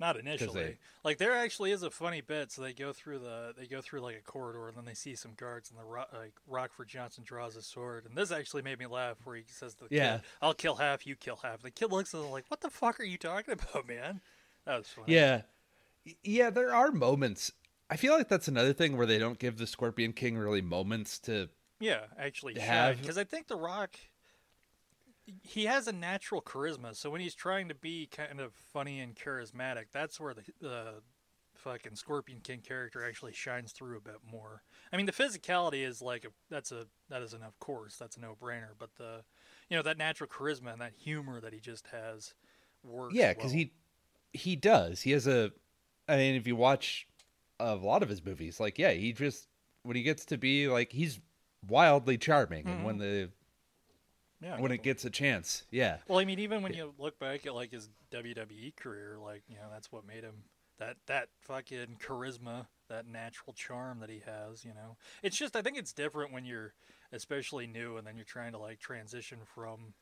Not 0.00 0.16
initially. 0.16 0.62
they- 0.62 0.78
Like 1.04 1.18
there 1.18 1.34
actually 1.36 1.72
is 1.72 1.82
a 1.82 1.90
funny 1.90 2.20
bit. 2.20 2.52
So 2.52 2.62
they 2.62 2.72
go 2.72 2.92
through 2.92 3.18
the 3.18 3.52
they 3.58 3.66
go 3.66 3.80
through 3.82 4.00
like 4.00 4.16
a 4.16 4.20
corridor 4.22 4.68
and 4.68 4.76
then 4.76 4.84
they 4.84 4.94
see 4.94 5.16
some 5.16 5.32
guards 5.36 5.70
and 5.70 5.78
the 5.78 5.84
Ro- 5.84 6.04
like 6.14 6.34
Rockford 6.46 6.88
Johnson 6.88 7.24
draws 7.26 7.56
a 7.56 7.62
sword 7.62 8.06
and 8.06 8.16
this 8.16 8.30
actually 8.30 8.62
made 8.62 8.78
me 8.78 8.86
laugh 8.86 9.16
where 9.24 9.34
he 9.36 9.42
says 9.48 9.74
to 9.74 9.88
the 9.88 9.94
Yeah. 9.96 10.18
kid, 10.18 10.26
"I'll 10.40 10.54
kill 10.54 10.76
half, 10.76 11.04
you 11.06 11.16
kill 11.16 11.36
half." 11.42 11.62
The 11.62 11.72
kid 11.72 11.90
looks 11.90 12.14
at 12.14 12.20
him 12.20 12.30
like, 12.30 12.44
"What 12.48 12.60
the 12.60 12.70
fuck 12.70 13.00
are 13.00 13.04
you 13.04 13.18
talking 13.18 13.52
about, 13.60 13.88
man?" 13.88 14.20
That 14.68 14.76
was 14.76 14.88
funny. 14.88 15.14
Yeah, 15.14 15.42
yeah. 16.22 16.50
There 16.50 16.74
are 16.74 16.92
moments. 16.92 17.52
I 17.88 17.96
feel 17.96 18.12
like 18.12 18.28
that's 18.28 18.48
another 18.48 18.74
thing 18.74 18.98
where 18.98 19.06
they 19.06 19.18
don't 19.18 19.38
give 19.38 19.56
the 19.56 19.66
Scorpion 19.66 20.12
King 20.12 20.36
really 20.36 20.60
moments 20.60 21.18
to. 21.20 21.48
Yeah, 21.80 22.00
actually, 22.18 22.60
Have- 22.60 23.00
because 23.00 23.16
I 23.16 23.24
think 23.24 23.48
The 23.48 23.56
Rock, 23.56 23.96
he 25.42 25.64
has 25.64 25.88
a 25.88 25.92
natural 25.92 26.42
charisma. 26.42 26.94
So 26.94 27.08
when 27.08 27.22
he's 27.22 27.34
trying 27.34 27.68
to 27.68 27.74
be 27.74 28.08
kind 28.08 28.40
of 28.40 28.52
funny 28.52 29.00
and 29.00 29.16
charismatic, 29.16 29.86
that's 29.90 30.20
where 30.20 30.34
the 30.34 30.42
the 30.60 30.94
fucking 31.54 31.96
Scorpion 31.96 32.40
King 32.40 32.60
character 32.60 33.06
actually 33.06 33.32
shines 33.32 33.72
through 33.72 33.96
a 33.96 34.00
bit 34.02 34.18
more. 34.30 34.62
I 34.92 34.98
mean, 34.98 35.06
the 35.06 35.12
physicality 35.12 35.82
is 35.86 36.02
like 36.02 36.26
a 36.26 36.28
that's 36.50 36.72
a 36.72 36.88
that 37.08 37.22
is 37.22 37.32
an 37.32 37.42
of 37.42 37.58
course 37.58 37.96
that's 37.96 38.18
a 38.18 38.20
no 38.20 38.36
brainer, 38.38 38.72
but 38.78 38.96
the 38.96 39.22
you 39.70 39.78
know 39.78 39.82
that 39.82 39.96
natural 39.96 40.28
charisma 40.28 40.72
and 40.74 40.82
that 40.82 40.92
humor 40.94 41.40
that 41.40 41.54
he 41.54 41.58
just 41.58 41.86
has 41.86 42.34
works. 42.82 43.14
Yeah, 43.14 43.32
because 43.32 43.52
well. 43.52 43.60
he 43.60 43.72
he 44.32 44.56
does. 44.56 45.02
He 45.02 45.12
has 45.12 45.26
a. 45.26 45.52
I 46.08 46.16
mean, 46.16 46.34
if 46.34 46.46
you 46.46 46.56
watch 46.56 47.06
a 47.60 47.74
lot 47.74 48.02
of 48.02 48.08
his 48.08 48.24
movies, 48.24 48.60
like 48.60 48.78
yeah, 48.78 48.90
he 48.90 49.12
just 49.12 49.48
when 49.82 49.96
he 49.96 50.02
gets 50.02 50.24
to 50.26 50.38
be 50.38 50.68
like 50.68 50.92
he's 50.92 51.20
wildly 51.66 52.18
charming, 52.18 52.66
and 52.66 52.84
when 52.84 52.96
mm-hmm. 52.96 53.02
the 53.02 53.30
yeah, 54.40 54.60
when 54.60 54.72
it 54.72 54.82
gets 54.82 55.04
a 55.04 55.10
chance, 55.10 55.64
yeah. 55.70 55.98
Well, 56.06 56.18
I 56.18 56.24
mean, 56.24 56.38
even 56.38 56.62
when 56.62 56.72
you 56.72 56.94
look 56.98 57.18
back 57.18 57.46
at 57.46 57.54
like 57.54 57.72
his 57.72 57.88
WWE 58.12 58.76
career, 58.76 59.18
like 59.22 59.42
you 59.48 59.56
know, 59.56 59.66
that's 59.72 59.90
what 59.90 60.06
made 60.06 60.22
him 60.22 60.44
that 60.78 60.96
that 61.06 61.28
fucking 61.40 61.98
charisma, 62.00 62.66
that 62.88 63.06
natural 63.06 63.52
charm 63.52 64.00
that 64.00 64.10
he 64.10 64.22
has. 64.24 64.64
You 64.64 64.74
know, 64.74 64.96
it's 65.22 65.36
just 65.36 65.56
I 65.56 65.62
think 65.62 65.76
it's 65.76 65.92
different 65.92 66.32
when 66.32 66.44
you're 66.44 66.74
especially 67.12 67.66
new 67.66 67.96
and 67.96 68.06
then 68.06 68.16
you're 68.16 68.24
trying 68.24 68.52
to 68.52 68.58
like 68.58 68.78
transition 68.78 69.38
from 69.54 69.94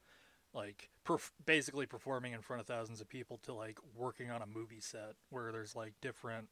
like 0.57 0.88
perf- 1.05 1.31
basically 1.45 1.87
performing 1.87 2.33
in 2.33 2.40
front 2.40 2.61
of 2.61 2.66
thousands 2.66 3.01
of 3.01 3.09
people 3.09 3.38
to 3.45 3.53
like 3.53 3.79
working 3.95 4.31
on 4.31 4.42
a 4.42 4.47
movie 4.47 4.81
set 4.81 5.14
where 5.31 5.53
there's 5.53 5.77
like 5.77 5.92
different, 6.01 6.49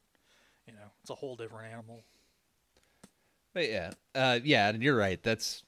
you 0.67 0.73
know, 0.73 0.91
it's 1.01 1.09
a 1.09 1.15
whole 1.15 1.35
different 1.35 1.73
animal. 1.73 2.03
But 3.53 3.69
yeah, 3.69 3.91
uh, 4.13 4.39
yeah, 4.43 4.69
and 4.69 4.83
you're 4.83 4.95
right. 4.95 5.21
That's 5.21 5.63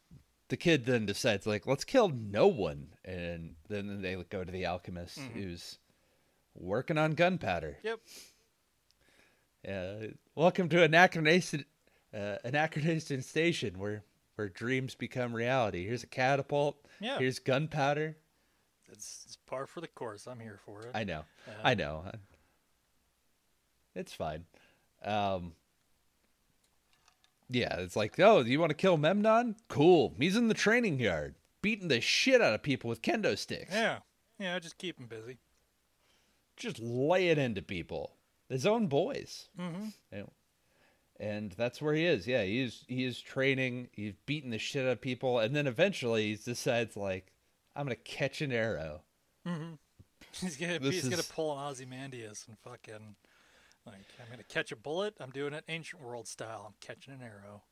the 0.50 0.58
kid 0.58 0.86
then 0.86 1.06
decides 1.06 1.48
like 1.48 1.66
let's 1.66 1.84
kill 1.84 2.10
no 2.10 2.48
one, 2.48 2.90
and 3.04 3.56
then 3.70 4.02
they 4.02 4.16
go 4.30 4.44
to 4.44 4.52
the 4.52 4.66
alchemist 4.66 5.20
who's 5.34 5.80
working 6.54 6.98
on 6.98 7.14
gunpowder. 7.14 7.78
Yep. 7.84 8.00
Uh, 9.68 10.08
welcome 10.36 10.70
to 10.70 10.84
anachronistic, 10.84 11.66
uh, 12.14 12.36
anachronistic 12.44 13.24
station 13.24 13.80
where 13.80 14.04
where 14.36 14.50
dreams 14.50 14.94
become 14.94 15.34
reality. 15.34 15.86
Here's 15.86 16.04
a 16.04 16.08
catapult. 16.08 16.78
Yeah. 17.00 17.18
Here's 17.18 17.40
gunpowder. 17.40 18.16
It's, 18.92 19.24
it's 19.26 19.38
par 19.48 19.68
for 19.68 19.82
the 19.82 19.88
course. 19.88 20.28
I'm 20.28 20.40
here 20.40 20.60
for 20.66 20.82
it. 20.82 20.92
I 20.94 21.04
know. 21.04 21.24
Yeah. 21.48 21.54
I 21.64 21.74
know. 21.76 22.06
It's 23.96 24.14
fine. 24.14 24.46
Um, 25.04 25.54
yeah, 27.50 27.80
it's 27.80 27.96
like, 27.96 28.20
oh, 28.20 28.44
do 28.44 28.50
you 28.50 28.60
want 28.60 28.70
to 28.70 28.76
kill 28.76 28.98
Memnon? 28.98 29.56
Cool. 29.70 30.14
He's 30.20 30.36
in 30.36 30.48
the 30.48 30.54
training 30.54 31.00
yard, 31.00 31.36
beating 31.62 31.88
the 31.88 32.02
shit 32.02 32.42
out 32.42 32.54
of 32.54 32.64
people 32.64 32.90
with 32.90 33.02
kendo 33.02 33.38
sticks. 33.38 33.74
yeah. 33.74 34.00
Yeah. 34.40 34.60
Just 34.60 34.78
keep 34.78 35.00
him 35.00 35.08
busy. 35.08 35.38
Just 36.56 36.80
lay 36.80 37.30
it 37.30 37.38
into 37.38 37.62
people. 37.62 38.14
His 38.50 38.66
own 38.66 38.88
boys. 38.88 39.50
Mm-hmm. 39.60 39.88
Know, 40.12 40.30
and 41.20 41.52
that's 41.52 41.82
where 41.82 41.94
he 41.94 42.06
is. 42.06 42.28
Yeah, 42.28 42.44
he's 42.44 42.86
he 42.88 43.04
is 43.04 43.20
training. 43.20 43.90
He's 43.92 44.14
beating 44.26 44.52
the 44.52 44.58
shit 44.58 44.86
out 44.86 44.92
of 44.92 45.02
people, 45.02 45.40
and 45.40 45.56
then 45.56 45.68
eventually 45.68 46.28
he 46.28 46.36
decides 46.36 46.96
like, 46.96 47.34
I'm 47.78 47.86
gonna 47.86 47.96
catch 47.96 48.42
an 48.42 48.52
arrow. 48.52 49.02
He's 50.32 50.58
gonna 50.58 50.80
he's 50.80 51.08
gonna 51.08 51.24
pull 51.24 51.58
an 51.58 51.64
Ozymandias 51.64 52.46
and 52.48 52.58
fucking 52.60 53.16
like 53.86 53.96
I'm 54.20 54.30
gonna 54.30 54.44
catch 54.44 54.72
a 54.72 54.76
bullet. 54.76 55.14
I'm 55.20 55.30
doing 55.30 55.54
it 55.54 55.64
ancient 55.70 56.02
world 56.02 56.28
style. 56.28 56.66
I'm 56.68 56.74
catching 56.82 57.14
an 57.14 57.22
arrow. 57.22 57.64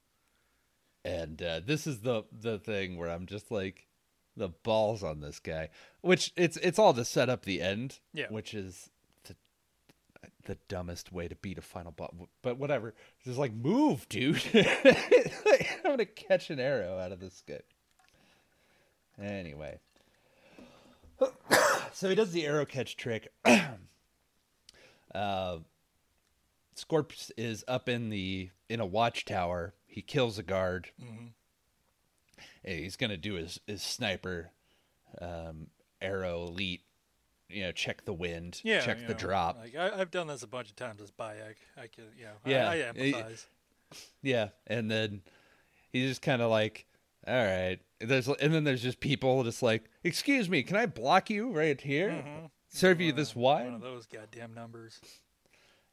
And 1.04 1.42
uh, 1.42 1.62
this 1.66 1.86
is 1.86 2.00
the 2.00 2.24
the 2.32 2.58
thing 2.58 2.98
where 2.98 3.10
I'm 3.10 3.26
just 3.26 3.52
like, 3.52 3.88
the 4.38 4.50
balls 4.50 5.04
on 5.04 5.22
this 5.22 5.40
guy. 5.40 5.70
Which 6.02 6.32
it's 6.36 6.58
it's 6.58 6.80
all 6.80 6.94
to 6.94 7.04
set 7.04 7.30
up 7.30 7.44
the 7.44 7.62
end. 7.62 8.00
Yeah. 8.14 8.28
Which 8.30 8.54
is, 8.54 8.90
to, 9.26 9.36
the 10.46 10.58
dumbest 10.68 11.12
way 11.12 11.28
to 11.28 11.36
beat 11.36 11.58
a 11.58 11.62
final 11.62 11.92
boss. 11.92 12.12
But 12.42 12.58
whatever. 12.58 12.94
Just 13.24 13.38
like 13.38 13.54
move, 13.54 14.08
dude. 14.08 14.42
like, 14.54 15.80
I'm 15.84 15.92
gonna 15.92 16.06
catch 16.06 16.50
an 16.50 16.60
arrow 16.60 17.00
out 17.00 17.12
of 17.12 17.20
this 17.20 17.44
guy. 17.48 17.62
Anyway, 19.22 19.80
so 21.94 22.10
he 22.10 22.16
does 22.16 22.32
the 22.32 22.46
arrow 22.46 22.66
catch 22.66 22.98
trick. 22.98 23.32
uh, 25.16 25.58
Scorps 26.76 27.32
is 27.38 27.64
up 27.68 27.88
in 27.88 28.10
the 28.10 28.50
in 28.70 28.80
a 28.80 28.86
watchtower. 28.86 29.74
He 29.88 30.02
kills 30.02 30.38
a 30.38 30.44
guard. 30.44 30.90
Mm-hmm. 31.02 31.28
And 32.64 32.80
he's 32.80 32.96
gonna 32.96 33.18
do 33.18 33.36
his 33.36 33.60
his 33.68 33.82
sniper 33.82 34.52
um, 35.22 35.68
arrow 36.02 36.44
elite. 36.48 36.82
You 37.48 37.64
know, 37.64 37.72
check 37.72 38.06
the 38.06 38.14
wind, 38.14 38.60
Yeah, 38.64 38.82
check 38.82 39.06
the 39.06 39.14
know, 39.14 39.20
drop. 39.20 39.58
Like 39.60 39.76
I, 39.76 40.02
I've 40.02 40.10
done 40.10 40.26
this 40.28 40.42
a 40.42 40.48
bunch 40.48 40.70
of 40.70 40.76
times 40.76 41.00
as 41.00 41.12
Bayek. 41.12 41.58
I 41.78 41.88
can, 41.88 42.06
you 42.18 42.26
know, 42.26 42.32
Yeah. 42.44 42.68
I, 42.68 42.74
I 42.74 42.78
empathize. 42.92 43.46
Yeah, 44.24 44.50
and 44.66 44.90
then 44.90 45.22
he's 45.92 46.10
just 46.10 46.24
kind 46.24 46.42
of 46.42 46.50
like, 46.50 46.88
all 47.28 47.36
right. 47.36 47.78
There's 48.00 48.28
and 48.28 48.54
then 48.54 48.64
there's 48.64 48.82
just 48.82 49.00
people 49.00 49.44
just 49.44 49.64
like, 49.64 49.90
excuse 50.04 50.50
me, 50.50 50.64
can 50.64 50.76
I 50.76 50.86
block 50.86 51.30
you 51.30 51.52
right 51.52 51.80
here? 51.80 52.10
Mhm. 52.10 52.50
Serve 52.70 53.00
you 53.00 53.14
this 53.14 53.36
wine? 53.36 53.66
One 53.66 53.74
of 53.76 53.82
those 53.82 54.06
goddamn 54.06 54.54
numbers. 54.54 55.00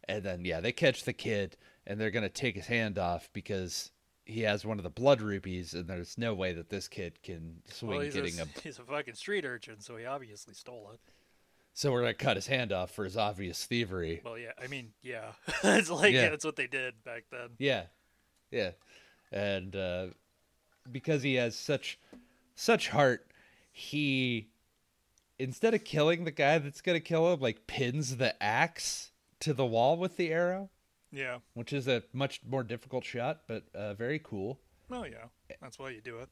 And 0.09 0.23
then 0.25 0.45
yeah, 0.45 0.61
they 0.61 0.73
catch 0.73 1.05
the 1.05 1.13
kid 1.13 1.57
and 1.87 2.01
they're 2.01 2.11
gonna 2.11 2.29
take 2.29 2.57
his 2.57 2.67
hand 2.67 2.99
off 2.99 3.29
because 3.33 3.93
he 4.25 4.43
has 4.43 4.65
one 4.65 4.79
of 4.79 4.85
the 4.85 4.91
blood 4.91 5.21
rupees, 5.21 5.75
and 5.75 5.89
there's 5.89 6.17
no 6.17 6.33
way 6.33 6.53
that 6.53 6.69
this 6.71 6.87
kid 6.87 7.21
can 7.25 7.61
swing 7.69 7.99
Well, 7.99 8.09
getting 8.11 8.39
a, 8.39 8.45
a. 8.45 8.47
he's 8.63 8.79
a 8.79 8.83
fucking 8.85 9.15
street 9.15 9.45
urchin, 9.45 9.81
so 9.81 9.97
he 9.97 10.05
obviously 10.05 10.55
stole 10.55 10.91
it. 10.95 11.01
So 11.75 11.91
we're 11.91 12.03
gonna 12.03 12.15
cut 12.15 12.37
his 12.37 12.47
hand 12.47 12.73
off 12.73 12.91
for 12.93 13.05
his 13.05 13.17
obvious 13.17 13.65
thievery. 13.65 14.21
Well, 14.25 14.39
yeah, 14.39 14.53
I 14.63 14.67
mean, 14.69 14.93
yeah, 15.03 15.33
it's 15.65 15.91
like 15.91 16.13
Yeah. 16.15 16.29
that's 16.31 16.45
what 16.45 16.57
they 16.57 16.67
did 16.67 17.03
back 17.05 17.25
then. 17.33 17.51
Yeah, 17.59 17.85
yeah, 18.51 18.73
and 19.33 19.75
uh, 19.75 20.07
because 20.91 21.23
he 21.23 21.35
has 21.35 21.55
such 21.57 21.99
such 22.55 22.89
heart, 22.89 23.27
he 23.73 24.49
instead 25.39 25.75
of 25.75 25.85
killing 25.85 26.25
the 26.25 26.31
guy 26.31 26.59
that's 26.59 26.81
gonna 26.81 27.01
kill 27.01 27.33
him, 27.33 27.41
like 27.41 27.67
pins 27.67 28.17
the 28.17 28.41
axe 28.43 29.11
to 29.41 29.53
the 29.53 29.67
wall 29.67 29.97
with 29.97 30.17
the 30.17 30.31
arrow, 30.31 30.71
Yeah. 31.11 31.39
which 31.55 31.73
is 31.73 31.89
a 31.89 32.03
much 32.13 32.41
more 32.47 32.63
difficult 32.63 33.05
shot, 33.05 33.43
but 33.49 33.65
uh, 33.75 33.95
very 33.95 34.19
cool. 34.19 34.61
Oh 34.91 35.05
yeah, 35.05 35.27
that's 35.61 35.79
why 35.79 35.91
you 35.91 36.01
do 36.01 36.19
it. 36.19 36.29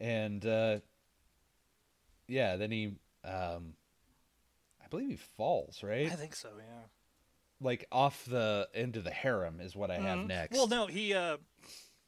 And 0.00 0.44
uh, 0.46 0.78
yeah, 2.28 2.56
then 2.56 2.70
he, 2.70 2.94
um, 3.24 3.74
I 4.84 4.86
believe 4.88 5.08
he 5.10 5.16
falls 5.16 5.82
right, 5.82 6.06
I 6.12 6.14
think 6.14 6.36
so. 6.36 6.50
Yeah. 6.58 6.82
like 7.60 7.86
off 7.90 8.24
the 8.26 8.68
end 8.74 8.96
of 8.96 9.02
the 9.04 9.10
harem 9.10 9.60
is 9.60 9.74
what 9.74 9.90
I 9.90 9.96
have 9.96 10.18
Mhm. 10.20 10.26
next. 10.28 10.56
Well, 10.56 10.68
no, 10.68 10.86
he 10.86 11.14
uh, 11.14 11.38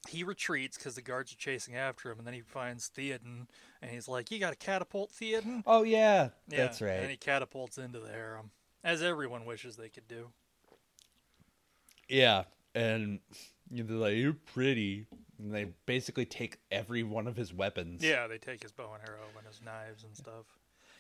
he 0.09 0.25
retreats 0.25 0.77
because 0.79 0.95
the 0.95 1.03
guards 1.03 1.33
are 1.33 1.37
chasing 1.37 1.77
after 1.77 2.11
him, 2.11 2.19
and 2.19 2.27
then 2.27 2.35
he 2.35 2.41
finds 2.41 2.91
Theoden, 2.97 3.47
and 3.83 3.91
he's 3.91 4.09
like, 4.09 4.31
"You 4.31 4.39
got 4.39 4.51
to 4.51 4.57
catapult 4.57 5.11
Theoden." 5.13 5.63
Oh 5.67 5.83
yeah, 5.83 6.31
Yeah, 6.49 6.57
that's 6.57 6.81
right. 6.81 7.01
And 7.01 7.11
he 7.11 7.17
catapults 7.17 7.77
into 7.79 8.01
the 8.01 8.09
harem, 8.11 8.51
as 8.83 9.03
everyone 9.03 9.45
wishes 9.45 9.77
they 9.77 9.89
could 9.91 10.09
do. 10.09 10.31
Yeah, 12.09 12.45
and 12.75 13.21
you 13.71 13.85
know, 13.85 13.89
they're 13.89 13.97
like 13.99 14.17
you're 14.17 14.33
pretty. 14.33 15.07
And 15.39 15.55
they 15.55 15.69
basically 15.87 16.27
take 16.27 16.59
every 16.71 17.03
one 17.03 17.27
of 17.27 17.37
his 17.37 17.53
weapons. 17.55 18.03
Yeah, 18.05 18.27
they 18.27 18.37
take 18.39 18.63
his 18.63 18.73
bow 18.73 18.93
and 18.93 19.09
arrow 19.09 19.25
and 19.39 19.47
his 19.47 19.63
knives 19.65 20.05
and 20.05 20.15
stuff. 20.15 20.45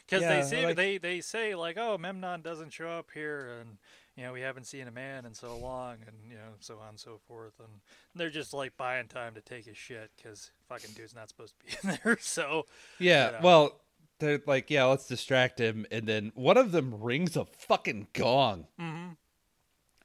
Because 0.07 0.23
Yeah, 0.23 0.41
they 0.41 0.49
say 0.49 0.65
like- 0.67 0.77
they 0.77 0.99
they 0.99 1.21
say 1.21 1.55
like, 1.55 1.77
oh, 1.79 1.99
Memnon 1.99 2.41
doesn't 2.43 2.73
show 2.73 2.89
up 2.91 3.11
here, 3.13 3.59
and 3.61 3.79
you 4.21 4.27
know 4.27 4.35
we 4.35 4.43
haven't 4.43 4.65
seen 4.67 4.87
a 4.87 4.91
man 4.91 5.25
in 5.25 5.33
so 5.33 5.57
long, 5.57 5.97
and 6.07 6.15
you 6.29 6.35
know 6.37 6.53
so 6.61 6.75
on 6.79 6.91
and 6.91 7.01
so 7.01 7.19
forth, 7.27 7.55
and 7.59 7.69
they're 8.15 8.29
just 8.29 8.53
like 8.53 8.77
buying 8.77 9.09
time 9.09 9.35
to 9.35 9.41
take 9.41 9.65
his 9.65 9.79
shit 9.79 10.11
because 10.17 10.51
fucking 10.69 10.91
dude's 10.95 11.15
not 11.15 11.31
supposed 11.31 11.55
to 11.59 11.65
be 11.67 11.73
in 11.89 11.99
there. 12.05 12.19
So 12.21 12.67
Yeah. 12.99 13.27
You 13.27 13.33
know. 13.33 13.39
Well, 13.43 13.81
they're 14.19 14.43
like, 14.47 14.69
yeah, 14.71 14.85
let's 14.85 15.07
distract 15.07 15.59
him, 15.59 15.87
and 15.91 16.07
then 16.07 16.33
one 16.35 16.59
of 16.59 16.71
them 16.73 17.01
rings 17.03 17.35
a 17.35 17.47
fucking 17.47 18.09
gong, 18.13 18.67
Mhm. 18.79 19.17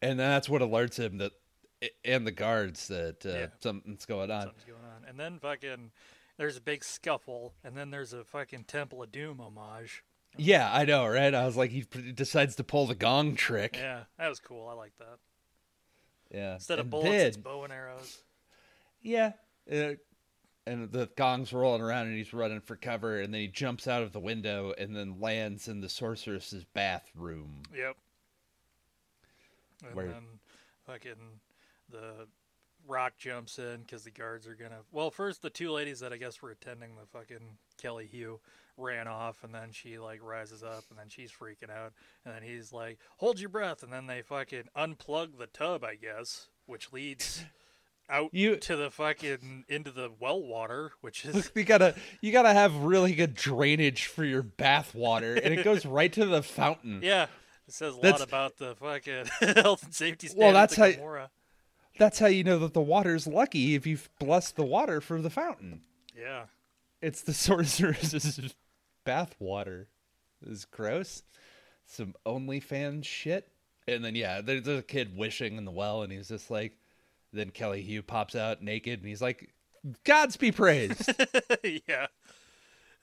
and 0.02 0.18
that's 0.20 0.48
what 0.48 0.62
alerts 0.62 0.98
him 0.98 1.18
that, 1.18 1.34
and 2.06 2.26
the 2.26 2.32
guards 2.32 2.88
that 2.88 3.26
uh, 3.26 3.30
Yeah. 3.30 3.48
something's 3.60 4.06
going 4.06 4.32
on. 4.32 4.44
something's 4.44 4.64
going 4.64 4.86
on, 4.96 5.04
and 5.10 5.20
then 5.20 5.40
fucking 5.40 5.92
there's 6.38 6.56
a 6.56 6.62
big 6.62 6.86
scuffle, 6.86 7.54
and 7.66 7.76
then 7.76 7.92
there's 7.92 8.14
a 8.14 8.24
fucking 8.24 8.64
Temple 8.64 9.04
of 9.04 9.12
Doom 9.12 9.42
homage. 9.42 10.04
Yeah, 10.38 10.70
I 10.72 10.86
know, 10.86 11.08
right? 11.08 11.34
I 11.34 11.46
was 11.46 11.56
like, 11.58 11.72
he 11.72 11.82
decides 11.82 12.56
to 12.58 12.64
pull 12.64 12.88
the 12.88 12.96
gong 12.96 13.36
trick. 13.36 13.78
Yeah, 13.78 14.04
that 14.18 14.28
was 14.28 14.40
cool. 14.40 14.68
I 14.68 14.74
like 14.74 14.94
that. 15.00 15.18
Yeah. 16.34 16.54
Instead 16.56 16.80
of 16.80 16.86
And 16.86 16.92
bullets, 16.92 17.10
then- 17.10 17.28
it's 17.28 17.38
bow 17.38 17.64
and 17.64 17.72
arrows. 17.74 18.18
Yeah. 19.02 19.34
Uh, 19.72 19.94
and 20.68 20.92
the 20.92 21.10
gong's 21.16 21.54
rolling 21.54 21.82
around 21.82 22.08
and 22.08 22.18
he's 22.18 22.34
running 22.34 22.60
for 22.60 22.76
cover 22.76 23.22
and 23.22 23.32
then 23.34 23.42
he 23.42 23.48
jumps 23.48 23.88
out 23.88 24.02
of 24.02 24.12
the 24.14 24.20
window 24.20 24.74
and 24.78 24.96
then 24.96 25.20
lands 25.20 25.68
in 25.68 25.80
the 25.80 25.90
sorceress's 25.90 26.66
bathroom. 26.74 27.62
Yep. 27.76 27.96
And 29.86 29.96
Where- 29.96 30.08
then 30.08 30.24
fucking 30.86 31.40
the 31.90 32.28
rock 32.88 33.14
jumps 33.18 33.60
in 33.60 33.82
because 33.82 34.04
the 34.04 34.12
guards 34.12 34.48
are 34.48 34.56
gonna. 34.56 34.80
Well, 34.92 35.12
first 35.12 35.42
the 35.44 35.50
two 35.50 35.72
ladies 35.72 36.00
that 36.00 36.12
I 36.14 36.18
guess 36.18 36.42
were 36.42 36.52
attending 36.52 36.96
the 36.96 37.06
fucking 37.06 37.58
Kelly 37.78 38.08
Hu 38.12 38.40
ran 38.78 39.08
off, 39.08 39.44
and 39.44 39.54
then 39.54 39.72
she 39.72 39.98
like 40.00 40.20
rises 40.24 40.64
up, 40.64 40.84
and 40.90 40.98
then 41.00 41.10
she's 41.10 41.32
freaking 41.32 41.70
out, 41.70 41.94
and 42.26 42.34
then 42.36 42.42
he's 42.44 42.72
like, 42.74 42.98
"Hold 43.18 43.40
your 43.40 43.50
breath," 43.50 43.84
and 43.84 43.92
then 43.94 44.08
they 44.08 44.22
fucking 44.22 44.70
unplug 44.78 45.38
the 45.38 45.48
tub, 45.48 45.84
I 45.84 45.96
guess, 45.96 46.48
which 46.66 46.92
leads 46.94 47.44
out 48.10 48.30
You- 48.34 48.58
to 48.58 48.76
the 48.76 48.90
fucking 48.92 49.66
into 49.68 49.92
the 49.92 50.12
well 50.20 50.42
water, 50.42 50.92
which 51.02 51.26
is 51.26 51.52
You 51.56 51.64
gotta 51.64 51.96
you 52.22 52.32
gotta 52.32 52.54
have 52.54 52.76
really 52.76 53.14
good 53.16 53.34
drainage 53.34 54.06
for 54.08 54.24
your 54.24 54.44
bath 54.44 54.94
water 54.94 55.34
and 55.36 55.54
it 55.54 55.64
goes 55.64 55.86
right 55.86 56.12
to 56.14 56.26
the 56.26 56.44
fountain. 56.44 57.00
yeah. 57.04 57.28
It 57.68 57.74
says 57.74 57.96
a 57.98 58.00
That's- 58.02 58.20
lot 58.20 58.28
about 58.28 58.58
the 58.58 58.76
fucking 58.76 59.56
health 59.56 59.84
and 59.84 59.94
safety 59.94 60.28
standards 60.28 60.36
Well, 60.44 60.54
that's 60.54 60.76
how- 60.76 60.92
Gomorrah. 60.92 61.32
That's 61.98 62.20
how 62.20 62.28
you 62.28 62.44
know 62.44 62.60
that 62.60 62.74
the 62.74 62.82
water's 62.82 63.26
lucky 63.26 63.74
if 63.74 63.88
you've 63.88 64.10
blessed 64.20 64.58
the 64.58 64.66
water 64.66 65.00
for 65.00 65.22
the 65.22 65.30
fountain. 65.30 65.82
Yeah. 66.16 66.44
It's 67.02 67.22
the 67.22 67.34
sorceress's 67.34 68.54
bath 69.06 69.36
water. 69.40 69.88
This 70.42 70.60
is 70.60 70.66
gross. 70.66 71.24
Some 71.86 72.16
OnlyFans 72.26 73.06
shit. 73.06 73.52
And 73.88 74.04
then 74.04 74.16
yeah, 74.16 74.42
there's, 74.42 74.68
a 74.68 74.82
kid 74.82 75.16
wishing 75.16 75.58
in 75.58 75.66
the 75.66 75.72
well, 75.72 76.02
and 76.04 76.12
he's 76.12 76.28
just 76.28 76.52
like. 76.52 76.78
Then 77.32 77.50
Kelly 77.50 77.84
Hu 77.84 78.02
pops 78.02 78.34
out 78.34 78.62
naked, 78.62 79.00
and 79.00 79.10
he's 79.10 79.22
like, 79.22 79.54
"Gods 80.06 80.38
be 80.38 80.54
praised! 80.54 81.12
yeah. 81.64 82.08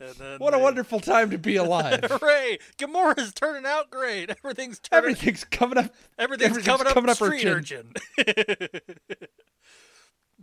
And 0.03 0.14
then 0.16 0.38
what 0.38 0.53
a 0.55 0.59
wonderful 0.59 0.98
time 1.00 1.30
to 1.30 1.38
be 1.38 1.57
alive! 1.57 2.00
Hooray! 2.11 2.59
Gomorrah's 2.76 3.32
turning 3.32 3.66
out 3.66 3.90
great. 3.90 4.30
Everything's 4.30 4.80
turning. 4.80 5.11
Everything's 5.11 5.44
coming 5.44 5.78
up. 5.78 5.94
everything's, 6.18 6.50
everything's 6.50 6.66
coming 6.66 6.86
up. 6.86 6.94
coming 6.94 7.11
up 7.11 7.18
her 7.18 7.26
street 7.26 7.42
chin. 7.42 7.53
urchin. 7.53 7.92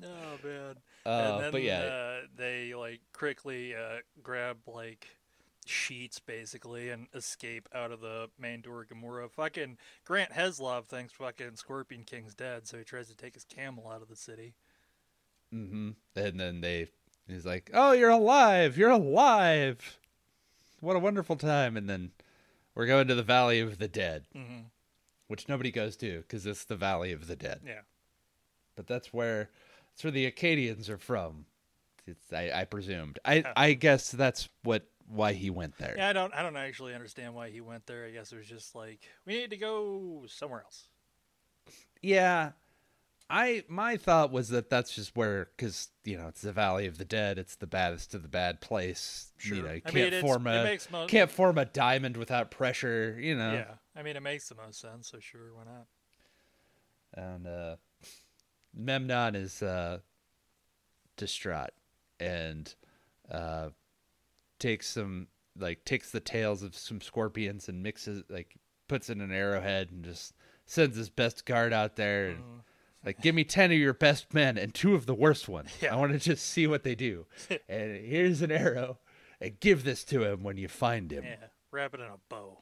oh 0.03 0.37
man. 0.43 0.75
Uh, 1.05 1.09
and 1.09 1.43
then 1.43 1.51
but 1.51 1.63
yeah. 1.63 1.79
uh, 1.79 2.19
they 2.37 2.73
like 2.73 3.01
quickly 3.11 3.75
uh, 3.75 3.97
grab 4.23 4.57
like 4.67 5.07
sheets 5.69 6.19
basically 6.19 6.89
and 6.89 7.07
escape 7.13 7.69
out 7.73 7.91
of 7.91 8.01
the 8.01 8.29
main 8.39 8.61
door 8.61 8.81
of 8.81 8.89
Gomorrah. 8.89 9.29
Fucking 9.29 9.77
Grant 10.05 10.31
Heslov 10.31 10.85
thinks 10.85 11.13
fucking 11.13 11.55
Scorpion 11.55 12.03
King's 12.03 12.33
dead, 12.33 12.67
so 12.67 12.77
he 12.77 12.83
tries 12.83 13.07
to 13.07 13.15
take 13.15 13.35
his 13.35 13.45
camel 13.45 13.89
out 13.89 14.01
of 14.01 14.09
the 14.09 14.15
city. 14.15 14.53
Mm-hmm. 15.53 15.91
And 16.15 16.39
then 16.39 16.61
they, 16.61 16.87
he's 17.27 17.45
like, 17.45 17.71
"Oh, 17.73 17.91
you're 17.91 18.09
alive! 18.09 18.77
You're 18.77 18.89
alive! 18.89 19.99
What 20.79 20.95
a 20.95 20.99
wonderful 20.99 21.35
time!" 21.35 21.77
And 21.77 21.89
then 21.89 22.11
we're 22.75 22.85
going 22.85 23.07
to 23.07 23.15
the 23.15 23.23
Valley 23.23 23.59
of 23.59 23.77
the 23.77 23.87
Dead, 23.87 24.25
hmm 24.33 24.61
which 25.29 25.47
nobody 25.47 25.69
goes 25.69 25.95
to 25.95 26.21
because 26.21 26.45
it's 26.47 26.65
the 26.65 26.75
Valley 26.75 27.13
of 27.13 27.27
the 27.27 27.35
Dead. 27.35 27.61
Yeah. 27.63 27.81
But 28.75 28.87
that's 28.87 29.13
where, 29.13 29.51
that's 29.91 30.03
where 30.03 30.09
the 30.11 30.29
Akkadians 30.29 30.89
are 30.89 30.97
from. 30.97 31.45
It's, 32.07 32.33
I, 32.33 32.51
I 32.53 32.65
presumed. 32.65 33.19
I, 33.23 33.43
I 33.55 33.73
guess 33.73 34.09
that's 34.09 34.49
what 34.63 34.87
why 35.09 35.33
he 35.33 35.49
went 35.49 35.77
there. 35.77 35.95
Yeah, 35.97 36.07
I 36.09 36.13
don't 36.13 36.33
I 36.33 36.41
don't 36.43 36.55
actually 36.55 36.93
understand 36.93 37.33
why 37.33 37.49
he 37.49 37.59
went 37.61 37.85
there. 37.87 38.05
I 38.05 38.11
guess 38.11 38.31
it 38.31 38.37
was 38.37 38.47
just 38.47 38.75
like 38.75 39.01
we 39.25 39.33
need 39.33 39.49
to 39.49 39.57
go 39.57 40.23
somewhere 40.27 40.61
else. 40.63 40.87
Yeah. 42.01 42.51
I 43.31 43.63
my 43.67 43.95
thought 43.97 44.31
was 44.31 44.49
that 44.49 44.71
that's 44.71 44.93
just 44.95 45.15
where 45.15 45.49
because 45.55 45.89
you 46.03 46.17
know 46.17 46.27
it's 46.29 46.41
the 46.41 46.51
Valley 46.51 46.87
of 46.87 46.97
the 46.97 47.05
Dead. 47.05 47.37
It's 47.37 47.55
the 47.55 47.67
baddest 47.67 48.15
of 48.15 48.23
the 48.23 48.27
bad 48.27 48.59
place. 48.59 49.31
You 49.43 49.55
Sure. 49.55 49.63
know, 49.65 49.73
you 49.73 49.81
I 49.85 49.91
can't 49.91 50.11
mean, 50.13 50.21
form 50.21 50.47
a 50.47 50.63
makes 50.63 50.89
mo- 50.89 51.05
can't 51.05 51.29
form 51.29 51.59
a 51.59 51.65
diamond 51.65 52.17
without 52.17 52.49
pressure. 52.49 53.15
You 53.19 53.35
know. 53.35 53.53
Yeah, 53.53 53.73
I 53.95 54.01
mean 54.01 54.15
it 54.15 54.23
makes 54.23 54.49
the 54.49 54.55
most 54.55 54.79
sense. 54.79 55.09
So 55.09 55.19
sure, 55.19 55.53
why 55.53 55.63
not? 55.65 55.85
and 57.13 57.47
uh 57.47 57.75
Memnon 58.73 59.35
is 59.35 59.61
uh 59.61 59.99
distraught 61.17 61.71
and 62.19 62.73
uh 63.29 63.69
takes 64.59 64.87
some 64.87 65.27
like 65.57 65.83
takes 65.85 66.11
the 66.11 66.19
tails 66.19 66.61
of 66.63 66.75
some 66.75 67.01
scorpions 67.01 67.67
and 67.67 67.81
mixes 67.83 68.23
like 68.29 68.55
puts 68.87 69.09
in 69.09 69.19
an 69.21 69.31
arrowhead 69.31 69.89
and 69.91 70.03
just 70.05 70.33
sends 70.65 70.95
his 70.95 71.09
best 71.09 71.45
guard 71.45 71.73
out 71.73 71.95
there 71.95 72.29
and 72.29 72.39
Mm. 72.39 72.61
like 73.05 73.21
give 73.21 73.33
me 73.35 73.43
10 73.43 73.71
of 73.71 73.77
your 73.77 73.93
best 73.93 74.33
men 74.33 74.57
and 74.57 74.73
two 74.73 74.93
of 74.95 75.05
the 75.05 75.13
worst 75.15 75.47
ones. 75.49 75.69
Yeah. 75.81 75.93
I 75.93 75.97
want 75.97 76.11
to 76.13 76.19
just 76.19 76.45
see 76.45 76.67
what 76.67 76.83
they 76.83 76.95
do. 76.95 77.25
and 77.69 78.05
here's 78.05 78.41
an 78.41 78.51
arrow 78.51 78.99
and 79.41 79.59
give 79.59 79.83
this 79.83 80.03
to 80.05 80.23
him 80.23 80.43
when 80.43 80.57
you 80.57 80.67
find 80.67 81.11
him. 81.11 81.23
Yeah, 81.23 81.47
wrap 81.71 81.93
it 81.93 81.99
in 82.01 82.07
a 82.07 82.17
bow. 82.29 82.59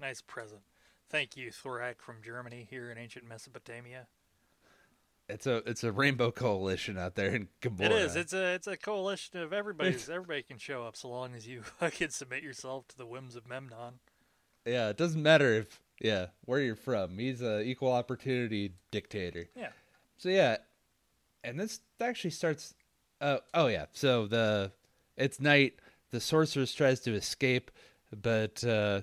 Nice 0.00 0.20
present. 0.22 0.62
Thank 1.10 1.36
you, 1.36 1.50
Thorak 1.50 2.00
from 2.00 2.16
Germany 2.22 2.66
here 2.68 2.90
in 2.90 2.98
ancient 2.98 3.28
Mesopotamia. 3.28 4.08
It's 5.28 5.46
a 5.46 5.56
it's 5.68 5.82
a 5.84 5.90
rainbow 5.92 6.30
coalition 6.30 6.98
out 6.98 7.14
there 7.14 7.34
in 7.34 7.48
Gomorrah. 7.62 7.90
It 7.90 8.02
is. 8.02 8.16
It's 8.16 8.32
a 8.34 8.54
it's 8.54 8.66
a 8.66 8.76
coalition 8.76 9.40
of 9.40 9.52
everybody's. 9.54 10.08
Everybody 10.10 10.42
can 10.42 10.58
show 10.58 10.84
up 10.84 10.96
so 10.96 11.08
long 11.08 11.34
as 11.34 11.46
you 11.48 11.62
can 11.92 12.10
submit 12.10 12.42
yourself 12.42 12.86
to 12.88 12.98
the 12.98 13.06
whims 13.06 13.34
of 13.34 13.46
Memnon. 13.48 14.00
yeah, 14.66 14.90
it 14.90 14.96
doesn't 14.98 15.22
matter 15.22 15.54
if 15.54 15.80
yeah, 16.00 16.26
where 16.44 16.60
you're 16.60 16.76
from. 16.76 17.18
He's 17.18 17.40
a 17.40 17.62
equal 17.62 17.92
opportunity 17.92 18.72
dictator. 18.90 19.48
Yeah. 19.56 19.68
So 20.18 20.28
yeah, 20.28 20.58
and 21.42 21.58
this 21.58 21.80
actually 22.00 22.30
starts. 22.30 22.74
Uh, 23.20 23.38
oh 23.54 23.68
yeah, 23.68 23.86
so 23.92 24.26
the 24.26 24.72
it's 25.16 25.40
night. 25.40 25.74
The 26.10 26.20
sorceress 26.20 26.72
tries 26.74 27.00
to 27.00 27.14
escape, 27.14 27.70
but 28.14 28.62
uh, 28.62 29.00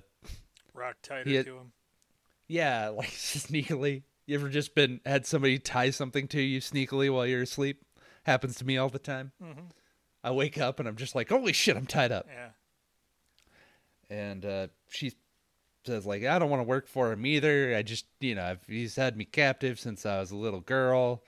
Rock 0.72 0.96
tighter 1.02 1.28
He- 1.28 1.42
to 1.42 1.56
him. 1.56 1.72
yeah, 2.46 2.88
like 2.96 3.10
sneakily. 3.10 4.02
You 4.26 4.36
ever 4.38 4.48
just 4.48 4.74
been 4.74 5.00
had 5.04 5.26
somebody 5.26 5.58
tie 5.58 5.90
something 5.90 6.28
to 6.28 6.40
you 6.40 6.60
sneakily 6.60 7.12
while 7.12 7.26
you're 7.26 7.42
asleep? 7.42 7.82
Happens 8.24 8.54
to 8.56 8.64
me 8.64 8.76
all 8.76 8.88
the 8.88 8.98
time. 8.98 9.32
Mhm. 9.42 9.70
I 10.22 10.30
wake 10.30 10.58
up 10.58 10.78
and 10.78 10.88
I'm 10.88 10.96
just 10.96 11.14
like, 11.14 11.28
holy 11.28 11.52
shit, 11.52 11.76
I'm 11.76 11.86
tied 11.86 12.12
up. 12.12 12.26
Yeah. 12.32 12.50
And 14.08 14.44
uh, 14.44 14.66
she 14.88 15.12
says 15.84 16.06
like, 16.06 16.24
I 16.24 16.38
don't 16.38 16.50
want 16.50 16.60
to 16.60 16.68
work 16.68 16.86
for 16.86 17.10
him 17.10 17.26
either. 17.26 17.74
I 17.76 17.82
just, 17.82 18.06
you 18.20 18.36
know, 18.36 18.44
I've, 18.44 18.64
he's 18.68 18.94
had 18.94 19.16
me 19.16 19.24
captive 19.24 19.80
since 19.80 20.06
I 20.06 20.20
was 20.20 20.30
a 20.30 20.36
little 20.36 20.60
girl. 20.60 21.24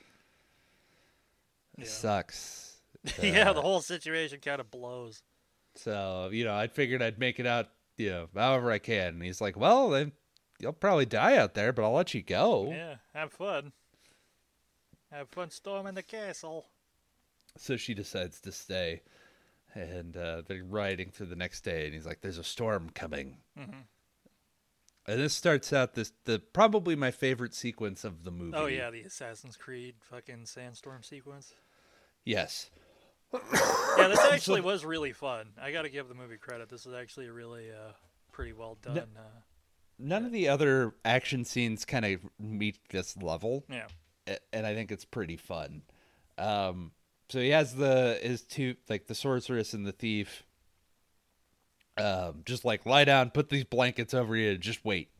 Yeah. 1.77 1.87
Sucks. 1.87 2.77
yeah, 3.23 3.51
Uh, 3.51 3.55
the 3.55 3.63
whole 3.63 3.81
situation 3.81 4.39
kind 4.41 4.61
of 4.61 4.71
blows. 4.71 5.23
So, 5.75 6.29
you 6.33 6.45
know, 6.45 6.55
I 6.55 6.69
figured 6.69 7.03
I'd 7.03 7.19
make 7.19 7.41
it 7.41 7.47
out, 7.47 7.69
you 7.97 8.11
know, 8.11 8.29
however 8.37 8.71
I 8.71 8.79
can. 8.79 9.15
And 9.15 9.23
he's 9.25 9.41
like, 9.41 9.57
well, 9.57 9.91
then 9.91 10.13
you'll 10.65 10.73
probably 10.73 11.07
die 11.07 11.37
out 11.37 11.55
there, 11.55 11.73
but 11.73 11.85
I'll 11.85 11.93
let 11.93 12.15
you 12.15 12.23
go. 12.23 12.71
Yeah, 12.73 12.97
have 13.12 13.33
fun. 13.33 13.73
Have 15.12 15.29
fun 15.29 15.51
storming 15.51 15.95
the 15.95 16.03
castle. 16.03 16.67
So 17.57 17.77
she 17.77 17.95
decides 17.95 18.41
to 18.41 18.51
stay. 18.51 19.03
And 19.75 20.17
uh, 20.17 20.43
they're 20.47 20.65
riding 20.65 21.11
through 21.11 21.27
the 21.27 21.37
next 21.37 21.61
day. 21.62 21.85
And 21.85 21.95
he's 21.95 22.07
like, 22.07 22.21
there's 22.21 22.39
a 22.39 22.45
storm 22.45 22.91
coming. 22.91 23.39
Mhm. 23.59 23.85
And 25.07 25.21
this 25.21 25.35
starts 25.35 25.71
out 25.73 25.95
this 25.95 26.12
the 26.25 26.39
probably 26.39 26.97
my 26.97 27.11
favorite 27.11 27.55
sequence 27.55 28.05
of 28.05 28.25
the 28.25 28.31
movie. 28.31 28.57
Oh 28.57 28.67
yeah, 28.67 28.91
the 28.91 29.03
Assassin's 29.03 29.57
Creed 29.57 29.97
fucking 30.01 30.47
sandstorm 30.47 31.03
sequence. 31.03 31.53
Yes. 32.25 32.71
Yeah, 33.97 34.09
this 34.09 34.19
actually 34.33 34.61
was 34.62 34.85
really 34.85 35.12
fun. 35.12 35.49
I 35.61 35.71
got 35.71 35.83
to 35.83 35.89
give 35.89 36.09
the 36.09 36.15
movie 36.15 36.37
credit. 36.37 36.69
This 36.69 36.85
is 36.87 36.95
actually 36.95 37.27
a 37.27 37.33
really 37.33 37.71
uh, 37.71 37.93
pretty 38.33 38.53
well 38.53 38.77
done. 38.83 38.99
Uh, 39.17 39.21
None 39.99 40.25
of 40.25 40.33
the 40.33 40.49
other 40.49 40.95
action 41.05 41.45
scenes 41.45 41.85
kind 41.85 42.05
of 42.05 42.21
meet 42.39 42.79
this 42.91 43.17
level. 43.17 43.65
yeah, 43.69 43.87
and 44.53 44.67
I 44.67 44.75
think 44.75 44.91
it's 44.91 45.05
pretty 45.05 45.37
fun. 45.37 45.83
Um, 46.37 46.93
so 47.29 47.39
he 47.41 47.51
has 47.51 47.75
the 47.77 48.19
his 48.23 48.43
two 48.43 48.77
like 48.89 49.07
the 49.07 49.15
sorceress 49.15 49.73
and 49.73 49.87
the 49.87 49.93
thief. 49.93 50.45
Um, 51.97 52.43
just 52.45 52.65
like 52.65 52.85
lie 52.87 53.05
down, 53.05 53.31
put 53.31 53.51
these 53.51 53.65
blankets 53.65 54.15
over 54.15 54.35
you, 54.37 54.51
and 54.53 54.61
just 54.61 54.85
wait. 54.85 55.11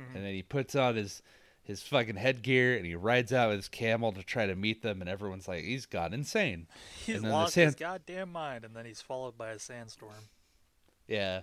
Mhm. 0.00 0.14
And 0.14 0.24
then 0.24 0.32
he 0.34 0.42
puts 0.42 0.74
on 0.76 0.94
his 0.96 1.22
his 1.62 1.82
fucking 1.82 2.16
headgear 2.16 2.76
and 2.76 2.84
he 2.86 2.94
rides 2.96 3.32
out 3.32 3.50
with 3.50 3.58
his 3.58 3.68
camel 3.68 4.10
to 4.12 4.22
try 4.24 4.46
to 4.46 4.56
meet 4.56 4.82
them. 4.82 5.00
And 5.00 5.08
everyone's 5.08 5.46
like, 5.46 5.62
he's 5.62 5.86
gone 5.86 6.12
insane. 6.12 6.66
he's 7.04 7.16
And 7.16 7.24
then 7.24 7.30
the 7.30 7.36
lost 7.36 7.54
his 7.54 7.74
goddamn 7.76 8.32
mind, 8.32 8.64
and 8.64 8.74
then 8.74 8.86
he's 8.86 9.00
followed 9.00 9.36
by 9.38 9.50
a 9.50 9.58
sandstorm. 9.58 10.12
Yeah. 11.06 11.42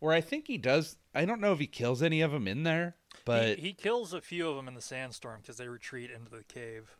Or 0.00 0.12
I 0.12 0.20
think 0.20 0.46
he 0.46 0.58
does. 0.58 0.96
I 1.14 1.24
don't 1.24 1.40
know 1.40 1.52
if 1.52 1.58
he 1.58 1.66
kills 1.66 2.02
any 2.02 2.20
of 2.20 2.30
them 2.32 2.46
in 2.46 2.62
there, 2.64 2.96
but 3.24 3.58
he, 3.58 3.68
he 3.68 3.72
kills 3.72 4.12
a 4.12 4.20
few 4.20 4.48
of 4.48 4.56
them 4.56 4.68
in 4.68 4.74
the 4.74 4.82
sandstorm 4.82 5.40
because 5.40 5.56
they 5.56 5.68
retreat 5.68 6.10
into 6.10 6.30
the 6.30 6.44
cave. 6.44 6.90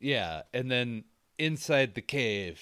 Yeah, 0.00 0.42
and 0.52 0.70
then 0.70 1.04
inside 1.38 1.94
the 1.94 2.02
cave, 2.02 2.60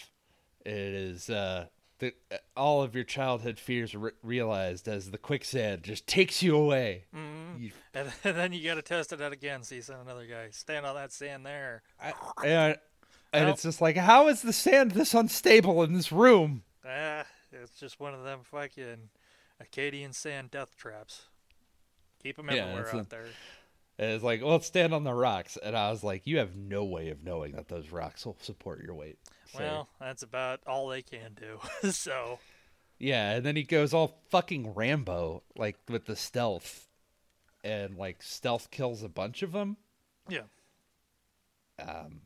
it 0.67 0.73
is 0.77 1.31
uh, 1.31 1.67
the 2.01 2.13
all 2.57 2.83
of 2.83 2.95
your 2.95 3.05
childhood 3.05 3.59
fears 3.59 3.95
re- 3.95 4.11
realized 4.23 4.87
as 4.89 5.11
the 5.11 5.17
quicksand 5.19 5.85
just 5.85 6.07
takes 6.07 6.43
you 6.43 6.55
away. 6.57 7.05
hmm 7.15 7.63
You, 7.63 7.71
And, 7.95 8.13
then 8.23 8.53
you 8.53 8.63
got 8.69 8.75
to 8.75 8.83
test 8.83 9.13
it 9.15 9.23
out 9.23 9.33
again. 9.33 9.63
So 9.63 9.75
you 9.75 9.83
send 9.83 10.01
another 10.03 10.27
guy 10.27 10.49
stand 10.51 10.85
on 10.85 10.95
that 10.97 11.13
sand 11.13 11.47
there. 11.47 11.83
I, 12.01 12.13
and 12.45 12.77
and 13.33 13.45
Well- 13.47 13.55
it's 13.55 13.63
just 13.63 13.81
like, 13.81 13.97
how 13.97 14.29
is 14.29 14.43
the 14.43 14.53
sand 14.53 14.91
this 14.91 15.15
unstable 15.15 15.83
in 15.83 15.95
this 15.95 16.13
room? 16.13 16.63
Ah, 16.85 17.25
it's 17.53 17.79
just 17.79 18.01
one 18.01 18.13
of 18.13 18.23
them 18.25 18.41
fucking 18.43 19.09
Akkadian 19.63 20.15
sand 20.15 20.51
death 20.51 20.77
traps. 20.77 21.27
Keep 22.23 22.37
them 22.37 22.49
Yeah, 22.51 22.65
everywhere 22.67 22.83
it's 22.85 22.93
a- 22.95 22.99
out 22.99 23.11
there. 23.11 23.27
It's 23.99 24.25
like, 24.25 24.43
well, 24.43 24.61
stand 24.61 24.95
on 24.95 25.05
the 25.05 25.13
rocks. 25.13 25.59
And 25.63 25.77
I 25.77 25.91
was 25.91 26.03
like, 26.03 26.27
you 26.27 26.39
have 26.39 26.57
no 26.57 26.85
way 26.85 27.11
of 27.11 27.23
knowing 27.23 27.53
that 27.53 27.69
those 27.69 27.91
rocks 27.91 28.25
will 28.25 28.37
support 28.41 28.83
your 28.83 28.95
weight. 28.95 29.19
sir." 29.53 29.59
Well, 29.59 29.89
that's 29.99 30.23
about 30.23 30.61
all 30.67 30.89
they 30.89 31.03
can 31.03 31.35
do. 31.35 31.61
so 31.91 32.39
yeah, 32.99 33.33
and 33.33 33.45
then 33.45 33.57
he 33.57 33.63
goes 33.63 33.93
all 33.93 34.19
fucking 34.31 34.73
Rambo, 34.75 35.43
like 35.57 35.77
with 35.89 36.07
the 36.07 36.17
stealth, 36.17 36.89
and 37.63 37.97
like 37.99 38.23
stealth 38.23 38.71
kills 38.71 39.03
a 39.03 39.09
bunch 39.11 39.43
of 39.43 39.53
them. 39.53 39.77
yeah, 40.29 40.43
um, 41.79 42.21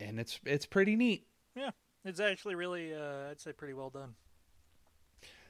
and 0.00 0.18
it's 0.20 0.38
it's 0.44 0.66
pretty 0.66 0.96
neat. 0.96 1.26
yeah, 1.54 1.70
it's 2.04 2.20
actually 2.20 2.54
really, 2.54 2.94
uh, 2.94 3.30
I'd 3.30 3.40
say, 3.40 3.52
pretty 3.52 3.74
well 3.74 3.90
done. 3.90 4.14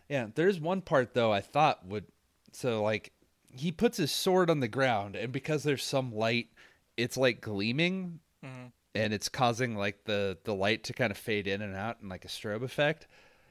Yeah, 0.08 0.28
there's 0.34 0.58
one 0.60 0.80
part 0.80 1.14
though 1.14 1.32
I 1.32 1.40
thought 1.40 1.86
would 1.86 2.06
so 2.52 2.82
like 2.82 3.12
he 3.50 3.72
puts 3.72 3.96
his 3.96 4.10
sword 4.12 4.50
on 4.50 4.60
the 4.60 4.68
ground, 4.68 5.16
and 5.16 5.32
because 5.32 5.62
there's 5.62 5.84
some 5.84 6.14
light, 6.14 6.48
it's 6.96 7.16
like 7.16 7.40
gleaming, 7.40 8.20
hmm 8.42 8.66
and 8.94 9.12
it's 9.12 9.28
causing 9.28 9.76
like 9.76 10.04
the 10.04 10.38
the 10.44 10.54
light 10.54 10.82
to 10.84 10.92
kind 10.92 11.10
of 11.10 11.18
fade 11.18 11.46
in 11.46 11.60
and 11.62 11.76
out 11.76 12.00
and 12.00 12.08
like 12.08 12.24
a 12.24 12.28
strobe 12.28 12.62
effect, 12.62 13.06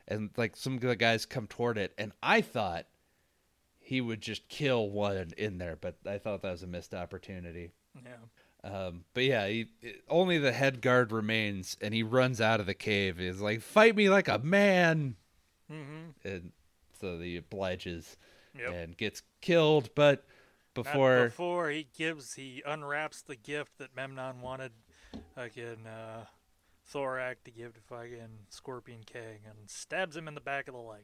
and 0.08 0.32
like 0.36 0.56
some 0.56 0.74
of 0.76 0.82
the 0.82 0.96
guys 0.96 1.26
come 1.26 1.48
toward 1.48 1.78
it, 1.78 1.94
and 1.98 2.12
I 2.24 2.42
thought 2.42 2.86
he 3.80 4.02
would 4.02 4.20
just 4.20 4.50
kill 4.50 4.90
one 4.90 5.32
in 5.38 5.60
there, 5.60 5.78
but 5.80 5.96
I 6.06 6.18
thought 6.18 6.42
that 6.42 6.52
was 6.52 6.64
a 6.64 6.68
missed 6.68 6.94
opportunity. 6.94 7.72
Yeah, 8.04 8.70
Um, 8.70 9.06
but 9.14 9.24
yeah, 9.24 9.48
he, 9.48 9.68
only 10.10 10.38
the 10.40 10.52
head 10.52 10.82
guard 10.82 11.12
remains, 11.14 11.78
and 11.82 11.94
he 11.94 12.04
runs 12.04 12.42
out 12.42 12.60
of 12.60 12.66
the 12.66 12.74
cave. 12.74 13.18
He's 13.18 13.40
like, 13.40 13.62
"Fight 13.62 13.96
me 13.96 14.10
like 14.10 14.28
a 14.28 14.40
man!" 14.40 15.16
Hmm 15.70 16.10
And 16.24 16.52
so 17.00 17.20
he 17.20 17.38
obliges 17.38 18.18
yep. 18.58 18.74
and 18.74 18.98
gets 18.98 19.22
killed. 19.42 19.90
But 19.96 20.26
Not 20.76 20.86
before, 20.86 21.26
before 21.26 21.70
he 21.70 21.88
gives, 21.98 22.34
he 22.36 22.62
unwraps 22.66 23.22
the 23.22 23.36
gift 23.36 23.78
that 23.80 23.96
Memnon 23.96 24.42
wanted, 24.42 24.72
again 25.36 25.86
uh, 25.88 26.26
Thorak 26.94 27.38
to 27.46 27.52
give 27.52 27.74
to 27.74 27.82
fucking 27.82 28.46
Scorpion 28.50 29.02
King, 29.06 29.40
and 29.46 29.70
stabs 29.70 30.16
him 30.16 30.28
in 30.28 30.36
the 30.36 30.42
back 30.42 30.68
of 30.68 30.74
the 30.74 30.80
leg. 30.82 31.04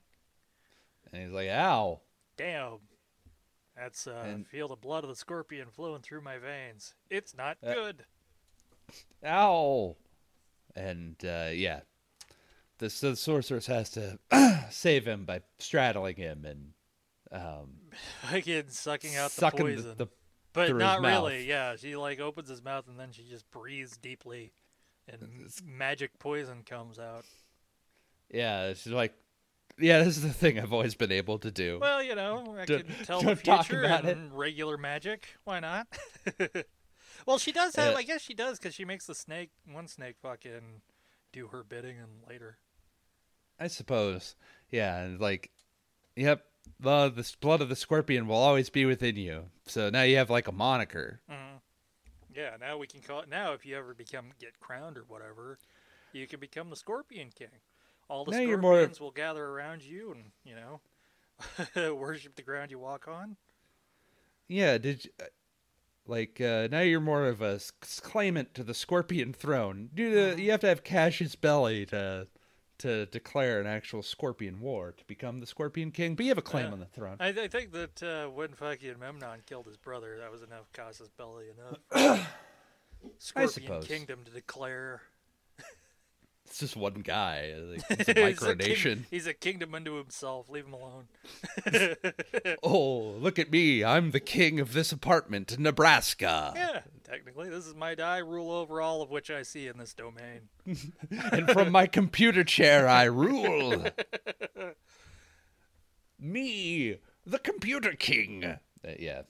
and 1.12 1.22
he's 1.24 1.32
like, 1.32 1.50
"Ow!" 1.50 2.02
Damn. 2.38 2.80
That's 3.76 4.06
uh, 4.06 4.24
And- 4.28 4.48
feel 4.48 4.68
the 4.68 4.76
blood 4.76 5.04
of 5.04 5.10
the 5.10 5.16
scorpion 5.16 5.68
flowing 5.72 6.02
through 6.04 6.22
my 6.22 6.38
veins. 6.38 6.94
It's 7.10 7.36
not 7.36 7.58
Uh, 7.64 7.74
good. 7.74 8.06
Ow! 9.26 9.96
And 10.76 11.16
uh, 11.26 11.50
yeah, 11.52 11.82
the, 12.90 13.10
the 13.10 13.16
sorceress 13.16 13.68
has 13.68 13.90
to 13.92 14.20
save 14.70 15.06
him 15.06 15.26
by 15.26 15.42
straddling 15.60 16.16
him 16.16 16.46
and 16.46 16.74
um, 17.32 17.70
Fucking 18.30 18.66
sucking 18.70 19.16
out 19.16 19.32
the 19.32 19.50
poison. 19.52 19.90
the, 19.98 20.06
the 20.06 20.08
but 20.54 20.76
not 20.76 21.02
really. 21.02 21.48
Yeah, 21.48 21.76
she 21.76 21.96
like 21.96 22.20
opens 22.20 22.50
his 22.50 22.64
mouth 22.64 22.88
and 22.88 23.00
then 23.00 23.12
she 23.12 23.24
just 23.24 23.50
breathes 23.50 23.98
deeply, 23.98 24.54
and 25.08 25.50
magic 25.66 26.20
poison 26.20 26.62
comes 26.64 27.00
out. 27.00 27.26
yeah. 28.32 28.74
She's 28.74 28.94
like, 28.94 29.14
yeah, 29.80 30.04
this 30.04 30.18
is 30.18 30.22
the 30.24 30.30
thing 30.34 30.60
I've 30.60 30.72
always 30.72 30.94
been 30.94 31.12
able 31.12 31.40
to 31.40 31.50
do. 31.50 31.80
Well, 31.82 32.04
you 32.04 32.14
know, 32.14 32.56
I 32.60 32.66
Don't- 32.66 32.88
can 32.88 33.06
tell 33.06 33.22
the 33.22 33.36
future 33.36 33.84
about 33.84 34.06
and 34.06 34.32
regular 34.38 34.78
magic. 34.78 35.28
Why 35.44 35.60
not? 35.60 35.88
well, 37.26 37.40
she 37.40 37.52
does 37.52 37.76
have. 37.76 37.94
Yeah. 37.94 37.98
I 37.98 38.04
guess 38.04 38.22
she 38.22 38.36
does 38.36 38.60
because 38.60 38.76
she 38.76 38.86
makes 38.86 39.08
the 39.08 39.16
snake, 39.16 39.50
one 39.66 39.88
snake, 39.88 40.18
fucking 40.22 40.82
do 41.32 41.48
her 41.48 41.64
bidding, 41.64 41.98
and 41.98 42.10
later. 42.30 42.58
I 43.60 43.68
suppose. 43.68 44.36
Yeah, 44.72 44.98
and 45.02 45.20
like, 45.20 45.52
yep, 46.16 46.46
the 46.80 47.10
the 47.10 47.32
blood 47.40 47.62
of 47.62 47.70
the 47.70 47.76
scorpion 47.76 48.28
will 48.28 48.36
always 48.38 48.70
be 48.70 48.86
within 48.86 49.16
you. 49.16 49.46
So 49.68 49.90
now 49.90 50.02
you 50.04 50.18
have 50.18 50.30
like 50.30 50.48
a 50.48 50.52
moniker. 50.52 51.22
Mhm. 51.32 51.62
Yeah, 52.36 52.56
now 52.60 52.78
we 52.78 52.88
can 52.88 53.02
call 53.02 53.20
it. 53.22 53.30
Now, 53.30 53.54
if 53.54 53.66
you 53.66 53.78
ever 53.78 53.94
become 53.94 54.32
get 54.40 54.60
crowned 54.60 54.98
or 54.98 55.04
whatever, 55.04 55.60
you 56.14 56.26
can 56.28 56.40
become 56.40 56.70
the 56.72 56.76
Scorpion 56.76 57.30
King. 57.30 57.48
All 58.10 58.26
the 58.26 58.32
Now 58.32 58.40
you're 58.40 58.58
more- 58.58 58.74
scorpions 58.76 59.00
will 59.00 59.12
gather 59.12 59.46
around 59.46 59.84
you 59.84 60.12
and 60.14 60.32
you 60.44 60.56
know 60.56 60.82
worship 61.96 62.36
the 62.36 62.42
ground 62.42 62.72
you 62.72 62.80
walk 62.80 63.08
on. 63.08 63.38
yeah, 64.48 64.78
did 64.78 65.06
you, 65.06 65.12
uh, 65.22 65.26
like 66.06 66.42
uh, 66.42 66.68
now 66.70 66.82
you're 66.82 67.00
more 67.00 67.28
of 67.28 67.42
a 67.42 67.60
claimant 68.02 68.54
to 68.56 68.64
the 68.64 68.74
Scorpion 68.74 69.32
throne. 69.32 69.90
Due 69.94 70.34
to, 70.36 70.42
you 70.42 70.52
have 70.52 70.60
to 70.62 70.68
have 70.68 70.84
casus 70.84 71.36
belli 71.36 71.86
to 71.88 72.28
to 72.84 73.06
declare 73.08 73.60
an 73.60 73.68
actual 73.68 74.04
Scorpion 74.04 74.60
war 74.60 74.94
to 74.98 75.04
become 75.06 75.40
the 75.40 75.46
Scorpion 75.48 75.92
King, 75.92 76.16
but 76.16 76.26
you 76.26 76.30
have 76.32 76.38
a 76.38 76.42
claim 76.42 76.68
Yeah. 76.68 76.72
on 76.74 76.80
the 76.80 76.86
throne. 76.86 77.18
I, 77.20 77.30
I 77.30 77.48
think 77.48 77.72
that 77.74 78.04
uh, 78.04 78.28
when 78.30 78.54
fucking 78.54 79.00
Memnon 79.00 79.40
killed 79.46 79.66
his 79.68 79.78
brother, 79.78 80.18
that 80.20 80.32
was 80.32 80.42
enough 80.42 80.72
Casus 80.74 81.10
Belli 81.18 81.46
enough. 81.92 82.30
Scorpion. 83.18 83.82
Kingdom 83.84 84.24
to 84.26 84.32
declare. 84.32 85.02
It's 86.46 86.60
just 86.60 86.76
one 86.76 86.96
guy. 86.96 87.54
Like, 87.58 87.82
it's 87.90 87.92
a 87.92 87.96
He's 87.98 88.10
a 88.10 88.14
king- 88.14 88.36
micronation. 88.36 89.04
He's 89.10 89.28
a 89.28 89.34
kingdom 89.34 89.74
unto 89.74 89.96
himself. 89.98 90.50
Leave 90.50 90.66
him 90.66 90.74
alone. 90.74 91.08
Oh, 92.62 93.16
look 93.20 93.40
at 93.40 93.52
me! 93.52 93.84
I'm 93.84 94.12
the 94.12 94.20
king 94.20 94.60
of 94.60 94.74
this 94.74 94.92
apartment 94.92 95.52
in 95.52 95.64
Nebraska. 95.64 96.54
Yeah, 96.56 96.82
technically, 97.04 97.50
this 97.50 97.66
is 97.66 97.74
my 97.76 97.96
die. 97.96 98.20
Rule 98.20 98.52
over 98.52 98.80
all 98.82 99.02
of 99.02 99.10
which 99.10 99.30
I 99.32 99.44
see 99.44 99.68
in 99.68 99.78
this 99.78 99.94
domain. 99.94 100.50
and 101.32 101.50
from 101.52 101.72
my 101.72 101.88
computer 101.88 102.44
chair 102.44 102.88
I 102.88 103.04
rule. 103.06 103.86
Me, 106.20 106.98
the 107.26 107.40
computer 107.40 107.94
king. 107.94 108.44
Uh, 108.46 108.58
yeah, 109.00 109.24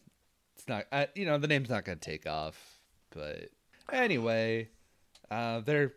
it's 0.55 0.67
not. 0.67 0.85
Uh, 0.91 1.05
you 1.15 1.25
know, 1.25 1.37
the 1.37 1.47
name's 1.47 1.69
not 1.69 1.85
gonna 1.85 1.95
take 1.97 2.27
off. 2.27 2.79
But 3.11 3.49
anyway, 3.91 4.69
uh, 5.31 5.61
they're 5.61 5.93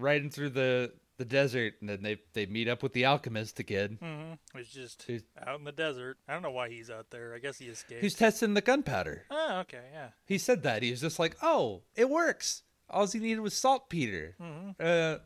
riding 0.00 0.30
through 0.30 0.50
the 0.50 0.92
the 1.18 1.24
desert, 1.26 1.74
and 1.80 1.88
then 1.88 2.02
they 2.02 2.18
they 2.32 2.46
meet 2.46 2.66
up 2.68 2.82
with 2.82 2.92
the 2.94 3.04
alchemist 3.04 3.58
again, 3.60 3.98
Mm-hmm. 4.02 4.58
He's 4.58 4.68
just 4.68 5.02
Who's- 5.02 5.22
out 5.46 5.58
in 5.58 5.64
the 5.64 5.72
desert. 5.72 6.16
I 6.26 6.32
don't 6.32 6.42
know 6.42 6.50
why 6.50 6.70
he's 6.70 6.88
out 6.90 7.10
there. 7.10 7.34
I 7.34 7.38
guess 7.38 7.58
he 7.58 7.66
escaped. 7.66 8.00
who's 8.00 8.14
testing 8.14 8.54
the 8.54 8.62
gunpowder. 8.62 9.24
Oh, 9.30 9.58
okay, 9.60 9.82
yeah. 9.92 10.08
He 10.24 10.38
said 10.38 10.62
that 10.62 10.82
he 10.82 10.90
was 10.90 11.00
just 11.02 11.18
like, 11.18 11.36
"Oh, 11.42 11.82
it 11.94 12.08
works. 12.08 12.62
All 12.88 13.06
he 13.06 13.18
needed 13.18 13.40
was 13.40 13.54
saltpeter." 13.54 14.34
Uh, 14.80 15.18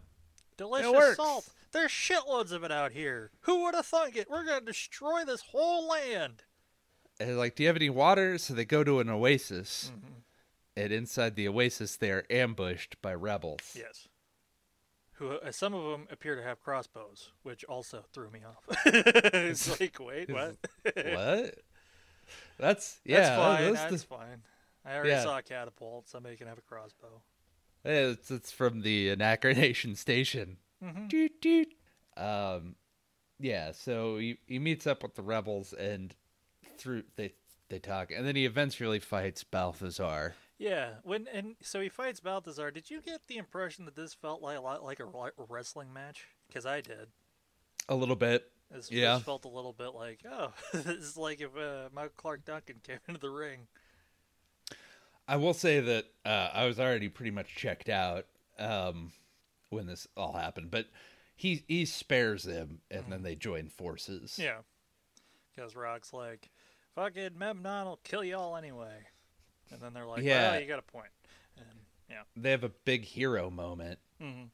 Delicious 0.57 1.17
salt. 1.17 1.49
There's 1.73 1.91
shitloads 1.91 2.53
of 2.53 2.63
it 2.65 2.71
out 2.71 2.93
here. 2.93 3.31
Who 3.43 3.65
would 3.65 3.75
have 3.75 3.87
thunk 3.87 4.17
it? 4.17 4.31
We're 4.31 4.45
gonna 4.45 4.61
destroy 4.61 5.25
this 5.25 5.41
whole 5.41 5.89
land. 5.89 6.43
And 7.21 7.29
they're 7.29 7.37
like, 7.37 7.55
"Do 7.57 7.63
you 7.63 7.69
have 7.69 7.77
any 7.77 7.91
water?" 7.91 8.39
So 8.39 8.55
they 8.55 8.65
go 8.65 8.83
to 8.85 8.99
an 9.01 9.09
oasis, 9.09 9.91
and 10.77 10.93
inside 10.93 11.37
the 11.37 11.47
oasis, 11.49 11.97
they 11.97 12.11
are 12.11 12.25
ambushed 12.31 13.01
by 13.03 13.15
rebels. 13.15 13.61
Yes. 13.77 14.09
Who? 15.19 15.31
Uh, 15.33 15.53
some 15.53 15.75
of 15.75 15.91
them 15.91 16.09
appear 16.11 16.35
to 16.37 16.43
have 16.43 16.61
crossbows, 16.61 17.31
which 17.43 17.65
also 17.65 18.05
threw 18.13 18.31
me 18.31 18.41
off. 18.47 18.65
it's 18.87 19.69
like, 19.81 19.99
wait, 20.01 20.31
what? 20.31 20.57
what? 20.95 21.55
That's 22.59 23.01
yeah. 23.05 23.21
that's 23.21 23.37
fine. 23.37 23.73
that's 23.75 23.91
That's 23.91 24.03
the- 24.03 24.09
fine. 24.09 24.43
I 24.87 24.95
already 24.95 25.11
Yeah. 25.11 25.23
saw 25.23 25.39
a 25.39 25.43
catapult. 25.43 26.09
Somebody 26.09 26.37
can 26.37 26.47
have 26.47 26.59
a 26.59 26.63
crossbow. 26.63 27.23
it's, 27.85 28.31
it's 28.31 28.51
from 28.53 28.81
the 28.83 29.15
Anachronation 29.15 29.97
Station. 29.97 30.57
Mhm. 30.83 31.09
Doot, 31.09 31.41
doot. 31.41 31.69
Um, 32.17 32.77
yeah. 33.39 33.73
So 33.73 34.17
he 34.19 34.39
he 34.47 34.59
meets 34.59 34.87
up 34.87 35.03
with 35.03 35.15
the 35.15 35.23
rebels, 35.23 35.73
and 35.75 36.15
through 36.79 37.05
they 37.17 37.35
they 37.69 37.79
talk, 37.79 38.11
and 38.11 38.27
then 38.27 38.37
he 38.37 38.45
eventually 38.47 38.99
fights 39.01 39.45
Balthazar. 39.45 40.35
Yeah, 40.59 40.91
when 41.03 41.27
and 41.33 41.57
so 41.63 41.81
he 41.81 41.89
fights 41.89 42.21
Balthazar. 42.21 42.71
Did 42.71 42.91
you 42.91 43.01
get 43.03 43.27
the 43.27 43.37
impression 43.39 43.85
that 43.87 43.97
this 43.97 44.15
felt 44.15 44.41
like 44.41 44.57
a 44.57 44.61
lot 44.61 44.85
like 44.85 45.01
a 45.01 45.07
wrestling 45.49 45.93
match? 45.93 46.29
Because 46.47 46.65
I 46.65 46.81
did. 46.81 47.09
A 47.89 47.95
little 47.95 48.17
bit. 48.17 48.51
This, 48.71 48.91
Yeah. 48.91 49.17
this 49.17 49.25
felt 49.25 49.45
a 49.45 49.49
little 49.49 49.73
bit 49.73 49.95
like, 49.95 50.21
oh, 50.31 50.53
this 50.73 50.87
is 50.87 51.17
like 51.17 51.41
if 51.41 51.57
uh, 51.57 51.89
Michael 51.93 52.13
Clarke 52.17 52.45
Duncan 52.45 52.77
came 52.83 52.99
into 53.09 53.21
the 53.21 53.31
ring. 53.31 53.67
I 55.27 55.37
will 55.37 55.55
say 55.55 55.81
that 55.81 56.05
uh, 56.25 56.51
I 56.53 56.67
was 56.67 56.79
already 56.79 57.09
pretty 57.09 57.31
much 57.31 57.55
checked 57.55 57.89
out 57.89 58.27
um, 58.59 59.13
when 59.71 59.87
this 59.87 60.07
all 60.17 60.35
happened, 60.35 60.71
but 60.71 60.87
he 61.35 61.65
he 61.67 61.85
spares 61.85 62.45
them, 62.45 62.81
and 62.91 63.05
then 63.09 63.23
they 63.23 63.35
join 63.35 63.69
forces. 63.69 64.39
Yeah, 64.41 64.59
because 65.55 65.75
Rock's 65.75 66.13
like, 66.13 66.51
fucking 66.95 67.39
Memnon 67.39 67.87
will 67.87 68.01
kill 68.05 68.23
you 68.23 68.37
all 68.37 68.57
anyway, 68.57 69.07
and 69.73 69.81
then 69.81 69.93
they're 69.95 70.07
like, 70.07 70.25
Yeah. 70.25 70.53
well, 70.53 70.61
you 70.61 70.67
got 70.67 70.79
a 70.79 70.83
point, 70.83 71.11
and 71.57 71.67
yeah, 72.11 72.23
They 72.37 72.51
have 72.51 72.65
a 72.65 72.69
big 72.85 73.05
hero 73.05 73.51
moment, 73.51 73.99
hmm 74.21 74.45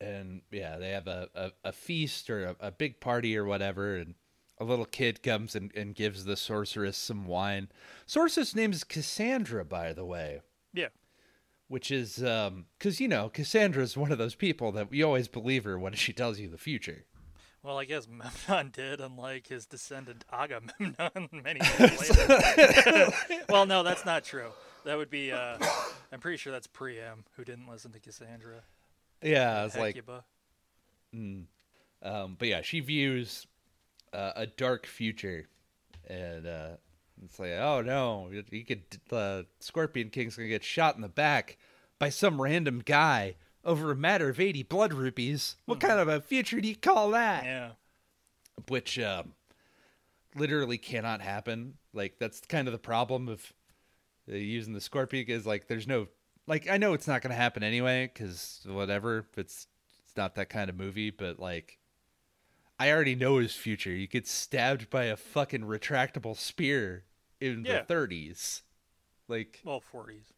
and 0.00 0.42
yeah, 0.52 0.76
they 0.76 0.90
have 0.90 1.08
a, 1.08 1.28
a, 1.34 1.50
a 1.64 1.72
feast 1.72 2.30
or 2.30 2.44
a, 2.46 2.56
a 2.60 2.70
big 2.70 3.00
party 3.00 3.36
or 3.36 3.44
whatever, 3.44 3.96
and 3.96 4.14
a 4.58 4.64
little 4.64 4.84
kid 4.84 5.22
comes 5.24 5.56
and, 5.56 5.72
and 5.74 5.94
gives 5.96 6.24
the 6.24 6.36
sorceress 6.36 6.96
some 6.96 7.26
wine. 7.26 7.68
Sorceress' 8.06 8.54
name 8.54 8.70
is 8.70 8.84
Cassandra, 8.84 9.64
by 9.64 9.92
the 9.92 10.04
way. 10.04 10.40
yeah, 10.72 10.88
Which 11.66 11.90
is 11.90 12.16
because 12.16 13.00
you 13.00 13.08
know 13.08 13.28
Cassandra 13.28 13.82
is 13.82 13.96
one 13.96 14.12
of 14.12 14.18
those 14.18 14.36
people 14.36 14.70
that 14.72 14.92
you 14.92 15.04
always 15.04 15.26
believe 15.28 15.64
her 15.64 15.76
when 15.78 15.94
she 15.94 16.12
tells 16.12 16.38
you 16.38 16.48
the 16.48 16.58
future. 16.58 17.04
Well, 17.68 17.78
I 17.78 17.84
guess 17.84 18.08
Memnon 18.48 18.70
did, 18.70 18.98
unlike 19.02 19.48
his 19.48 19.66
descendant 19.66 20.24
Agamemnon 20.32 20.96
many 21.44 21.60
years 21.78 22.16
later. 22.26 23.10
well, 23.50 23.66
no, 23.66 23.82
that's 23.82 24.06
not 24.06 24.24
true. 24.24 24.48
That 24.86 24.96
would 24.96 25.10
be, 25.10 25.32
uh, 25.32 25.58
I'm 26.10 26.18
pretty 26.18 26.38
sure 26.38 26.50
that's 26.50 26.66
Priam, 26.66 27.26
who 27.36 27.44
didn't 27.44 27.68
listen 27.68 27.92
to 27.92 28.00
Cassandra. 28.00 28.62
Yeah, 29.22 29.66
it's 29.66 29.76
like 29.76 29.96
Hecuba. 29.96 30.24
Um, 31.12 32.36
but 32.38 32.48
yeah, 32.48 32.62
she 32.62 32.80
views 32.80 33.46
uh, 34.14 34.32
a 34.34 34.46
dark 34.46 34.86
future, 34.86 35.46
and 36.08 36.46
uh, 36.46 36.68
it's 37.22 37.38
like, 37.38 37.50
oh 37.50 37.82
no, 37.82 38.30
you 38.50 38.64
could 38.64 38.84
the 39.10 39.44
Scorpion 39.60 40.08
King's 40.08 40.36
gonna 40.36 40.48
get 40.48 40.64
shot 40.64 40.96
in 40.96 41.02
the 41.02 41.08
back 41.08 41.58
by 41.98 42.08
some 42.08 42.40
random 42.40 42.80
guy 42.82 43.34
over 43.64 43.90
a 43.90 43.96
matter 43.96 44.28
of 44.28 44.40
eighty 44.40 44.62
blood 44.62 44.92
rupees. 44.92 45.56
What 45.66 45.80
kind 45.80 45.98
of 46.00 46.08
a 46.08 46.20
future 46.20 46.60
do 46.60 46.68
you 46.68 46.76
call 46.76 47.10
that? 47.10 47.44
Yeah. 47.44 47.70
Which 48.68 48.98
um, 48.98 49.34
literally 50.34 50.78
cannot 50.78 51.20
happen. 51.20 51.74
Like 51.92 52.18
that's 52.18 52.40
kind 52.40 52.68
of 52.68 52.72
the 52.72 52.78
problem 52.78 53.28
of 53.28 53.52
uh, 54.30 54.34
using 54.36 54.72
the 54.74 54.80
Scorpion 54.80 55.26
is 55.28 55.46
like 55.46 55.68
there's 55.68 55.86
no 55.86 56.08
like 56.46 56.68
I 56.68 56.76
know 56.76 56.92
it's 56.94 57.06
not 57.08 57.22
gonna 57.22 57.34
happen 57.34 57.62
anyway 57.62 58.10
because 58.12 58.60
whatever 58.66 59.26
it's 59.36 59.66
it's 60.04 60.16
not 60.16 60.34
that 60.36 60.48
kind 60.48 60.70
of 60.70 60.76
movie, 60.76 61.10
but 61.10 61.38
like 61.38 61.78
I 62.80 62.92
already 62.92 63.14
know 63.16 63.38
his 63.38 63.54
future. 63.54 63.90
You 63.90 64.06
get 64.06 64.26
stabbed 64.28 64.88
by 64.90 65.04
a 65.04 65.16
fucking 65.16 65.62
retractable 65.62 66.36
spear 66.36 67.04
in 67.40 67.64
Yeah. 67.64 67.82
the 67.82 67.92
30s. 67.94 68.62
Like 69.26 69.60
Well, 69.64 69.82
40s. 69.92 70.32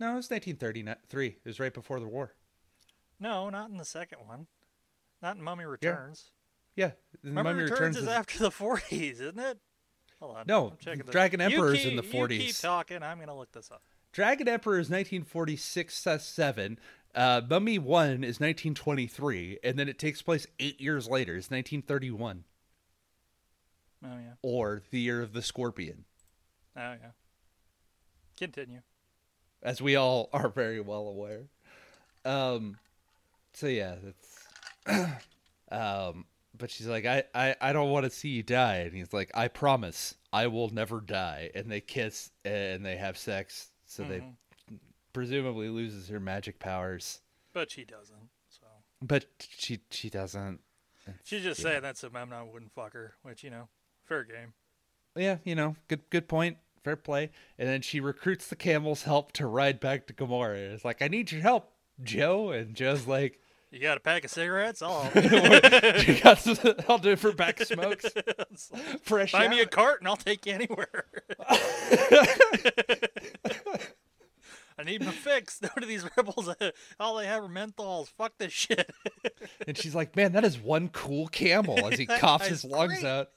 No, 0.00 0.12
it 0.12 0.16
was 0.16 0.30
1933. 0.30 1.26
It 1.26 1.36
was 1.44 1.60
right 1.60 1.72
before 1.74 2.00
the 2.00 2.06
war. 2.08 2.34
No, 3.18 3.48
not 3.50 3.70
in 3.70 3.76
the 3.78 3.84
second 3.84 4.18
one. 4.26 4.46
Not 5.22 5.36
in 5.36 5.42
Mummy 5.42 5.64
Returns. 5.64 6.30
Yeah, 6.74 6.90
the 7.24 7.30
Mummy, 7.30 7.50
Mummy 7.50 7.62
Returns, 7.62 7.96
Returns 7.96 7.96
is, 7.98 8.08
after 8.08 8.38
the 8.38 8.50
40s, 8.50 9.12
isn't 9.20 9.38
it? 9.38 9.58
Hold 10.20 10.36
on. 10.36 10.44
No, 10.46 10.74
Dragon 11.10 11.40
Emperor's 11.40 11.78
keep- 11.80 11.90
in 11.90 11.96
the 11.96 12.02
40s. 12.02 12.32
You 12.32 12.38
keep 12.38 12.54
40s. 12.54 12.60
talking. 12.62 13.02
I'm 13.02 13.16
going 13.18 13.28
to 13.28 13.34
look 13.34 13.52
this 13.52 13.70
up. 13.70 13.82
Dragon 14.12 14.48
Emperor 14.48 14.74
is 14.78 14.88
1946 14.90 16.06
uh, 16.06 16.18
7. 16.18 16.78
Uh, 17.14 17.40
Mummy 17.48 17.78
1 17.78 18.08
is 18.24 18.40
1923, 18.40 19.58
and 19.64 19.78
then 19.78 19.88
it 19.88 19.98
takes 19.98 20.20
place 20.22 20.46
eight 20.58 20.80
years 20.80 21.08
later. 21.08 21.32
It's 21.36 21.50
1931, 21.50 22.44
Oh, 24.04 24.08
yeah. 24.08 24.32
or 24.42 24.82
the 24.90 25.00
year 25.00 25.22
of 25.22 25.32
the 25.32 25.40
Scorpion, 25.42 26.04
Oh, 26.76 26.80
yeah. 26.92 27.10
Continue. 28.38 28.80
As 29.62 29.80
we 29.82 29.96
all 29.96 30.28
are 30.32 30.48
very 30.48 30.80
well 30.80 31.08
aware. 31.08 31.42
Um, 32.24 32.78
so 33.52 33.66
yeah, 33.66 33.96
that's. 34.02 35.12
um, 35.70 36.24
but 36.58 36.70
she's 36.70 36.86
like, 36.86 37.04
I, 37.04 37.24
I, 37.34 37.54
I 37.60 37.72
don't 37.72 37.90
want 37.90 38.04
to 38.04 38.10
see 38.10 38.30
you 38.30 38.42
die, 38.42 38.76
and 38.76 38.94
he's 38.94 39.12
like, 39.12 39.30
I 39.34 39.48
promise, 39.48 40.14
I 40.32 40.46
will 40.46 40.70
never 40.70 41.00
die. 41.00 41.50
And 41.54 41.70
they 41.70 41.80
kiss 41.80 42.30
and 42.44 42.84
they 42.84 42.96
have 42.96 43.18
sex, 43.18 43.68
so 43.84 44.04
they 44.04 44.22
presumably 45.12 45.68
loses 45.68 46.08
her 46.08 46.20
magic 46.20 46.58
powers, 46.58 47.20
But 47.52 47.70
she 47.70 47.84
doesn't. 47.84 48.30
So 48.48 48.66
but 49.02 49.26
she 49.38 49.80
she 49.90 50.08
doesn't. 50.10 50.60
She's 51.24 51.42
just 51.42 51.60
Yeah. 51.60 51.70
saying 51.70 51.82
that 51.82 51.96
so 51.96 52.10
Memnon 52.10 52.50
wouldn't 52.52 52.72
fuck 52.72 52.92
her, 52.94 53.14
which, 53.22 53.44
you 53.44 53.50
know, 53.50 53.68
fair 54.04 54.24
game. 54.24 54.54
Yeah, 55.14 55.38
you 55.44 55.54
know, 55.54 55.76
good 55.88 56.08
good 56.10 56.26
point. 56.28 56.58
Fair 56.86 56.94
play. 56.94 57.30
And 57.58 57.68
then 57.68 57.82
she 57.82 57.98
recruits 57.98 58.46
the 58.46 58.54
camel's 58.54 59.02
help 59.02 59.32
to 59.32 59.48
ride 59.48 59.80
back 59.80 60.06
to 60.06 60.12
Gomorrah. 60.12 60.56
It's 60.56 60.84
like, 60.84 61.02
I 61.02 61.08
need 61.08 61.32
your 61.32 61.40
help, 61.40 61.72
Joe. 62.00 62.50
And 62.52 62.76
Joe's 62.76 63.08
like, 63.08 63.40
You 63.72 63.80
got 63.80 63.96
a 63.96 64.00
pack 64.00 64.24
of 64.24 64.30
cigarettes? 64.30 64.82
I'll 64.82 65.10
oh. 65.12 65.20
you 66.06 66.20
got 66.20 66.38
some, 66.38 66.56
I'll 66.88 66.98
do 66.98 67.10
it 67.10 67.18
for 67.18 67.32
back 67.32 67.60
smokes. 67.60 68.06
Fresh 69.02 69.32
buy 69.32 69.48
me 69.48 69.58
a 69.58 69.66
cart 69.66 70.00
and 70.00 70.06
I'll 70.06 70.14
take 70.14 70.46
you 70.46 70.52
anywhere. 70.52 71.06
I 74.78 74.84
need 74.84 75.04
my 75.04 75.10
fix. 75.10 75.60
None 75.60 75.72
of 75.78 75.88
these 75.88 76.08
rebels, 76.16 76.48
all 77.00 77.16
they 77.16 77.26
have 77.26 77.42
are 77.42 77.48
menthols. 77.48 78.10
Fuck 78.10 78.38
this 78.38 78.52
shit. 78.52 78.92
And 79.66 79.76
she's 79.76 79.96
like, 79.96 80.14
man, 80.14 80.34
that 80.34 80.44
is 80.44 80.56
one 80.56 80.88
cool 80.90 81.26
camel 81.26 81.84
as 81.88 81.98
he 81.98 82.06
coughs 82.06 82.46
his 82.46 82.62
It's 82.62 82.72
lungs 82.72 83.00
great. 83.00 83.10
out. 83.10 83.30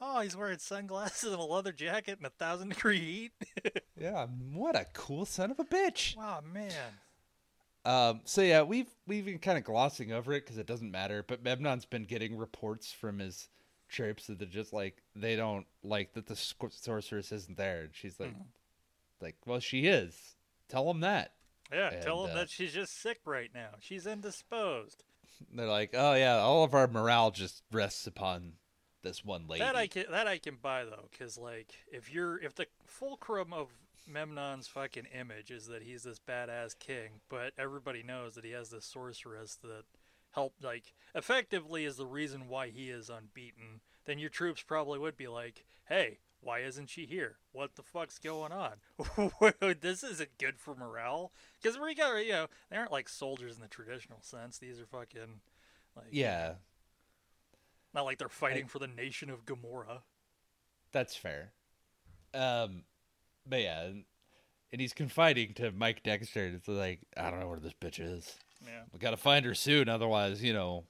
Oh, 0.00 0.20
he's 0.20 0.36
wearing 0.36 0.58
sunglasses 0.58 1.32
and 1.32 1.40
a 1.40 1.44
leather 1.44 1.72
jacket 1.72 2.18
in 2.18 2.26
a 2.26 2.30
thousand 2.30 2.70
degree 2.70 2.98
heat. 2.98 3.82
Yeah, 4.00 4.28
what 4.54 4.76
a 4.76 4.86
cool 4.94 5.26
son 5.26 5.50
of 5.50 5.58
a 5.60 5.64
bitch. 5.64 6.16
wow, 6.16 6.40
man. 6.54 6.72
Um, 7.84 8.20
so 8.24 8.40
yeah, 8.40 8.62
we've 8.62 8.88
we've 9.06 9.26
been 9.26 9.38
kind 9.38 9.58
of 9.58 9.64
glossing 9.64 10.10
over 10.10 10.32
it 10.32 10.44
because 10.46 10.56
it 10.56 10.66
doesn't 10.66 10.90
matter. 10.90 11.22
But 11.26 11.44
Memnon's 11.44 11.84
been 11.84 12.04
getting 12.04 12.38
reports 12.38 12.90
from 12.92 13.18
his 13.18 13.50
troops 13.90 14.26
that 14.28 14.38
they're 14.38 14.48
just 14.48 14.72
like 14.72 15.02
they 15.14 15.36
don't 15.36 15.66
like 15.82 16.14
that 16.14 16.26
the 16.26 16.36
sorceress 16.36 17.30
isn't 17.30 17.58
there, 17.58 17.82
and 17.82 17.90
she's 17.92 18.18
like, 18.18 18.34
like, 19.20 19.36
well, 19.44 19.60
she 19.60 19.86
is. 19.86 20.34
Tell 20.70 20.90
him 20.90 21.00
that. 21.00 21.32
Yeah, 21.70 21.90
And, 21.90 22.02
tell 22.02 22.24
him 22.24 22.30
uh, 22.30 22.34
that 22.36 22.48
she's 22.50 22.72
just 22.72 23.02
sick 23.02 23.20
right 23.26 23.50
now. 23.54 23.70
She's 23.80 24.06
indisposed. 24.06 25.04
They're 25.54 25.66
like, 25.66 25.90
oh 25.92 26.14
yeah, 26.14 26.36
all 26.36 26.64
of 26.64 26.72
our 26.72 26.88
morale 26.88 27.30
just 27.30 27.62
rests 27.70 28.06
upon 28.06 28.54
this 29.02 29.24
one 29.24 29.46
lady. 29.48 29.64
That 29.64 29.76
I 29.76 29.86
can 29.86 30.04
that 30.10 30.26
I 30.26 30.38
can 30.38 30.56
buy 30.60 30.84
though, 30.84 31.08
because 31.10 31.38
like 31.38 31.74
if 31.90 32.12
you're 32.12 32.38
if 32.38 32.54
the 32.54 32.66
fulcrum 32.86 33.52
of 33.52 33.68
Memnon's 34.10 34.66
fucking 34.66 35.06
image 35.18 35.50
is 35.50 35.66
that 35.66 35.82
he's 35.82 36.02
this 36.02 36.18
badass 36.18 36.78
king, 36.78 37.20
but 37.28 37.52
everybody 37.58 38.02
knows 38.02 38.34
that 38.34 38.44
he 38.44 38.50
has 38.52 38.70
this 38.70 38.84
sorceress 38.84 39.56
that 39.62 39.84
helped 40.32 40.62
like 40.64 40.92
effectively 41.14 41.84
is 41.84 41.96
the 41.96 42.06
reason 42.06 42.48
why 42.48 42.68
he 42.68 42.90
is 42.90 43.10
unbeaten, 43.10 43.80
then 44.04 44.18
your 44.18 44.30
troops 44.30 44.62
probably 44.62 44.98
would 44.98 45.16
be 45.16 45.28
like, 45.28 45.64
hey. 45.88 46.18
Why 46.42 46.60
isn't 46.60 46.88
she 46.88 47.04
here? 47.04 47.36
What 47.52 47.76
the 47.76 47.82
fuck's 47.82 48.18
going 48.18 48.50
on? 48.50 48.76
this 49.82 50.02
isn't 50.02 50.38
good 50.38 50.58
for 50.58 50.74
morale. 50.74 51.32
Because 51.60 51.78
we 51.78 51.94
got, 51.94 52.16
you 52.24 52.32
know, 52.32 52.46
they 52.70 52.78
aren't 52.78 52.90
like 52.92 53.10
soldiers 53.10 53.56
in 53.56 53.60
the 53.60 53.68
traditional 53.68 54.22
sense. 54.22 54.56
These 54.56 54.80
are 54.80 54.86
fucking, 54.86 55.42
like, 55.94 56.06
yeah, 56.12 56.54
not 57.94 58.04
like 58.04 58.18
they're 58.18 58.28
fighting 58.28 58.66
for 58.66 58.78
the 58.78 58.86
nation 58.86 59.30
of 59.30 59.44
Gomorrah. 59.46 60.02
that's 60.92 61.16
fair. 61.16 61.52
Um, 62.34 62.82
but 63.46 63.60
yeah, 63.62 63.82
and, 63.82 64.04
and 64.72 64.80
he's 64.80 64.92
confiding 64.92 65.54
to 65.54 65.72
Mike 65.72 66.02
Dexter. 66.02 66.46
and 66.46 66.54
It's 66.56 66.68
like, 66.68 67.00
I 67.16 67.30
don't 67.30 67.40
know 67.40 67.48
where 67.48 67.58
this 67.60 67.74
bitch 67.80 67.98
is. 68.00 68.36
Yeah. 68.64 68.82
We 68.92 68.98
gotta 68.98 69.16
find 69.16 69.44
her 69.46 69.54
soon, 69.54 69.88
otherwise, 69.88 70.42
you 70.42 70.52
know. 70.52 70.84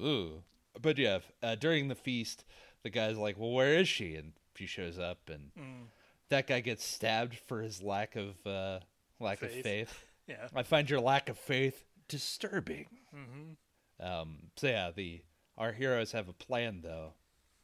Ooh. 0.00 0.42
But 0.80 0.96
yeah, 0.98 1.18
uh, 1.42 1.56
during 1.56 1.88
the 1.88 1.94
feast, 1.94 2.44
the 2.84 2.90
guy's 2.90 3.18
like, 3.18 3.36
"Well, 3.38 3.50
where 3.50 3.74
is 3.74 3.88
she?" 3.88 4.14
And 4.14 4.32
she 4.54 4.66
shows 4.66 4.98
up, 4.98 5.28
and 5.28 5.50
Mm. 5.58 5.86
that 6.28 6.46
guy 6.46 6.60
gets 6.60 6.84
stabbed 6.84 7.34
for 7.46 7.60
his 7.62 7.82
lack 7.82 8.14
of 8.16 8.46
uh, 8.46 8.80
lack 9.18 9.42
of 9.42 9.50
Faith. 9.50 9.62
faith. 9.64 10.04
Yeah. 10.28 10.46
I 10.54 10.62
find 10.62 10.88
your 10.90 11.00
lack 11.00 11.30
of 11.30 11.38
faith 11.38 11.84
disturbing. 12.06 12.86
Mm-hmm. 13.16 14.06
Um, 14.06 14.36
so 14.56 14.66
yeah, 14.68 14.90
the 14.94 15.22
our 15.58 15.72
heroes 15.72 16.12
have 16.12 16.28
a 16.28 16.32
plan 16.32 16.80
though. 16.82 17.12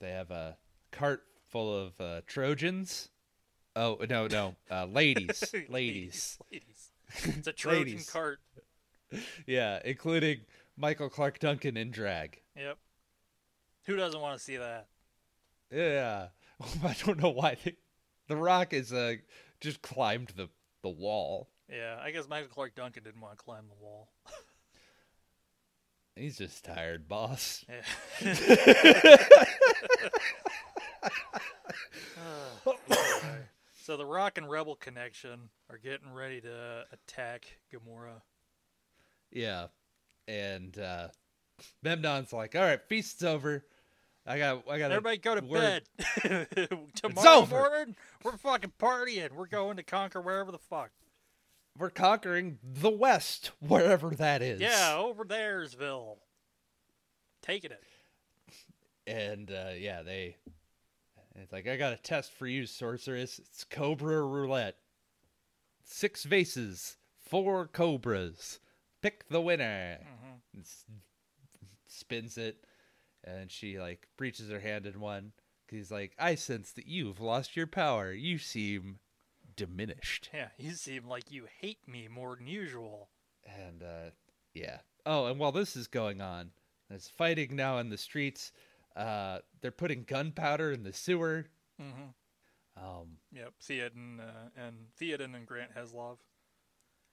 They 0.00 0.10
have 0.10 0.30
a 0.30 0.58
cart 0.90 1.22
full 1.48 1.74
of 1.74 2.00
uh, 2.00 2.20
Trojans. 2.26 3.08
Oh 3.76 3.98
no, 4.08 4.26
no, 4.26 4.56
uh, 4.70 4.84
ladies, 4.90 5.54
ladies. 5.68 6.38
ladies. 6.52 6.90
It's 7.22 7.46
a 7.46 7.52
Trojan 7.52 8.00
cart. 8.10 8.40
Yeah, 9.46 9.80
including 9.84 10.40
Michael 10.76 11.08
Clarke 11.08 11.38
Duncan 11.38 11.76
in 11.76 11.90
drag. 11.90 12.40
Yep. 12.56 12.78
Who 13.86 13.96
doesn't 13.96 14.20
want 14.20 14.36
to 14.36 14.44
see 14.44 14.56
that? 14.56 14.88
Yeah, 15.70 16.28
I 16.84 16.94
don't 17.04 17.20
know 17.20 17.30
why 17.30 17.56
they, 17.64 17.76
the 18.28 18.36
Rock 18.36 18.72
is 18.72 18.92
uh 18.92 19.14
just 19.60 19.82
climbed 19.82 20.32
the 20.36 20.48
the 20.82 20.90
wall. 20.90 21.48
Yeah, 21.70 21.98
I 22.02 22.10
guess 22.10 22.28
Michael 22.28 22.48
Clarke 22.48 22.74
Duncan 22.74 23.04
didn't 23.04 23.20
want 23.20 23.38
to 23.38 23.42
climb 23.42 23.64
the 23.68 23.82
wall. 23.82 24.10
He's 26.16 26.38
just 26.38 26.64
tired, 26.64 27.08
boss. 27.08 27.64
So 33.84 33.98
the 33.98 34.06
Rock 34.06 34.38
and 34.38 34.48
Rebel 34.48 34.76
connection 34.76 35.50
are 35.68 35.76
getting 35.76 36.10
ready 36.10 36.40
to 36.40 36.86
attack 36.90 37.58
Gomorrah. 37.70 38.22
Yeah, 39.30 39.66
and 40.26 40.78
uh 40.78 41.08
Memnon's 41.84 42.32
like, 42.32 42.56
"All 42.56 42.62
right, 42.62 42.80
feast's 42.88 43.22
over. 43.22 43.62
I 44.26 44.38
got, 44.38 44.64
I 44.70 44.78
got. 44.78 44.90
Everybody 44.90 45.18
go 45.18 45.34
to 45.34 45.44
word- 45.44 45.82
bed. 46.22 46.88
Tomorrow 46.94 47.44
morning, 47.44 47.94
we're 48.22 48.38
fucking 48.38 48.72
partying. 48.80 49.32
We're 49.32 49.46
going 49.46 49.76
to 49.76 49.82
conquer 49.82 50.22
wherever 50.22 50.50
the 50.50 50.58
fuck. 50.58 50.90
We're 51.78 51.90
conquering 51.90 52.58
the 52.62 52.90
West, 52.90 53.50
wherever 53.60 54.10
that 54.10 54.42
is. 54.42 54.60
Yeah, 54.60 54.96
over 54.98 55.24
there'sville. 55.24 56.18
Taking 57.42 57.72
it. 57.72 57.82
and 59.06 59.50
uh, 59.50 59.70
yeah, 59.76 60.02
they. 60.02 60.36
It's 61.36 61.52
like 61.52 61.66
I 61.66 61.76
got 61.76 61.92
a 61.92 61.96
test 61.96 62.32
for 62.32 62.46
you, 62.46 62.64
sorceress. 62.64 63.38
It's 63.40 63.64
Cobra 63.64 64.22
Roulette. 64.22 64.76
Six 65.84 66.22
vases, 66.24 66.96
four 67.20 67.66
cobras. 67.66 68.60
Pick 69.02 69.28
the 69.28 69.40
winner. 69.40 69.98
Mhm. 70.56 70.60
S- 70.60 70.84
spins 71.88 72.38
it, 72.38 72.64
and 73.24 73.50
she 73.50 73.78
like 73.80 74.06
breaches 74.16 74.48
her 74.48 74.60
hand 74.60 74.86
in 74.86 75.00
one. 75.00 75.32
He's 75.68 75.90
like, 75.90 76.14
I 76.18 76.36
sense 76.36 76.70
that 76.72 76.86
you've 76.86 77.20
lost 77.20 77.56
your 77.56 77.66
power. 77.66 78.12
You 78.12 78.38
seem 78.38 79.00
diminished. 79.56 80.30
Yeah, 80.32 80.48
you 80.58 80.72
seem 80.72 81.06
like 81.06 81.30
you 81.30 81.46
hate 81.60 81.86
me 81.86 82.08
more 82.08 82.36
than 82.36 82.46
usual. 82.46 83.08
And 83.46 83.82
uh, 83.82 84.10
yeah. 84.54 84.78
Oh, 85.06 85.26
and 85.26 85.38
while 85.38 85.52
this 85.52 85.76
is 85.76 85.86
going 85.86 86.20
on, 86.20 86.50
there's 86.88 87.08
fighting 87.08 87.56
now 87.56 87.78
in 87.78 87.90
the 87.90 87.98
streets. 87.98 88.52
Uh, 88.96 89.38
they're 89.60 89.70
putting 89.70 90.04
gunpowder 90.04 90.72
in 90.72 90.82
the 90.82 90.92
sewer. 90.92 91.46
Mm-hmm. 91.80 92.82
Um, 92.84 93.18
Yep, 93.32 93.52
Theoden 93.62 94.20
uh, 94.20 94.48
and 94.56 94.76
Theoden 95.00 95.34
and 95.36 95.46
Grant 95.46 95.74
Heslov. 95.74 96.18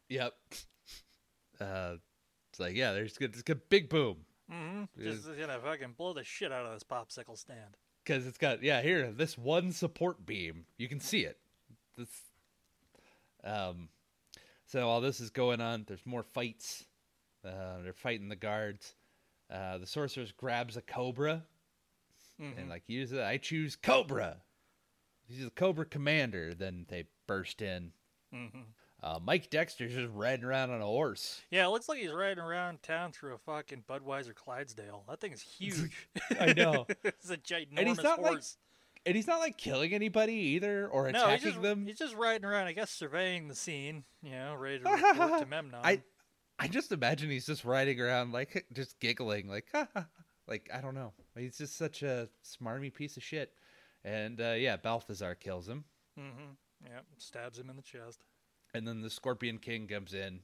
yep. 0.09 0.33
Uh, 1.59 1.97
it's 2.49 2.59
like 2.59 2.75
yeah, 2.75 2.91
there's 2.91 3.15
good, 3.19 3.33
it's 3.33 3.43
good 3.43 3.69
big 3.69 3.87
boom 3.87 4.25
Mm-hmm. 4.51 5.01
Just 5.01 5.27
you 5.37 5.45
know, 5.47 5.59
fucking 5.63 5.93
blow 5.95 6.13
the 6.13 6.23
shit 6.23 6.51
out 6.51 6.65
of 6.65 6.73
this 6.73 6.83
popsicle 6.83 7.37
stand. 7.37 7.77
because 8.03 8.25
it's 8.25 8.37
got 8.39 8.63
yeah 8.63 8.81
here 8.81 9.11
this 9.11 9.37
one 9.37 9.71
support 9.71 10.25
beam 10.25 10.65
you 10.77 10.89
can 10.89 10.99
see 10.99 11.19
it. 11.21 11.37
This, 11.97 12.09
um, 13.43 13.89
so 14.67 14.87
while 14.87 15.01
this 15.01 15.19
is 15.19 15.29
going 15.29 15.61
on, 15.61 15.83
there's 15.87 16.05
more 16.05 16.23
fights. 16.23 16.85
Uh, 17.45 17.81
they're 17.83 17.93
fighting 17.93 18.29
the 18.29 18.35
guards. 18.35 18.93
Uh, 19.51 19.77
the 19.77 19.87
sorceress 19.87 20.31
grabs 20.31 20.77
a 20.77 20.81
cobra 20.81 21.43
Mhm. 22.39 22.57
and 22.57 22.69
like 22.69 22.83
use 22.87 23.11
it. 23.11 23.21
I 23.21 23.37
choose 23.37 23.75
Cobra. 23.75 24.37
He's 25.27 25.43
the 25.43 25.49
Cobra 25.51 25.85
commander. 25.85 26.53
Then 26.53 26.85
they 26.89 27.05
burst 27.27 27.61
in. 27.61 27.91
Mm-hmm. 28.33 28.61
Uh, 29.03 29.19
Mike 29.21 29.49
Dexter's 29.49 29.93
just 29.93 30.11
riding 30.13 30.45
around 30.45 30.69
on 30.71 30.81
a 30.81 30.85
horse. 30.85 31.41
Yeah, 31.49 31.65
it 31.65 31.69
looks 31.69 31.89
like 31.89 31.99
he's 31.99 32.11
riding 32.11 32.43
around 32.43 32.83
town 32.83 33.11
through 33.11 33.33
a 33.33 33.37
fucking 33.39 33.83
Budweiser 33.89 34.33
Clydesdale. 34.35 35.03
That 35.09 35.19
thing's 35.19 35.41
huge. 35.59 36.07
I 36.39 36.53
know. 36.53 36.85
it's 37.03 37.29
a 37.29 37.37
ginormous 37.37 37.77
And 37.77 37.87
he's 37.87 38.03
not, 38.03 38.21
like, 38.21 38.31
horse. 38.33 38.57
And 39.05 39.15
he's 39.15 39.27
not 39.27 39.39
like 39.39 39.57
killing 39.57 39.93
anybody 39.93 40.33
either 40.33 40.87
or 40.87 41.11
no, 41.11 41.19
attacking 41.23 41.33
he's 41.37 41.43
just 41.53 41.61
them. 41.61 41.85
he's 41.87 41.97
just 41.97 42.15
riding 42.15 42.45
around. 42.45 42.67
I 42.67 42.73
guess 42.73 42.91
surveying 42.91 43.47
the 43.47 43.55
scene. 43.55 44.03
You 44.21 44.31
know, 44.31 44.55
ready 44.55 44.79
to 44.79 44.89
report 44.91 45.39
to 45.41 45.45
Memnon. 45.47 45.79
I 45.83 46.03
I 46.59 46.67
just 46.67 46.91
imagine 46.91 47.29
he's 47.31 47.47
just 47.47 47.65
riding 47.65 47.99
around 47.99 48.31
like 48.31 48.65
just 48.73 48.99
giggling 48.99 49.47
like 49.47 49.65
like 50.47 50.69
I 50.73 50.81
don't 50.81 50.93
know. 50.95 51.13
He's 51.35 51.57
just 51.57 51.77
such 51.77 52.03
a 52.03 52.29
smarmy 52.45 52.93
piece 52.93 53.17
of 53.17 53.23
shit. 53.23 53.53
And 54.03 54.39
uh, 54.39 54.51
yeah, 54.57 54.77
Balthazar 54.77 55.35
kills 55.35 55.67
him. 55.67 55.85
Mm-hmm. 56.19 56.91
Yep, 56.91 57.05
stabs 57.17 57.57
him 57.59 57.69
in 57.69 57.75
the 57.75 57.81
chest. 57.81 58.23
And 58.73 58.87
then 58.87 59.01
the 59.01 59.09
Scorpion 59.09 59.57
King 59.57 59.87
comes 59.87 60.13
in 60.13 60.41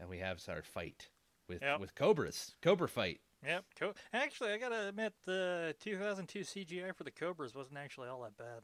and 0.00 0.08
we 0.08 0.18
have 0.18 0.40
our 0.48 0.62
fight 0.62 1.08
with 1.48 1.62
Yep. 1.62 1.80
with 1.80 1.94
cobras. 1.94 2.54
Cobra 2.62 2.88
fight. 2.88 3.20
Yep. 3.46 3.64
Co- 3.78 3.94
actually, 4.12 4.52
I 4.52 4.58
gotta 4.58 4.88
admit, 4.88 5.14
the 5.24 5.74
2002 5.80 6.40
CGI 6.40 6.94
for 6.94 7.04
the 7.04 7.10
Cobras 7.10 7.54
wasn't 7.54 7.78
actually 7.78 8.08
all 8.08 8.22
that 8.22 8.36
bad. 8.36 8.62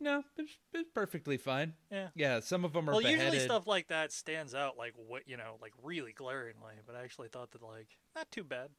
No, 0.00 0.24
it's, 0.36 0.52
it's 0.72 0.90
perfectly 0.90 1.36
fine. 1.36 1.74
Yeah. 1.90 2.08
Yeah, 2.16 2.40
some 2.40 2.64
of 2.64 2.72
them 2.72 2.88
are 2.88 2.92
Well, 2.92 3.02
beheaded. 3.02 3.24
usually 3.34 3.44
stuff 3.44 3.66
like 3.66 3.88
that 3.88 4.10
stands 4.10 4.54
out 4.54 4.76
like 4.76 4.94
what 4.96 5.28
you 5.28 5.36
know, 5.36 5.58
like 5.60 5.72
really 5.82 6.12
glaringly. 6.12 6.74
But 6.86 6.96
I 6.96 7.04
actually 7.04 7.28
thought 7.28 7.52
that 7.52 7.62
like 7.62 7.88
not 8.16 8.30
too 8.32 8.42
bad. 8.42 8.70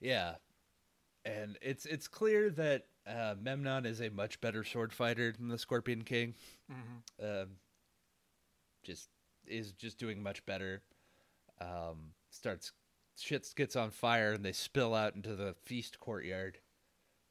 Yeah, 0.00 0.34
and 1.24 1.58
it's 1.62 1.86
it's 1.86 2.08
clear 2.08 2.50
that 2.50 2.86
uh, 3.06 3.34
Memnon 3.40 3.86
is 3.86 4.00
a 4.00 4.10
much 4.10 4.40
better 4.40 4.64
sword 4.64 4.92
fighter 4.92 5.32
than 5.32 5.48
the 5.48 5.58
Scorpion 5.58 6.02
King. 6.02 6.34
Mm-hmm. 6.70 7.24
Um, 7.24 7.48
just 8.82 9.08
is 9.46 9.72
just 9.72 9.98
doing 9.98 10.22
much 10.22 10.44
better. 10.44 10.82
Um, 11.60 12.12
starts 12.30 12.72
shit 13.18 13.46
gets 13.56 13.76
on 13.76 13.90
fire 13.90 14.32
and 14.32 14.44
they 14.44 14.52
spill 14.52 14.94
out 14.94 15.14
into 15.14 15.34
the 15.36 15.54
feast 15.64 16.00
courtyard 16.00 16.58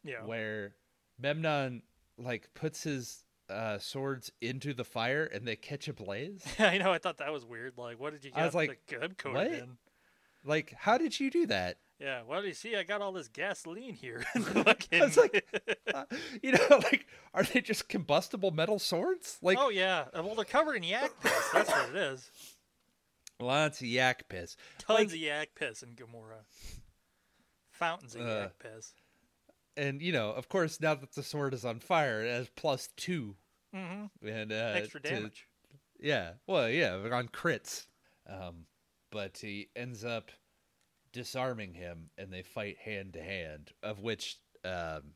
Yeah. 0.03 0.23
where 0.25 0.75
Memnon 1.19 1.83
like 2.17 2.49
puts 2.53 2.83
his 2.83 3.23
uh, 3.49 3.79
swords 3.79 4.31
into 4.41 4.73
the 4.73 4.83
fire 4.83 5.25
and 5.25 5.47
they 5.47 5.55
catch 5.55 5.87
a 5.87 5.93
blaze. 5.93 6.43
I 6.59 6.77
know. 6.77 6.91
I 6.91 6.97
thought 6.99 7.17
that 7.17 7.31
was 7.33 7.45
weird. 7.45 7.77
Like, 7.77 7.99
what 7.99 8.13
did 8.13 8.23
you 8.23 8.31
get 8.31 8.39
I 8.39 8.45
was 8.45 8.53
like, 8.55 8.79
the 8.87 8.95
gun 8.97 9.13
coated 9.17 9.35
what? 9.35 9.47
in? 9.51 9.77
like, 10.45 10.73
how 10.77 10.97
did 10.97 11.19
you 11.19 11.29
do 11.31 11.47
that? 11.47 11.77
Yeah, 11.99 12.21
well, 12.25 12.45
you 12.45 12.53
see, 12.53 12.77
I 12.77 12.83
got 12.83 13.01
all 13.01 13.11
this 13.11 13.27
gasoline 13.27 13.93
here. 13.93 14.23
Fucking- 14.39 15.03
It's 15.03 15.17
like, 15.17 15.45
uh, 15.93 16.05
you 16.41 16.53
know, 16.53 16.65
like, 16.69 17.07
are 17.33 17.43
they 17.43 17.59
just 17.59 17.89
combustible 17.89 18.51
metal 18.51 18.79
swords? 18.79 19.37
Like, 19.41 19.57
oh 19.59 19.69
yeah, 19.69 20.05
well, 20.13 20.35
they're 20.35 20.45
covered 20.45 20.75
in 20.75 20.83
yak 20.83 21.11
piss. 21.21 21.49
That's 21.53 21.69
what 21.69 21.89
it 21.89 21.95
is. 21.97 22.31
Lots 23.39 23.81
of 23.81 23.87
yak 23.87 24.27
piss. 24.29 24.55
Tons 24.79 24.97
Like- 24.99 25.07
of 25.07 25.15
yak 25.15 25.55
piss 25.55 25.81
in 25.83 25.93
Gomorrah. 25.95 26.45
Fountains 27.71 28.15
of 28.15 28.21
Uh, 28.21 28.25
yak 28.41 28.59
piss. 28.59 28.93
And, 29.77 30.01
you 30.01 30.11
know, 30.11 30.31
of 30.31 30.49
course, 30.49 30.81
now 30.81 30.95
that 30.95 31.13
the 31.13 31.23
sword 31.23 31.53
is 31.53 31.63
on 31.63 31.79
fire, 31.79 32.21
it 32.23 32.29
has 32.29 32.49
plus 32.49 32.89
two. 32.97 33.37
Mm-hmm. 33.73 34.27
And, 34.27 34.51
uh, 34.51 34.73
Extra 34.75 34.99
to- 35.01 35.09
damage. 35.09 35.47
Yeah, 36.01 36.33
well, 36.47 36.69
yeah, 36.69 36.93
on 37.11 37.29
crits. 37.29 37.87
Um, 38.25 38.65
but 39.11 39.37
he 39.37 39.69
ends 39.75 40.03
up 40.03 40.31
disarming 41.11 41.73
him, 41.73 42.09
and 42.17 42.31
they 42.31 42.43
fight 42.43 42.77
hand 42.77 43.13
to 43.13 43.23
hand. 43.23 43.71
Of 43.81 43.99
which 43.99 44.37
um, 44.63 45.15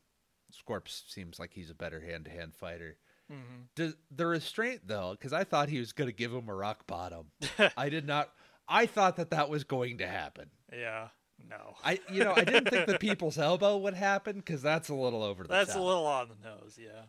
Scorps 0.50 1.04
seems 1.08 1.38
like 1.38 1.52
he's 1.52 1.70
a 1.70 1.74
better 1.74 2.00
hand 2.00 2.24
to 2.24 2.30
hand 2.30 2.54
fighter. 2.56 2.98
Mm-hmm. 3.32 3.62
Does, 3.74 3.94
the 4.14 4.26
restraint, 4.26 4.82
though, 4.86 5.12
because 5.12 5.32
I 5.32 5.44
thought 5.44 5.68
he 5.68 5.78
was 5.78 5.92
going 5.92 6.08
to 6.08 6.14
give 6.14 6.32
him 6.32 6.48
a 6.48 6.54
rock 6.54 6.86
bottom. 6.86 7.26
I 7.76 7.88
did 7.88 8.06
not. 8.06 8.30
I 8.68 8.86
thought 8.86 9.16
that 9.16 9.30
that 9.30 9.48
was 9.48 9.64
going 9.64 9.98
to 9.98 10.06
happen. 10.06 10.50
Yeah. 10.72 11.08
No. 11.50 11.74
I, 11.82 11.98
you 12.10 12.22
know, 12.24 12.32
I 12.36 12.44
didn't 12.44 12.70
think 12.70 12.86
the 12.86 12.98
people's 12.98 13.38
elbow 13.38 13.76
would 13.78 13.94
happen 13.94 14.36
because 14.36 14.62
that's 14.62 14.88
a 14.88 14.94
little 14.94 15.22
over 15.22 15.42
the 15.42 15.48
That's 15.48 15.72
top. 15.72 15.80
a 15.80 15.84
little 15.84 16.06
on 16.06 16.28
the 16.28 16.48
nose. 16.48 16.78
Yeah. 16.80 17.02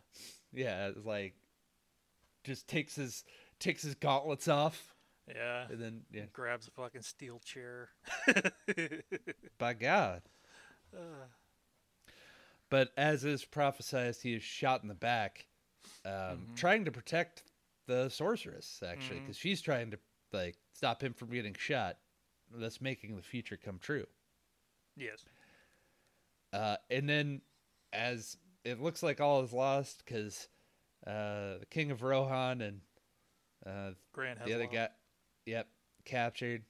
Yeah, 0.54 0.88
it's 0.88 1.06
like 1.06 1.34
just 2.44 2.68
takes 2.68 2.96
his 2.96 3.24
takes 3.60 3.84
his 3.84 3.96
gauntlets 3.96 4.48
off, 4.48 4.94
Yeah. 5.28 5.66
and 5.70 5.82
then 5.82 6.02
yeah, 6.12 6.24
Grabs 6.34 6.68
a 6.68 6.72
fucking 6.72 7.02
steel 7.04 7.40
chair. 7.46 7.90
by 9.58 9.74
God. 9.74 10.22
Uh, 10.96 11.28
But 12.70 12.90
as 12.98 13.24
is 13.24 13.46
prophesied, 13.46 14.16
he 14.22 14.34
is 14.34 14.44
shot 14.44 14.82
in 14.82 14.88
the 14.90 14.96
back, 14.96 15.46
um, 16.06 16.12
Mm-hmm. 16.12 16.54
trying 16.56 16.86
to 16.86 16.92
protect 16.92 17.44
the 17.88 18.10
sorceress, 18.10 18.82
actually, 18.86 19.20
because 19.20 19.38
she's 19.38 19.62
trying 19.62 19.92
to 19.92 20.00
like 20.34 20.56
stop 20.74 21.02
him 21.04 21.14
from 21.14 21.30
getting 21.30 21.54
shot, 21.56 21.98
That's 22.54 22.82
making 22.82 23.16
the 23.16 23.22
future 23.22 23.58
come 23.58 23.80
true. 23.80 24.06
yes. 24.96 25.26
Uh, 26.54 26.78
and 26.90 27.10
then, 27.10 27.42
as 27.94 28.38
it 28.64 28.82
looks 28.82 29.04
like 29.04 29.20
all 29.20 29.42
is 29.44 29.52
lost, 29.54 30.04
because 30.06 30.48
uh, 31.06 31.60
the 31.60 31.68
King 31.70 31.92
of 31.92 32.02
Rohan 32.02 32.62
and 32.62 32.82
uh, 33.66 33.92
the 34.46 34.54
other 34.56 34.68
guy, 34.68 34.90
yep, 35.46 35.68
captured, 36.06 36.64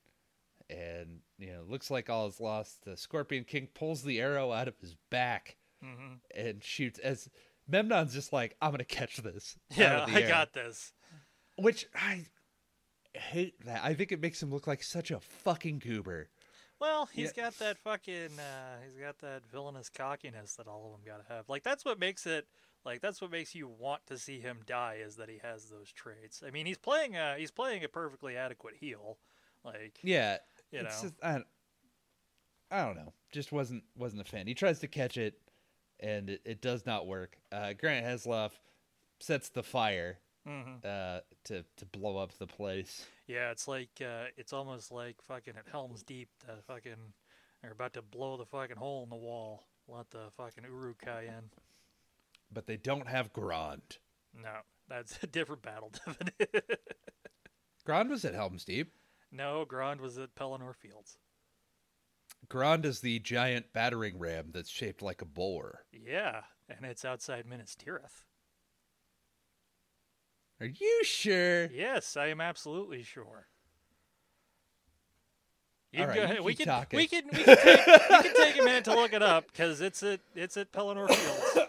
and 0.69 1.19
you 1.37 1.47
know, 1.51 1.63
looks 1.67 1.91
like 1.91 2.09
all 2.09 2.27
is 2.27 2.39
lost. 2.39 2.83
The 2.83 2.97
Scorpion 2.97 3.43
King 3.43 3.67
pulls 3.73 4.03
the 4.03 4.19
arrow 4.19 4.51
out 4.51 4.67
of 4.67 4.77
his 4.79 4.95
back 5.11 5.57
Mhm. 5.83 6.19
and 6.35 6.63
shoots 6.63 6.97
as 6.99 7.29
Memnon's 7.71 8.13
just 8.13 8.31
like, 8.33 8.55
I'm 8.61 8.71
gonna 8.71 8.83
catch 8.83 9.17
this. 9.17 9.57
Yeah, 9.75 10.05
I 10.07 10.21
air." 10.21 10.27
got 10.27 10.53
this. 10.53 10.93
Which 11.57 11.87
I 11.95 12.25
hate 13.13 13.65
that. 13.65 13.81
I 13.83 13.93
think 13.93 14.11
it 14.11 14.21
makes 14.21 14.41
him 14.43 14.51
look 14.51 14.67
like 14.67 14.83
such 14.83 15.11
a 15.11 15.19
fucking 15.19 15.79
goober. 15.79 16.29
Well, 16.79 17.05
he's 17.05 17.31
Yeah. 17.35 17.43
got 17.43 17.59
that 17.59 17.77
fucking, 17.77 18.37
uh, 18.37 18.77
he's 18.85 18.97
got 18.97 19.19
that 19.19 19.43
villainous 19.49 19.89
cockiness 19.89 20.55
that 20.55 20.67
all 20.67 20.85
of 20.85 20.91
them 20.91 21.01
gotta 21.05 21.33
have. 21.33 21.47
Like 21.47 21.63
that's 21.63 21.85
what 21.85 21.97
makes 21.99 22.25
it, 22.27 22.47
like 22.83 23.01
that's 23.01 23.21
what 23.21 23.31
makes 23.31 23.55
you 23.55 23.67
want 23.69 24.05
to 24.07 24.17
see 24.17 24.39
him 24.41 24.59
die 24.65 24.99
is 25.01 25.15
that 25.15 25.29
he 25.29 25.39
has 25.41 25.69
those 25.69 25.91
traits. 25.93 26.43
I 26.45 26.51
mean, 26.51 26.65
he's 26.65 26.77
playing 26.77 27.15
a, 27.15 27.37
he's 27.37 27.51
playing 27.51 27.83
a 27.85 27.87
perfectly 27.87 28.35
adequate 28.35 28.75
heel. 28.75 29.17
Like, 29.63 29.99
Yeah, 30.03 30.37
You 30.71 30.81
it's 30.81 31.01
know. 31.01 31.09
just, 31.09 31.15
I, 31.23 31.39
I 32.69 32.85
don't 32.85 32.95
know. 32.97 33.13
Just 33.31 33.51
wasn't 33.51 33.83
wasn't 33.95 34.21
a 34.21 34.25
fan. 34.25 34.45
He 34.47 34.53
tries 34.53 34.79
to 34.79 34.87
catch 34.87 35.17
it, 35.17 35.35
and 35.99 36.29
it, 36.29 36.41
it 36.45 36.61
does 36.61 36.85
not 36.85 37.07
work. 37.07 37.37
Uh, 37.51 37.73
Grant 37.73 38.05
Heslov 38.05 38.51
sets 39.19 39.49
the 39.49 39.63
fire 39.63 40.19
mhm. 40.47 40.83
uh, 40.85 41.21
to 41.45 41.63
to 41.77 41.85
blow 41.85 42.17
up 42.17 42.37
the 42.37 42.47
place. 42.47 43.05
yeah, 43.27 43.51
it's 43.51 43.67
like, 43.67 44.01
uh, 44.01 44.25
it's 44.37 44.53
almost 44.53 44.91
like 44.91 45.21
fucking 45.27 45.55
at 45.57 45.67
Helm's 45.71 46.03
Deep, 46.03 46.29
the 46.45 46.61
fucking, 46.67 47.13
they're 47.61 47.71
about 47.71 47.93
to 47.93 48.01
blow 48.01 48.37
the 48.37 48.45
fucking 48.45 48.77
hole 48.77 49.03
in 49.03 49.09
the 49.09 49.15
wall. 49.15 49.67
Let 49.87 50.09
the 50.09 50.31
fucking 50.35 50.63
Uruk-hai 50.63 51.23
in. 51.23 51.51
But 52.51 52.65
they 52.65 52.77
don't 52.77 53.07
have 53.07 53.33
Grond. 53.33 53.97
No, 54.33 54.61
that's 54.87 55.19
a 55.23 55.27
different 55.27 55.61
battle, 55.61 55.91
Devin. 56.05 56.31
Grond 57.85 58.09
was 58.09 58.25
at 58.25 58.33
Helm's 58.33 58.65
Deep. 58.65 58.93
no, 59.31 59.63
Grond 59.65 60.01
was 60.01 60.17
at 60.17 60.35
Pelennor 60.35 60.75
Fields. 60.75 61.17
Grond 62.49 62.85
is 62.85 62.99
the 62.99 63.19
giant 63.19 63.73
battering 63.73 64.19
ram 64.19 64.51
that's 64.53 64.69
shaped 64.69 65.01
like 65.01 65.21
a 65.21 65.25
boar. 65.25 65.85
Yeah, 65.91 66.41
and 66.69 66.85
it's 66.85 67.03
outside 67.05 67.45
Minas 67.45 67.75
Tirith. 67.75 68.23
Are 70.61 70.67
you 70.67 71.03
sure? 71.03 71.65
Yes, 71.65 72.15
I 72.15 72.27
am 72.27 72.39
absolutely 72.39 73.03
sure. 73.03 73.47
You 75.91 76.01
All 76.01 76.07
can 76.07 76.09
right, 76.09 76.15
go 76.15 76.23
ahead. 76.23 76.41
We 76.43 76.55
can, 76.55 76.85
we 76.93 77.07
can 77.07 77.23
we 77.33 77.43
can 77.43 77.45
take 77.45 77.85
we 77.85 78.23
can 78.23 78.35
take 78.35 78.59
a 78.59 78.63
minute 78.63 78.83
to 78.85 78.95
look 78.95 79.13
it 79.13 79.21
up 79.23 79.47
because 79.47 79.81
it's 79.81 80.03
at 80.03 80.19
it's 80.35 80.55
at 80.57 80.71
Pelennor 80.71 81.07
Fields. 81.09 81.67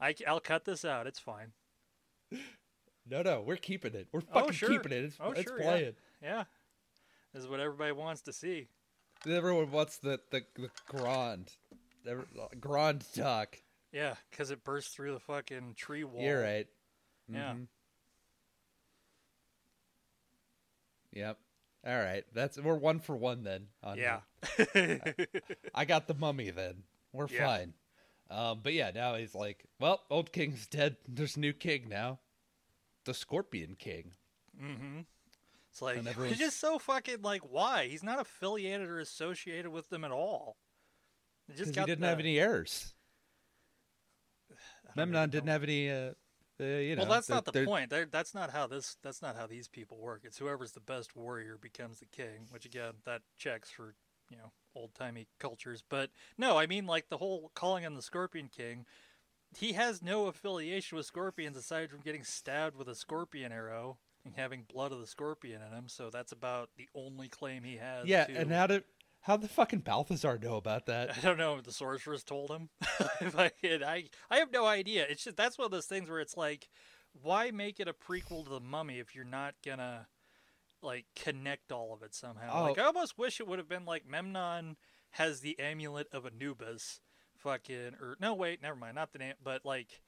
I 0.00 0.14
will 0.28 0.40
cut 0.40 0.64
this 0.64 0.84
out. 0.84 1.06
It's 1.06 1.18
fine. 1.20 1.52
No, 3.08 3.22
no, 3.22 3.42
we're 3.46 3.56
keeping 3.56 3.94
it. 3.94 4.08
We're 4.12 4.20
Oh, 4.32 4.40
fucking 4.40 4.52
sure. 4.52 4.68
keeping 4.70 4.92
it. 4.92 5.04
It's, 5.04 5.16
Oh, 5.20 5.30
it's 5.30 5.42
sure, 5.42 5.58
yeah. 5.58 5.64
playing. 5.64 5.92
Yeah, 6.22 6.44
this 7.32 7.42
is 7.44 7.48
what 7.48 7.60
everybody 7.60 7.92
wants 7.92 8.22
to 8.22 8.32
see. 8.32 8.68
Everyone 9.26 9.70
wants 9.70 9.98
the 9.98 10.20
the, 10.30 10.42
the 10.54 10.70
Grond, 10.86 11.52
the 12.04 12.24
Grond 12.60 13.04
talk. 13.14 13.56
Yeah, 13.92 14.14
because 14.30 14.50
it 14.50 14.62
burst 14.64 14.94
through 14.94 15.12
the 15.14 15.20
fucking 15.20 15.74
tree 15.76 16.04
wall. 16.04 16.22
You're 16.22 16.42
right. 16.42 16.66
Yeah. 17.28 17.54
Mhm. 17.54 17.66
Yep. 21.12 21.38
All 21.86 21.98
right. 21.98 22.24
That's 22.34 22.58
we're 22.58 22.74
one 22.76 23.00
for 23.00 23.16
one 23.16 23.42
then. 23.44 23.68
on 23.82 23.96
Yeah. 23.98 24.20
the- 24.56 25.28
I 25.74 25.84
got 25.84 26.06
the 26.08 26.14
mummy 26.14 26.50
then. 26.50 26.82
We're 27.12 27.28
Yeah. 27.28 27.46
fine. 27.46 27.74
Um, 28.28 28.60
but 28.62 28.72
yeah, 28.72 28.90
now 28.92 29.14
he's 29.14 29.34
like, 29.34 29.64
well, 29.78 30.02
old 30.10 30.32
king's 30.32 30.66
dead. 30.66 30.96
There's 31.06 31.36
a 31.36 31.40
new 31.40 31.52
king 31.52 31.88
now. 31.88 32.18
The 33.04 33.14
Scorpion 33.14 33.76
King. 33.76 34.14
mm-hmm. 34.60 35.00
It's 35.76 35.82
like 35.82 35.98
it's 36.30 36.38
just 36.38 36.58
so 36.58 36.78
fucking 36.78 37.20
like 37.20 37.42
why 37.42 37.86
he's 37.88 38.02
not 38.02 38.18
affiliated 38.18 38.88
or 38.88 38.98
associated 38.98 39.70
with 39.70 39.90
them 39.90 40.04
at 40.04 40.10
all. 40.10 40.56
Because 41.46 41.66
just 41.66 41.78
he 41.78 41.84
didn't 41.84 42.00
the- 42.00 42.08
have 42.08 42.18
any 42.18 42.38
heirs. 42.38 42.94
Memnon 44.96 45.28
didn't 45.28 45.48
have 45.48 45.62
any. 45.62 45.90
Uh, 45.90 46.12
uh, 46.58 46.64
you 46.64 46.96
know. 46.96 47.02
well, 47.02 47.10
that's 47.10 47.26
they're- 47.26 47.36
not 47.36 47.44
the 47.44 47.52
they're- 47.52 47.66
point. 47.66 47.90
They're, 47.90 48.06
that's 48.06 48.34
not 48.34 48.50
how 48.50 48.66
this. 48.66 48.96
That's 49.02 49.20
not 49.20 49.36
how 49.36 49.46
these 49.46 49.68
people 49.68 49.98
work. 49.98 50.22
It's 50.24 50.38
whoever's 50.38 50.72
the 50.72 50.80
best 50.80 51.14
warrior 51.14 51.58
becomes 51.60 51.98
the 51.98 52.06
king. 52.06 52.46
Which 52.48 52.64
again, 52.64 52.94
that 53.04 53.20
checks 53.36 53.70
for 53.70 53.94
you 54.30 54.38
know 54.38 54.52
old 54.74 54.94
timey 54.94 55.26
cultures. 55.38 55.84
But 55.86 56.10
no, 56.38 56.56
I 56.56 56.66
mean 56.66 56.86
like 56.86 57.10
the 57.10 57.18
whole 57.18 57.50
calling 57.54 57.82
him 57.82 57.96
the 57.96 58.02
Scorpion 58.02 58.48
King. 58.48 58.86
He 59.54 59.74
has 59.74 60.02
no 60.02 60.26
affiliation 60.26 60.96
with 60.96 61.06
scorpions 61.06 61.56
aside 61.56 61.90
from 61.90 62.00
getting 62.00 62.24
stabbed 62.24 62.76
with 62.76 62.88
a 62.88 62.94
scorpion 62.94 63.52
arrow 63.52 63.98
and 64.26 64.34
having 64.36 64.64
blood 64.72 64.92
of 64.92 65.00
the 65.00 65.06
scorpion 65.06 65.62
in 65.62 65.72
him. 65.72 65.84
So 65.88 66.10
that's 66.10 66.32
about 66.32 66.70
the 66.76 66.88
only 66.94 67.28
claim 67.28 67.62
he 67.62 67.76
has. 67.76 68.06
Yeah, 68.06 68.24
to- 68.26 68.32
and 68.36 68.50
how 68.52 68.66
did 68.66 68.84
how 69.22 69.36
the 69.36 69.48
fucking 69.48 69.80
Balthazar 69.80 70.38
know 70.38 70.56
about 70.56 70.86
that? 70.86 71.10
I 71.16 71.20
don't 71.20 71.38
know. 71.38 71.56
If 71.56 71.64
the 71.64 71.72
sorceress 71.72 72.22
told 72.22 72.50
him. 72.50 72.68
if 73.20 73.36
I, 73.38 73.50
I, 73.64 74.04
I 74.30 74.36
have 74.38 74.52
no 74.52 74.66
idea. 74.66 75.06
It's 75.08 75.24
just 75.24 75.36
that's 75.36 75.56
one 75.58 75.64
of 75.66 75.70
those 75.72 75.86
things 75.86 76.08
where 76.10 76.20
it's 76.20 76.36
like, 76.36 76.68
why 77.22 77.50
make 77.50 77.80
it 77.80 77.88
a 77.88 77.92
prequel 77.94 78.44
to 78.44 78.50
the 78.50 78.60
Mummy 78.60 78.98
if 78.98 79.14
you're 79.14 79.24
not 79.24 79.54
gonna 79.64 80.06
like 80.82 81.06
connect 81.16 81.72
all 81.72 81.92
of 81.94 82.02
it 82.02 82.14
somehow? 82.14 82.50
Oh. 82.52 82.62
Like 82.64 82.78
I 82.78 82.84
almost 82.84 83.16
wish 83.18 83.40
it 83.40 83.48
would 83.48 83.58
have 83.58 83.68
been 83.68 83.84
like 83.86 84.06
Memnon 84.06 84.76
has 85.10 85.40
the 85.40 85.58
amulet 85.58 86.08
of 86.12 86.26
Anubis, 86.26 87.00
fucking 87.38 87.94
or 88.00 88.16
no 88.20 88.34
wait, 88.34 88.60
never 88.62 88.76
mind, 88.76 88.94
not 88.96 89.12
the 89.12 89.18
name, 89.18 89.34
but 89.42 89.64
like 89.64 90.02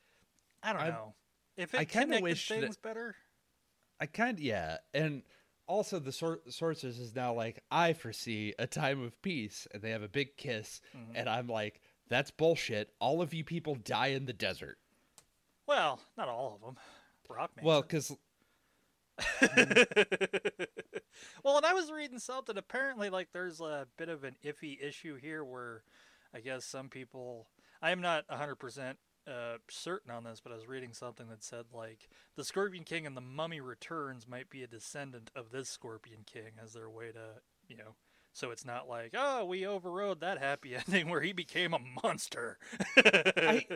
I 0.63 0.73
don't 0.73 0.83
I- 0.83 0.89
know 0.91 1.15
if 1.57 1.75
it 1.75 1.81
I 1.81 1.85
connected 1.87 2.23
wish 2.23 2.49
that- 2.49 2.61
things 2.61 2.77
better. 2.77 3.17
I 4.01 4.07
kind 4.07 4.39
of 4.39 4.45
yeah, 4.45 4.79
and 4.95 5.23
also 5.67 5.99
the 5.99 6.13
sor- 6.13 6.41
sorceress 6.49 6.99
is 6.99 7.15
now 7.15 7.33
like 7.35 7.63
I 7.71 7.93
foresee 7.93 8.55
a 8.59 8.67
time 8.67 9.03
of 9.03 9.21
peace, 9.23 9.67
and 9.73 9.83
they 9.83 9.91
have 9.91 10.03
a 10.03 10.09
big 10.09 10.37
kiss, 10.37 10.81
Mm-hmm. 10.97 11.13
and 11.17 11.29
I'm 11.29 11.49
like, 11.49 11.81
that's 12.09 12.31
bullshit. 12.31 12.91
All 13.01 13.21
of 13.23 13.35
you 13.35 13.45
people 13.45 13.75
die 13.75 14.09
in 14.09 14.25
the 14.27 14.33
desert. 14.33 14.79
Well, 15.67 16.01
not 16.17 16.29
all 16.29 16.55
of 16.55 16.61
them. 16.67 16.77
Rock 17.29 17.51
Man. 17.57 17.65
Well, 17.67 17.83
because 17.83 18.17
well, 21.43 21.57
and 21.57 21.67
I 21.67 21.75
was 21.75 21.91
reading 21.91 22.19
something. 22.19 22.57
Apparently, 22.57 23.11
like 23.11 23.29
there's 23.33 23.61
a 23.61 23.87
bit 23.97 24.09
of 24.09 24.25
an 24.25 24.37
iffy 24.45 24.79
issue 24.83 25.17
here 25.17 25.45
where 25.45 25.83
I 26.35 26.41
guess 26.41 26.65
some 26.65 26.89
people. 26.89 27.49
I 27.81 27.91
am 27.93 28.01
not 28.01 28.27
100% 28.29 28.95
uh, 29.29 29.59
certain 29.69 30.11
on 30.11 30.25
this, 30.25 30.41
but 30.41 30.53
I 30.53 30.55
was 30.57 30.67
reading 30.69 30.93
something 30.93 31.29
that 31.29 31.45
said 31.45 31.67
like 31.73 32.09
the 32.37 32.45
Scorpion 32.45 32.85
King 32.85 33.07
and 33.07 33.17
the 33.17 33.21
Mummy 33.21 33.61
Returns 33.61 34.27
might 34.27 34.49
be 34.51 34.63
a 34.63 34.67
descendant 34.67 35.31
of 35.37 35.51
this 35.51 35.69
Scorpion 35.69 36.21
King 36.27 36.53
as 36.63 36.73
their 36.73 36.89
way 36.89 37.13
to, 37.13 37.41
you 37.69 37.77
know, 37.77 37.95
So 38.33 38.51
it's 38.51 38.65
not 38.65 38.89
like, 38.89 39.15
oh, 39.17 39.45
we 39.45 39.67
overrode 39.67 40.21
that 40.21 40.39
happy 40.39 40.75
ending 40.87 41.09
where 41.11 41.21
he 41.21 41.33
became 41.33 41.75
a 41.75 41.79
monster. 42.03 42.59
I, 42.97 43.67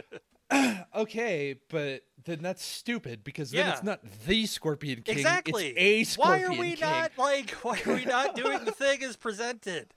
okay, 0.94 1.56
but 1.70 2.02
then 2.24 2.40
that's 2.42 2.62
stupid 2.64 3.24
because 3.24 3.50
then 3.50 3.66
Yeah. 3.66 3.72
it's 3.72 3.82
not 3.82 4.00
the 4.26 4.46
Scorpion 4.46 5.02
King. 5.02 5.16
exactly. 5.18 5.68
It's 5.68 6.10
a 6.10 6.12
Scorpion 6.12 6.50
why 6.50 6.54
are 6.56 6.58
we 6.58 6.70
King. 6.72 6.80
not 6.80 7.12
like? 7.18 7.50
Why 7.62 7.80
are 7.86 7.94
we 7.94 8.04
not 8.04 8.36
doing 8.36 8.64
the 8.64 8.72
thing 8.82 9.02
as 9.02 9.16
presented? 9.16 9.94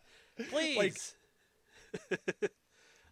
Please. 0.50 0.78
Like, 0.78 2.52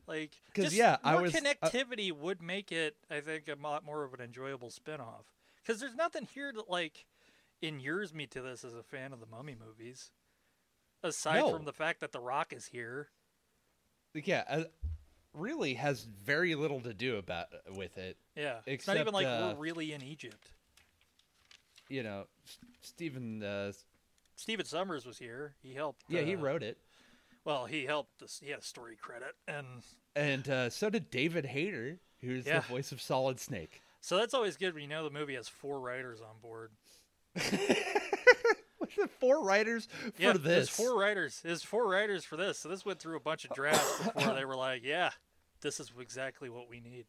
'Cause, 0.08 0.66
just 0.66 0.76
yeah, 0.76 0.98
I 1.04 1.16
was- 1.22 1.34
uh, 1.36 1.40
connectivity 1.40 2.12
would 2.12 2.42
make 2.42 2.72
it, 2.72 2.98
I 3.10 3.22
think, 3.22 3.48
a 3.48 3.56
lot 3.56 3.84
more 3.86 4.04
of 4.04 4.14
an 4.14 4.22
enjoyable 4.22 4.70
spin-off. 4.70 5.26
Because 5.58 5.80
there's 5.80 5.96
nothing 5.96 6.26
here 6.26 6.52
that 6.54 6.70
like 6.70 7.06
inures 7.62 8.14
me 8.14 8.28
to 8.28 8.42
this 8.42 8.64
as 8.66 8.74
a 8.74 8.84
fan 8.84 9.14
of 9.14 9.20
the 9.22 9.26
Mummy 9.26 9.56
movies, 9.56 10.12
aside 11.02 11.40
No. 11.40 11.54
from 11.56 11.64
the 11.66 11.72
fact 11.74 12.02
that 12.02 12.12
The 12.12 12.20
Rock 12.20 12.52
is 12.52 12.68
here. 12.68 13.10
Yeah, 14.14 14.44
uh, 14.48 14.64
really 15.34 15.76
has 15.76 16.04
very 16.04 16.54
little 16.56 16.82
to 16.82 16.94
do 16.94 17.16
about 17.16 17.48
with 17.76 17.98
it. 17.98 18.18
Yeah, 18.36 18.60
it's 18.66 18.86
not 18.86 18.98
even 18.98 19.08
Except, 19.08 19.14
like 19.14 19.26
uh, 19.26 19.54
we're 19.56 19.62
really 19.62 19.94
in 19.94 20.04
Egypt. 20.04 20.52
You 21.90 22.04
know, 22.04 22.28
S- 22.46 22.58
Stephen. 22.82 23.42
Uh, 23.44 23.72
Stephen 24.36 24.66
Sommers 24.66 25.06
was 25.06 25.18
here. 25.18 25.56
He 25.62 25.74
helped. 25.74 26.04
yeah, 26.10 26.22
he 26.22 26.36
uh, 26.36 26.40
wrote 26.40 26.64
it, 26.64 26.78
Well, 27.46 27.66
he 27.66 27.86
helped. 27.86 28.20
This, 28.20 28.40
he 28.44 28.50
had 28.52 28.60
a 28.60 28.64
story 28.64 28.96
credit, 28.96 29.36
and 29.48 29.68
and 30.16 30.48
uh, 30.50 30.70
so 30.70 30.90
did 30.90 31.10
David 31.10 31.46
Hayter, 31.48 32.00
who's 32.22 32.46
Yeah. 32.46 32.60
the 32.62 32.68
voice 32.68 32.92
of 32.92 33.02
Solid 33.02 33.40
Snake. 33.40 33.82
so 34.02 34.18
that's 34.18 34.34
always 34.34 34.56
good 34.58 34.74
when 34.74 34.84
you 34.84 34.90
know 34.90 35.04
the 35.04 35.10
movie 35.10 35.36
has 35.36 35.48
four 35.50 35.80
writers 35.80 36.20
on 36.22 36.40
board. 36.42 36.72
Four 39.20 39.44
writers 39.44 39.88
for 39.88 40.12
yeah, 40.22 40.34
this. 40.34 40.42
there's 40.44 40.70
four 40.70 41.00
writers. 41.00 41.40
There's 41.44 41.64
four 41.64 41.90
writers 41.90 42.26
for 42.26 42.36
this. 42.38 42.60
So 42.60 42.70
this 42.70 42.86
went 42.86 43.00
through 43.00 43.16
a 43.18 43.20
bunch 43.22 43.44
of 43.46 43.52
drafts 43.52 44.00
before 44.14 44.34
they 44.36 44.46
were 44.46 44.56
like, 44.56 44.84
"Yeah, 44.84 45.12
this 45.62 45.80
is 45.80 45.92
exactly 46.00 46.48
what 46.50 46.70
we 46.70 46.80
need." 46.80 47.06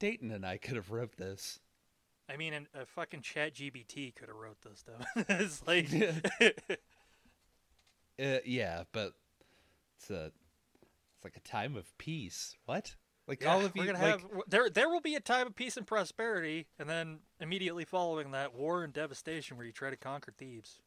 Dayton 0.00 0.30
and 0.32 0.44
I 0.44 0.56
could 0.56 0.74
have 0.74 0.90
wrote 0.90 1.16
this. 1.16 1.60
I 2.28 2.36
mean, 2.36 2.66
a 2.74 2.84
fucking 2.86 3.20
Chat 3.22 3.54
GPT 3.54 4.14
could 4.14 4.28
have 4.28 4.36
wrote 4.36 4.60
this 4.62 4.80
stuff. 4.80 5.06
it's 5.28 5.64
like, 5.66 5.88
Uh, 8.20 8.38
yeah, 8.44 8.82
but 8.90 9.12
it's 9.98 10.10
a 10.10 10.26
it's 11.16 11.24
like 11.24 11.36
a 11.36 11.40
time 11.40 11.76
of 11.76 11.96
peace. 11.98 12.56
What? 12.66 12.94
Like 13.26 13.42
yeah, 13.42 13.52
all 13.52 13.64
of 13.64 13.76
you 13.76 13.82
we're 13.82 13.92
gonna 13.92 14.04
like 14.04 14.20
have 14.22 14.30
there. 14.48 14.70
There 14.70 14.88
will 14.88 15.00
be 15.00 15.14
a 15.14 15.20
time 15.20 15.46
of 15.48 15.54
peace 15.54 15.76
and 15.76 15.86
prosperity, 15.86 16.66
and 16.78 16.88
then 16.88 17.18
immediately 17.40 17.84
following 17.84 18.30
that, 18.30 18.54
war 18.54 18.84
and 18.84 18.92
devastation, 18.92 19.56
where 19.56 19.66
you 19.66 19.72
try 19.72 19.90
to 19.90 19.96
conquer 19.96 20.32
Thebes. 20.36 20.80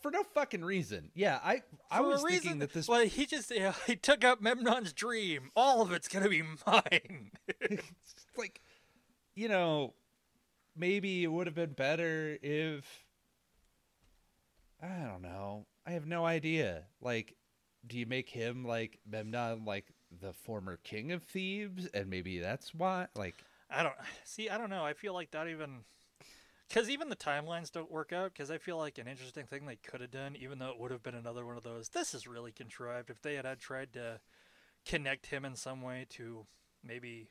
for 0.00 0.10
no 0.10 0.22
fucking 0.22 0.64
reason. 0.64 1.10
Yeah, 1.14 1.38
I 1.44 1.62
I 1.90 1.98
For 1.98 2.04
was 2.08 2.22
reason, 2.22 2.40
thinking 2.40 2.58
that 2.60 2.72
this 2.72 2.88
Well, 2.88 3.04
he 3.06 3.26
just 3.26 3.50
yeah, 3.54 3.74
he 3.86 3.94
took 3.96 4.24
up 4.24 4.40
Memnon's 4.40 4.92
dream. 4.94 5.50
All 5.54 5.82
of 5.82 5.92
it's 5.92 6.08
gonna 6.08 6.28
be 6.30 6.42
mine. 6.66 7.32
it's 7.60 7.92
like 8.38 8.62
you 9.34 9.48
know 9.48 9.92
maybe 10.74 11.24
it 11.24 11.28
would 11.28 11.46
have 11.46 11.54
been 11.56 11.72
better 11.72 12.38
if 12.42 13.04
I 14.82 14.88
don't 15.04 15.22
know. 15.22 15.66
I 15.86 15.92
have 15.92 16.06
no 16.06 16.24
idea. 16.26 16.84
Like 17.00 17.34
do 17.86 17.98
you 17.98 18.06
make 18.06 18.28
him 18.28 18.64
like 18.64 18.98
Memnon 19.08 19.64
like 19.64 19.86
the 20.20 20.32
former 20.32 20.78
king 20.82 21.12
of 21.12 21.22
Thebes 21.22 21.88
and 21.92 22.08
maybe 22.08 22.38
that's 22.38 22.74
why 22.74 23.06
like 23.14 23.44
I 23.70 23.82
don't 23.82 23.94
see. 24.24 24.48
I 24.48 24.58
don't 24.58 24.70
know. 24.70 24.84
I 24.84 24.92
feel 24.92 25.14
like 25.14 25.32
that 25.32 25.48
even 25.48 25.80
because 26.68 26.88
even 26.88 27.08
the 27.08 27.16
timelines 27.16 27.70
don't 27.70 27.90
work 27.90 28.12
out. 28.12 28.32
Because 28.32 28.50
I 28.50 28.58
feel 28.58 28.76
like 28.76 28.98
an 28.98 29.08
interesting 29.08 29.46
thing 29.46 29.66
they 29.66 29.76
could 29.76 30.00
have 30.00 30.10
done, 30.10 30.36
even 30.36 30.58
though 30.58 30.70
it 30.70 30.78
would 30.78 30.90
have 30.90 31.02
been 31.02 31.14
another 31.14 31.44
one 31.44 31.56
of 31.56 31.64
those. 31.64 31.88
This 31.88 32.14
is 32.14 32.26
really 32.26 32.52
contrived. 32.52 33.10
If 33.10 33.22
they 33.22 33.34
had, 33.34 33.44
had 33.44 33.58
tried 33.58 33.92
to 33.94 34.20
connect 34.84 35.26
him 35.26 35.44
in 35.44 35.56
some 35.56 35.82
way 35.82 36.06
to 36.10 36.46
maybe 36.84 37.28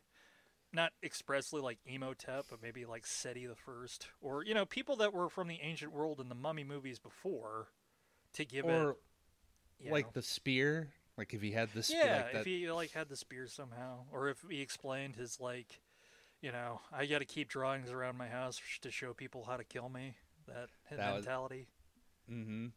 not 0.73 0.91
expressly 1.01 1.61
like 1.61 1.79
Imhotep, 1.85 2.45
but 2.49 2.61
maybe 2.61 2.85
like 2.85 3.05
Seti 3.05 3.45
the 3.45 3.55
First, 3.55 4.07
or 4.21 4.43
you 4.43 4.53
know 4.53 4.65
people 4.65 4.97
that 4.97 5.13
were 5.13 5.29
from 5.29 5.47
the 5.47 5.59
ancient 5.61 5.93
world 5.93 6.19
in 6.19 6.27
the 6.27 6.35
Mummy 6.35 6.65
movies 6.65 6.99
before, 6.99 7.67
to 8.33 8.43
give 8.43 8.65
or 8.65 8.91
it 8.91 8.97
you 9.79 9.91
like 9.91 10.05
know. 10.05 10.11
the 10.15 10.21
spear 10.21 10.89
like 11.17 11.33
if 11.33 11.41
he 11.41 11.51
had 11.51 11.69
the 11.73 11.83
spear 11.83 12.01
Yeah, 12.03 12.15
like 12.17 12.31
that 12.33 12.39
if 12.41 12.45
he 12.45 12.69
like 12.71 12.91
had 12.91 13.07
the 13.09 13.15
spear 13.15 13.47
somehow, 13.47 13.99
or 14.11 14.29
if 14.29 14.37
he 14.49 14.61
explained 14.61 15.15
his 15.15 15.39
like, 15.39 15.79
you 16.41 16.51
know, 16.51 16.81
I 16.91 17.05
got 17.05 17.19
to 17.19 17.25
keep 17.25 17.47
drawings 17.47 17.89
around 17.89 18.17
my 18.17 18.27
house 18.27 18.59
to 18.81 18.91
show 18.91 19.13
people 19.13 19.45
how 19.45 19.55
to 19.57 19.63
kill 19.63 19.87
me. 19.89 20.15
That, 20.47 20.67
That 20.91 21.15
was- 21.15 21.25
mentality. 21.25 21.67
Mm-hmm. 22.29 22.67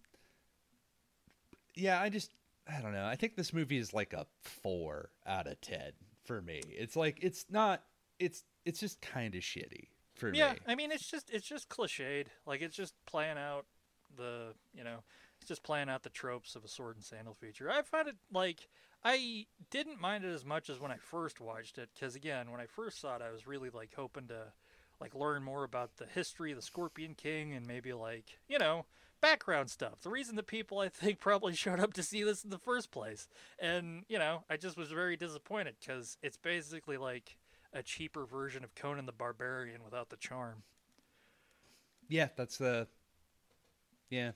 Yeah, 1.74 2.00
I 2.00 2.08
just 2.08 2.32
I 2.72 2.80
don't 2.80 2.92
know. 2.92 3.06
I 3.06 3.16
think 3.16 3.36
this 3.36 3.52
movie 3.52 3.78
is 3.78 3.92
like 3.94 4.12
a 4.12 4.26
four 4.42 5.10
out 5.26 5.46
of 5.46 5.60
ten 5.60 5.92
for 6.24 6.40
me. 6.42 6.60
It's 6.68 6.96
like 6.96 7.18
it's 7.22 7.46
not. 7.50 7.82
It's 8.18 8.44
it's 8.64 8.80
just 8.80 9.00
kind 9.00 9.34
of 9.34 9.42
shitty 9.42 9.88
for 10.14 10.28
Yeah, 10.34 10.52
me. 10.52 10.58
Yeah, 10.66 10.72
I 10.72 10.74
mean, 10.74 10.92
it's 10.92 11.08
just 11.10 11.30
it's 11.30 11.46
just 11.46 11.68
cliched. 11.68 12.26
Like 12.46 12.60
it's 12.62 12.76
just 12.76 12.94
playing 13.06 13.38
out 13.38 13.66
the 14.16 14.54
you 14.74 14.84
know, 14.84 14.98
just 15.48 15.62
playing 15.62 15.88
out 15.88 16.02
the 16.02 16.10
tropes 16.10 16.54
of 16.54 16.64
a 16.64 16.68
sword 16.68 16.96
and 16.96 17.04
sandal 17.04 17.34
feature. 17.34 17.70
I 17.70 17.82
find 17.82 18.08
it 18.08 18.16
like 18.32 18.68
I 19.04 19.46
didn't 19.70 20.00
mind 20.00 20.24
it 20.24 20.32
as 20.32 20.44
much 20.44 20.70
as 20.70 20.80
when 20.80 20.92
I 20.92 20.96
first 20.96 21.40
watched 21.40 21.78
it 21.78 21.88
because 21.94 22.14
again, 22.14 22.50
when 22.50 22.60
I 22.60 22.66
first 22.66 23.00
saw 23.00 23.16
it, 23.16 23.22
I 23.22 23.32
was 23.32 23.46
really 23.46 23.70
like 23.70 23.90
hoping 23.96 24.28
to 24.28 24.52
like 25.00 25.14
learn 25.14 25.42
more 25.42 25.64
about 25.64 25.96
the 25.96 26.06
history 26.06 26.50
of 26.50 26.56
the 26.56 26.62
Scorpion 26.62 27.14
King 27.14 27.54
and 27.54 27.66
maybe 27.66 27.92
like 27.92 28.38
you 28.48 28.58
know 28.58 28.86
background 29.20 29.70
stuff. 29.70 30.00
The 30.02 30.10
reason 30.10 30.36
that 30.36 30.46
people 30.46 30.78
I 30.78 30.88
think 30.88 31.20
probably 31.20 31.54
showed 31.54 31.80
up 31.80 31.94
to 31.94 32.02
see 32.02 32.22
this 32.22 32.44
in 32.44 32.50
the 32.50 32.58
first 32.58 32.90
place, 32.90 33.28
and 33.58 34.04
you 34.08 34.18
know, 34.18 34.44
I 34.50 34.56
just 34.56 34.76
was 34.76 34.90
very 34.90 35.16
disappointed 35.16 35.76
because 35.80 36.18
it's 36.22 36.36
basically 36.36 36.96
like 36.96 37.36
a 37.72 37.82
cheaper 37.82 38.24
version 38.24 38.64
of 38.64 38.74
Conan 38.74 39.06
the 39.06 39.12
Barbarian 39.12 39.84
without 39.84 40.10
the 40.10 40.16
charm. 40.16 40.62
Yeah, 42.08 42.28
that's 42.36 42.56
the. 42.56 42.88
Yeah, 44.10 44.30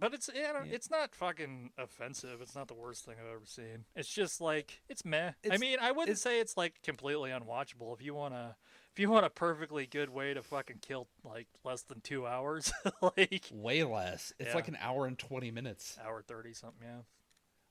But 0.00 0.14
it's 0.14 0.28
Yeah. 0.34 0.62
it's 0.64 0.90
not 0.90 1.14
fucking 1.14 1.72
offensive. 1.78 2.40
It's 2.40 2.54
not 2.54 2.66
the 2.68 2.74
worst 2.74 3.04
thing 3.04 3.16
I've 3.20 3.30
ever 3.32 3.44
seen. 3.44 3.84
It's 3.94 4.08
just 4.12 4.40
like 4.40 4.80
it's 4.88 5.04
meh. 5.04 5.32
I 5.50 5.58
mean, 5.58 5.78
I 5.80 5.92
wouldn't 5.92 6.08
it's- 6.08 6.22
say 6.22 6.40
it's 6.40 6.56
like 6.56 6.80
completely 6.82 7.30
unwatchable. 7.30 7.94
If 7.94 8.02
you 8.02 8.14
wanna, 8.14 8.56
if 8.92 8.98
you 8.98 9.10
want 9.10 9.26
a 9.26 9.30
perfectly 9.30 9.86
good 9.86 10.08
way 10.10 10.32
to 10.34 10.42
fucking 10.42 10.78
kill 10.80 11.06
like 11.22 11.46
less 11.64 11.82
than 11.82 12.00
two 12.00 12.26
hours, 12.26 12.72
like 13.16 13.48
way 13.52 13.84
less. 13.84 14.32
It's 14.38 14.48
Yeah. 14.48 14.54
like 14.54 14.68
an 14.68 14.78
hour 14.80 15.06
and 15.06 15.18
twenty 15.18 15.50
minutes. 15.50 15.98
hour 16.02 16.22
thirty 16.22 16.54
something, 16.54 16.82
yeah, 16.82 17.02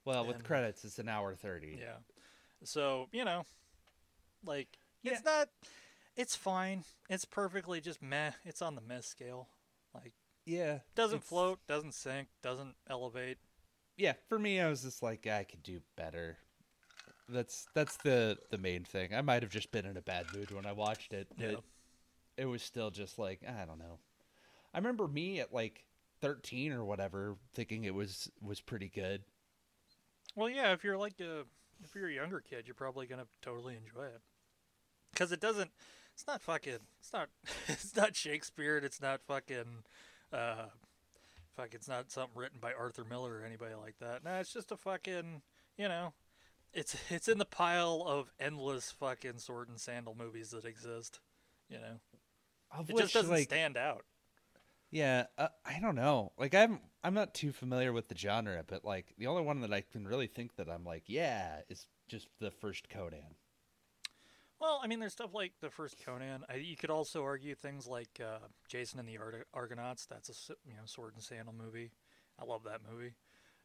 Well, 0.05 0.25
with 0.25 0.43
credits, 0.43 0.85
it's 0.85 0.99
an 0.99 1.09
hour 1.09 1.33
thirty. 1.35 1.77
yeah. 1.81 1.97
So 2.63 3.09
you 3.11 3.25
know, 3.25 3.45
like 4.45 4.77
Yeah. 5.01 5.13
it's 5.13 5.23
not. 5.25 5.49
It's 6.15 6.35
fine. 6.35 6.83
It's 7.09 7.25
perfectly 7.25 7.79
just 7.81 8.01
meh. 8.01 8.31
It's 8.43 8.61
on 8.61 8.75
the 8.75 8.81
meh 8.81 9.01
scale. 9.01 9.47
Like 9.95 10.13
yeah. 10.45 10.79
doesn't 10.95 11.23
float, 11.23 11.59
doesn't 11.67 11.93
sink, 11.93 12.27
doesn't 12.41 12.75
elevate. 12.89 13.37
Yeah, 13.97 14.13
for 14.27 14.39
me, 14.39 14.59
I 14.59 14.69
was 14.69 14.83
just 14.83 15.03
like, 15.03 15.27
I 15.27 15.43
could 15.43 15.63
do 15.63 15.81
better. 15.97 16.37
That's 17.27 17.67
that's 17.75 17.97
the 17.97 18.37
the 18.49 18.57
main 18.57 18.83
thing. 18.85 19.13
I 19.13 19.21
might 19.21 19.43
have 19.43 19.51
just 19.51 19.71
been 19.71 19.85
in 19.85 19.97
a 19.97 20.01
bad 20.01 20.25
mood 20.33 20.51
when 20.51 20.65
I 20.65 20.71
watched 20.71 21.13
it. 21.13 21.27
Yeah. 21.37 21.55
it 22.37 22.45
was 22.45 22.63
still 22.63 22.89
just 22.89 23.19
like 23.19 23.41
I 23.47 23.65
don't 23.65 23.77
know. 23.77 23.99
I 24.73 24.77
remember 24.79 25.07
me 25.07 25.39
at 25.39 25.53
like 25.53 25.83
thirteen 26.21 26.71
or 26.71 26.83
whatever 26.83 27.37
thinking 27.53 27.83
it 27.83 27.93
was 27.93 28.31
was 28.41 28.61
pretty 28.61 28.89
good. 28.89 29.21
Well, 30.35 30.49
yeah, 30.49 30.73
if 30.73 30.83
you're 30.83 30.97
like 30.97 31.19
a 31.19 31.41
if 31.83 31.93
you're 31.93 32.09
a 32.09 32.13
younger 32.13 32.39
kid, 32.39 32.63
you're 32.65 32.73
probably 32.75 33.05
gonna 33.05 33.27
totally 33.41 33.75
enjoy 33.75 34.05
it 34.05 34.21
because 35.11 35.31
it 35.31 35.39
doesn't. 35.39 35.71
It's 36.13 36.25
not 36.27 36.41
fucking. 36.41 36.79
It's 36.99 37.13
not. 37.13 37.29
It's 37.67 37.95
not 37.95 38.15
Shakespeare. 38.15 38.77
and 38.77 38.85
It's 38.85 39.01
not 39.01 39.21
fucking. 39.27 39.83
Uh, 40.31 40.65
fuck. 41.55 41.73
It's 41.73 41.87
not 41.87 42.11
something 42.11 42.37
written 42.37 42.59
by 42.59 42.73
Arthur 42.73 43.03
Miller 43.03 43.39
or 43.39 43.45
anybody 43.45 43.75
like 43.75 43.95
that. 43.99 44.23
No, 44.23 44.35
it's 44.35 44.53
just 44.53 44.71
a 44.71 44.77
fucking. 44.77 45.41
You 45.77 45.87
know, 45.87 46.13
it's 46.73 46.95
it's 47.09 47.27
in 47.27 47.37
the 47.37 47.45
pile 47.45 48.03
of 48.05 48.31
endless 48.39 48.91
fucking 48.91 49.39
sword 49.39 49.69
and 49.69 49.79
sandal 49.79 50.15
movies 50.17 50.51
that 50.51 50.65
exist. 50.65 51.19
You 51.69 51.77
know, 51.77 51.99
Of 52.71 52.89
it 52.89 52.95
which, 52.95 53.03
just 53.05 53.13
doesn't 53.13 53.31
like, 53.31 53.43
stand 53.43 53.77
out. 53.77 54.03
Yeah, 54.91 55.25
uh, 55.37 55.49
I 55.65 55.79
don't 55.79 55.95
know. 55.95 56.31
Like 56.37 56.55
I'm 56.55 56.79
I'm 57.03 57.13
not 57.13 57.33
too 57.33 57.51
familiar 57.51 57.93
with 57.93 58.07
the 58.07 58.17
genre, 58.17 58.63
but 58.65 58.83
like 58.83 59.13
the 59.17 59.27
only 59.27 59.43
one 59.43 59.61
that 59.61 59.73
I 59.73 59.81
can 59.81 60.07
really 60.07 60.27
think 60.27 60.55
that 60.55 60.69
I'm 60.69 60.83
like, 60.83 61.03
yeah, 61.07 61.61
is 61.69 61.87
just 62.07 62.27
the 62.39 62.51
first 62.51 62.89
Conan. 62.89 63.35
Well, 64.59 64.81
I 64.83 64.87
mean, 64.87 64.99
there's 64.99 65.13
stuff 65.13 65.33
like 65.33 65.53
the 65.61 65.69
first 65.69 65.95
Conan. 66.05 66.43
I, 66.49 66.55
you 66.55 66.75
could 66.75 66.89
also 66.89 67.23
argue 67.23 67.55
things 67.55 67.87
like 67.87 68.19
uh, 68.21 68.39
Jason 68.67 68.99
and 68.99 69.07
the 69.07 69.17
Ar- 69.17 69.45
Argonauts. 69.53 70.05
That's 70.05 70.29
a 70.29 70.53
you 70.67 70.73
know 70.73 70.83
sword 70.85 71.13
and 71.15 71.23
sandal 71.23 71.53
movie. 71.57 71.91
I 72.39 72.45
love 72.45 72.63
that 72.65 72.81
movie. 72.89 73.13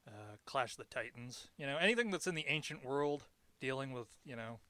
Uh, 0.06 0.36
Clash 0.44 0.72
of 0.72 0.78
the 0.78 0.94
Titans. 0.94 1.48
You 1.56 1.66
know, 1.66 1.76
anything 1.78 2.10
that's 2.10 2.26
in 2.26 2.34
the 2.34 2.46
ancient 2.48 2.84
world 2.84 3.24
dealing 3.60 3.92
with 3.92 4.08
you 4.24 4.36
know 4.36 4.60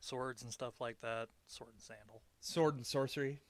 swords 0.00 0.42
and 0.42 0.52
stuff 0.52 0.80
like 0.80 1.00
that. 1.02 1.28
Sword 1.46 1.70
and 1.74 1.82
sandal. 1.82 2.22
Sword 2.40 2.74
and 2.76 2.86
sorcery. 2.86 3.40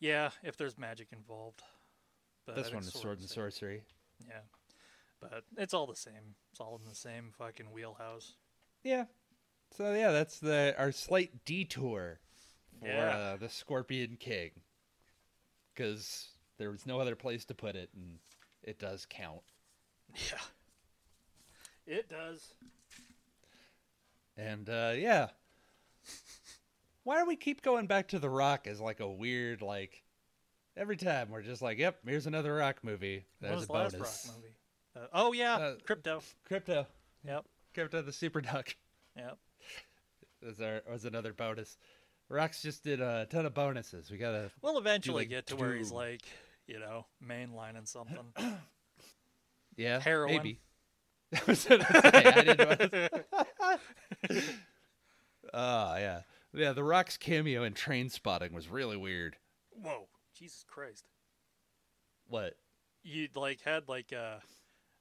Yeah, 0.00 0.30
if 0.42 0.56
there's 0.56 0.76
magic 0.78 1.08
involved. 1.12 1.62
But 2.46 2.56
this 2.56 2.72
one 2.72 2.82
is 2.82 2.92
sword 2.92 3.20
and 3.20 3.28
sorcery. 3.28 3.82
Yeah. 4.26 4.40
but 5.20 5.44
it's 5.56 5.74
all 5.74 5.86
the 5.86 5.96
same. 5.96 6.34
It's 6.50 6.60
all 6.60 6.80
in 6.82 6.88
the 6.88 6.94
same 6.94 7.30
fucking 7.36 7.66
wheelhouse. 7.72 8.34
Yeah. 8.82 9.04
So 9.76 9.94
yeah, 9.94 10.10
that's 10.10 10.38
the 10.40 10.74
our 10.78 10.92
slight 10.92 11.44
detour 11.44 12.18
for 12.80 12.86
Yeah. 12.88 13.16
uh, 13.16 13.36
the 13.36 13.48
Scorpion 13.48 14.16
King, 14.18 14.50
because 15.74 16.28
there 16.58 16.70
was 16.70 16.86
no 16.86 17.00
other 17.00 17.14
place 17.16 17.44
to 17.46 17.54
put 17.54 17.76
it, 17.76 17.90
and 17.94 18.18
it 18.62 18.78
does 18.78 19.06
count. 19.08 19.42
Yeah. 20.14 20.40
It 21.86 22.08
does. 22.10 22.54
And 24.36 24.68
uh, 24.68 24.92
yeah, 24.96 25.28
why 27.04 27.18
do 27.20 27.26
we 27.26 27.36
keep 27.36 27.62
going 27.62 27.86
back 27.86 28.08
to 28.08 28.18
The 28.18 28.30
Rock 28.30 28.66
as 28.66 28.80
like 28.80 29.00
a 29.00 29.08
weird 29.08 29.62
like? 29.62 30.02
Every 30.76 30.96
time 30.96 31.28
we're 31.30 31.42
just 31.42 31.60
like, 31.60 31.78
"Yep, 31.78 32.00
here's 32.06 32.26
another 32.26 32.54
Rock 32.54 32.84
movie." 32.84 33.24
There's 33.40 33.54
was 33.56 33.64
a 33.64 33.66
the 33.66 33.72
last. 33.72 33.96
Rock 33.98 34.36
movie? 34.36 34.54
Uh, 34.96 35.06
oh 35.12 35.32
yeah, 35.32 35.56
Uh, 35.56 35.74
Krypto. 35.86 36.22
Krypto, 36.48 36.86
Yep. 37.24 37.44
Krypto 37.74 38.04
the 38.04 38.12
Super 38.12 38.40
Duck. 38.40 38.74
Yep. 39.16 39.38
Was 40.44 40.60
our 40.60 40.82
was 40.90 41.04
another 41.04 41.32
bonus. 41.32 41.76
Rock's 42.28 42.62
just 42.62 42.84
did 42.84 43.00
a 43.00 43.26
ton 43.30 43.46
of 43.46 43.54
bonuses. 43.54 44.10
We 44.10 44.18
gotta 44.18 44.50
We'll 44.62 44.78
eventually 44.78 45.22
like, 45.22 45.30
get 45.30 45.46
to 45.48 45.56
where 45.56 45.74
he's 45.74 45.90
like, 45.90 46.22
you 46.66 46.78
know, 46.78 47.06
mainlining 47.24 47.88
something. 47.88 48.32
yeah 49.76 50.00
Heroin. 50.00 50.36
maybe. 50.36 50.60
That 51.30 51.46
was 51.46 51.64
what 51.66 51.82
I 51.82 52.00
was. 52.00 52.14
I 52.14 52.42
didn't 52.42 53.12
know. 54.30 54.40
Oh 55.52 55.96
yeah, 55.98 56.20
yeah. 56.54 56.72
The 56.72 56.84
Rock's 56.84 57.16
cameo 57.16 57.64
in 57.64 57.74
Trainspotting 57.74 58.52
was 58.52 58.68
really 58.68 58.96
weird. 58.96 59.36
Whoa, 59.70 60.08
Jesus 60.34 60.64
Christ! 60.66 61.04
What? 62.26 62.54
You 63.02 63.28
like 63.34 63.60
had 63.62 63.88
like 63.88 64.12
uh, 64.12 64.38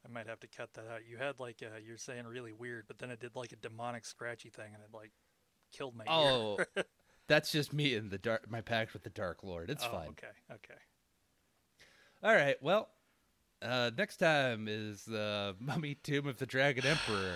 I 0.05 0.13
might 0.13 0.27
have 0.27 0.39
to 0.41 0.47
cut 0.47 0.73
that 0.73 0.88
out. 0.93 1.01
You 1.09 1.17
had 1.17 1.39
like 1.39 1.61
uh, 1.63 1.79
you're 1.85 1.97
saying 1.97 2.25
really 2.25 2.53
weird, 2.53 2.85
but 2.88 2.99
then 2.99 3.09
it 3.09 3.19
did 3.19 3.35
like 3.35 3.51
a 3.51 3.57
demonic 3.57 4.05
scratchy 4.05 4.49
thing, 4.49 4.73
and 4.73 4.83
it 4.83 4.89
like 4.93 5.11
killed 5.72 5.95
my 5.95 6.03
ear. 6.03 6.09
Oh, 6.09 6.57
that's 7.28 7.51
just 7.51 7.74
me 7.74 7.93
in 7.95 8.09
the 8.09 8.18
dark. 8.18 8.49
My 8.49 8.61
pact 8.61 8.93
with 8.93 9.03
the 9.03 9.09
Dark 9.09 9.43
Lord. 9.43 9.70
It's 9.70 9.84
Oh, 9.86 9.91
fine. 9.91 10.09
Okay, 10.09 10.28
okay. 10.53 10.80
All 12.24 12.34
right. 12.34 12.55
Well, 12.61 12.89
uh, 13.61 13.91
next 13.97 14.18
time 14.18 14.68
is 14.70 15.03
the 15.05 15.55
Mummy 15.59 15.95
Tomb 15.95 16.28
of 16.28 16.38
the 16.38 16.45
Dragon 16.45 16.86
Emperor, 16.88 17.36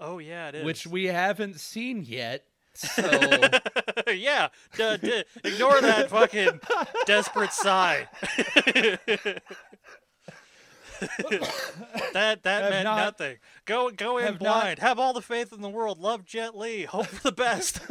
Oh 0.00 0.18
yeah, 0.18 0.48
it 0.48 0.56
is. 0.56 0.64
which 0.64 0.86
we 0.86 1.06
haven't 1.06 1.58
seen 1.60 2.02
yet. 2.04 2.44
So 2.74 3.02
yeah, 4.12 4.48
d- 4.76 4.96
d- 4.98 5.24
ignore 5.44 5.80
that 5.80 6.10
fucking 6.10 6.60
desperate 7.06 7.52
sigh. 7.54 8.06
that 12.12 12.42
that 12.42 12.70
meant 12.70 12.84
not- 12.84 12.96
nothing. 12.98 13.36
Go 13.64 13.90
go 13.90 14.18
in 14.18 14.24
have 14.24 14.34
not- 14.34 14.60
blind. 14.62 14.78
Have 14.80 14.98
all 14.98 15.12
the 15.12 15.22
faith 15.22 15.52
in 15.52 15.60
the 15.60 15.68
world. 15.68 15.98
Love 15.98 16.24
Jet 16.24 16.56
Li. 16.56 16.84
Hope 16.84 17.06
for 17.06 17.22
the 17.22 17.32
best. 17.32 17.80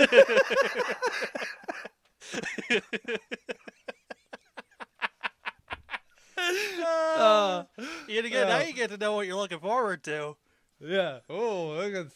uh, 6.37 7.63
you 8.07 8.21
get 8.29 8.47
now 8.47 8.57
uh, 8.57 8.61
you 8.61 8.73
get 8.73 8.89
to 8.91 8.97
know 8.97 9.13
what 9.15 9.27
you're 9.27 9.35
looking 9.35 9.59
forward 9.59 10.03
to. 10.03 10.35
yeah. 10.79 11.19
Oh, 11.29 11.69
look 11.77 11.93
at 11.93 12.07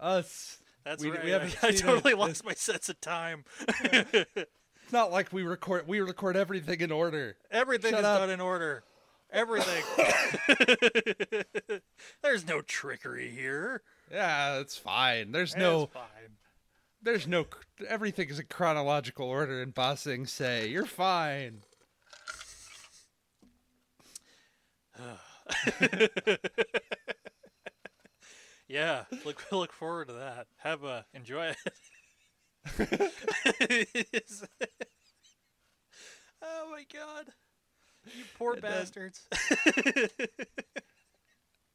us. 0.00 0.58
That's 0.84 1.02
We- 1.02 1.10
right. 1.10 1.24
we 1.24 1.30
haven't 1.30 1.56
I 1.62 1.72
totally 1.72 2.12
it. 2.12 2.18
lost 2.18 2.44
my 2.44 2.54
sense 2.54 2.88
of 2.88 3.00
time. 3.00 3.44
It's 3.68 4.92
not 4.92 5.10
like 5.10 5.32
we 5.32 5.42
record. 5.42 5.88
We 5.88 6.00
record 6.00 6.36
everything 6.36 6.80
in 6.80 6.92
order. 6.92 7.36
Everything 7.50 7.92
Shut 7.92 8.00
is 8.00 8.06
up. 8.06 8.20
done 8.20 8.30
in 8.30 8.40
order. 8.40 8.84
Everything. 9.34 9.84
There's 12.22 12.46
no 12.46 12.62
trickery 12.62 13.30
here. 13.30 13.82
Yeah, 14.10 14.60
it's 14.60 14.78
fine. 14.78 15.32
There's 15.32 15.50
It's 15.50 15.58
no. 15.58 15.86
fine. 15.86 16.38
There's 17.02 17.26
no. 17.26 17.46
Everything 17.86 18.30
is 18.30 18.38
in 18.38 18.46
chronological 18.46 19.26
order. 19.26 19.60
And 19.60 19.74
Bossing 19.74 20.24
say 20.26 20.68
you're 20.68 20.86
fine. 20.86 21.60
Yeah, 28.74 29.04
look 29.24 29.44
look 29.52 29.72
forward 29.72 30.08
to 30.08 30.14
that. 30.14 30.46
Have 30.58 30.84
a 30.84 31.06
enjoy 31.14 31.52
it. 31.52 31.56
oh 36.42 36.70
my 36.70 36.84
god, 36.92 37.26
you 38.06 38.24
poor 38.38 38.54
And 38.54 38.62
then- 38.62 38.70
bastards! 38.72 39.28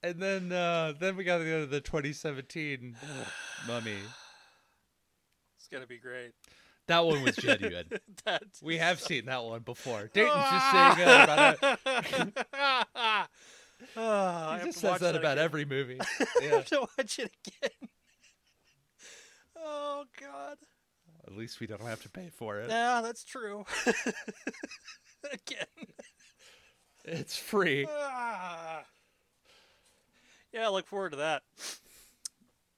And 0.02 0.22
then, 0.22 0.50
uh 0.54 0.94
then 0.98 1.18
we 1.18 1.26
got 1.26 1.40
to 1.40 1.44
go 1.44 1.60
to 1.60 1.66
the 1.66 1.82
2017 1.82 2.96
Mummy. 3.68 3.98
it's 5.58 5.68
gonna 5.70 5.88
be 5.88 5.98
great. 5.98 6.32
That 6.88 7.06
one 7.06 7.22
was 7.22 7.36
genuine. 7.38 7.86
We 8.64 8.78
have 8.78 9.02
seen 9.02 9.26
that 9.26 9.44
one 9.44 9.60
before. 9.60 10.10
Dayton's 10.14 10.36
just 10.50 10.72
saying 10.72 11.08
uh, 11.08 11.24
about 11.26 11.58
it. 11.62 11.80
I 13.98 14.60
He 14.60 14.66
just 14.68 14.80
says 14.80 14.92
watch 14.92 15.02
that 15.02 15.16
about 15.18 15.34
again. 15.34 15.44
every 15.46 15.66
movie. 15.66 16.00
I 16.42 16.46
have 16.46 16.66
to 16.68 16.88
watch 16.98 17.20
it 17.20 17.32
again. 17.46 17.90
Oh 19.58 20.06
god. 20.20 20.58
At 21.28 21.36
least 21.36 21.60
we 21.60 21.68
don't 21.68 21.82
have 21.84 22.02
to 22.04 22.10
pay 22.10 22.30
for 22.34 22.60
it. 22.62 22.70
Yeah, 22.70 23.02
that's 23.04 23.26
true. 23.26 23.66
again. 25.26 25.68
It's 27.12 27.36
free. 27.36 27.88
Ah. 27.90 28.84
Yeah, 30.54 30.68
I 30.68 30.70
look 30.70 30.86
forward 30.86 31.12
to 31.12 31.18
that. 31.18 31.42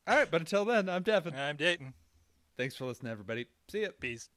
All 0.08 0.16
right, 0.16 0.30
but 0.30 0.42
until 0.42 0.64
then, 0.64 0.88
I'm 0.88 1.04
Devin. 1.04 1.36
I'm 1.36 1.58
Dayton. 1.58 1.94
Thanks 2.58 2.76
for 2.76 2.86
listening, 2.86 3.12
everybody. 3.12 3.48
See 3.70 3.82
ya. 3.82 3.90
Peace. 4.00 4.30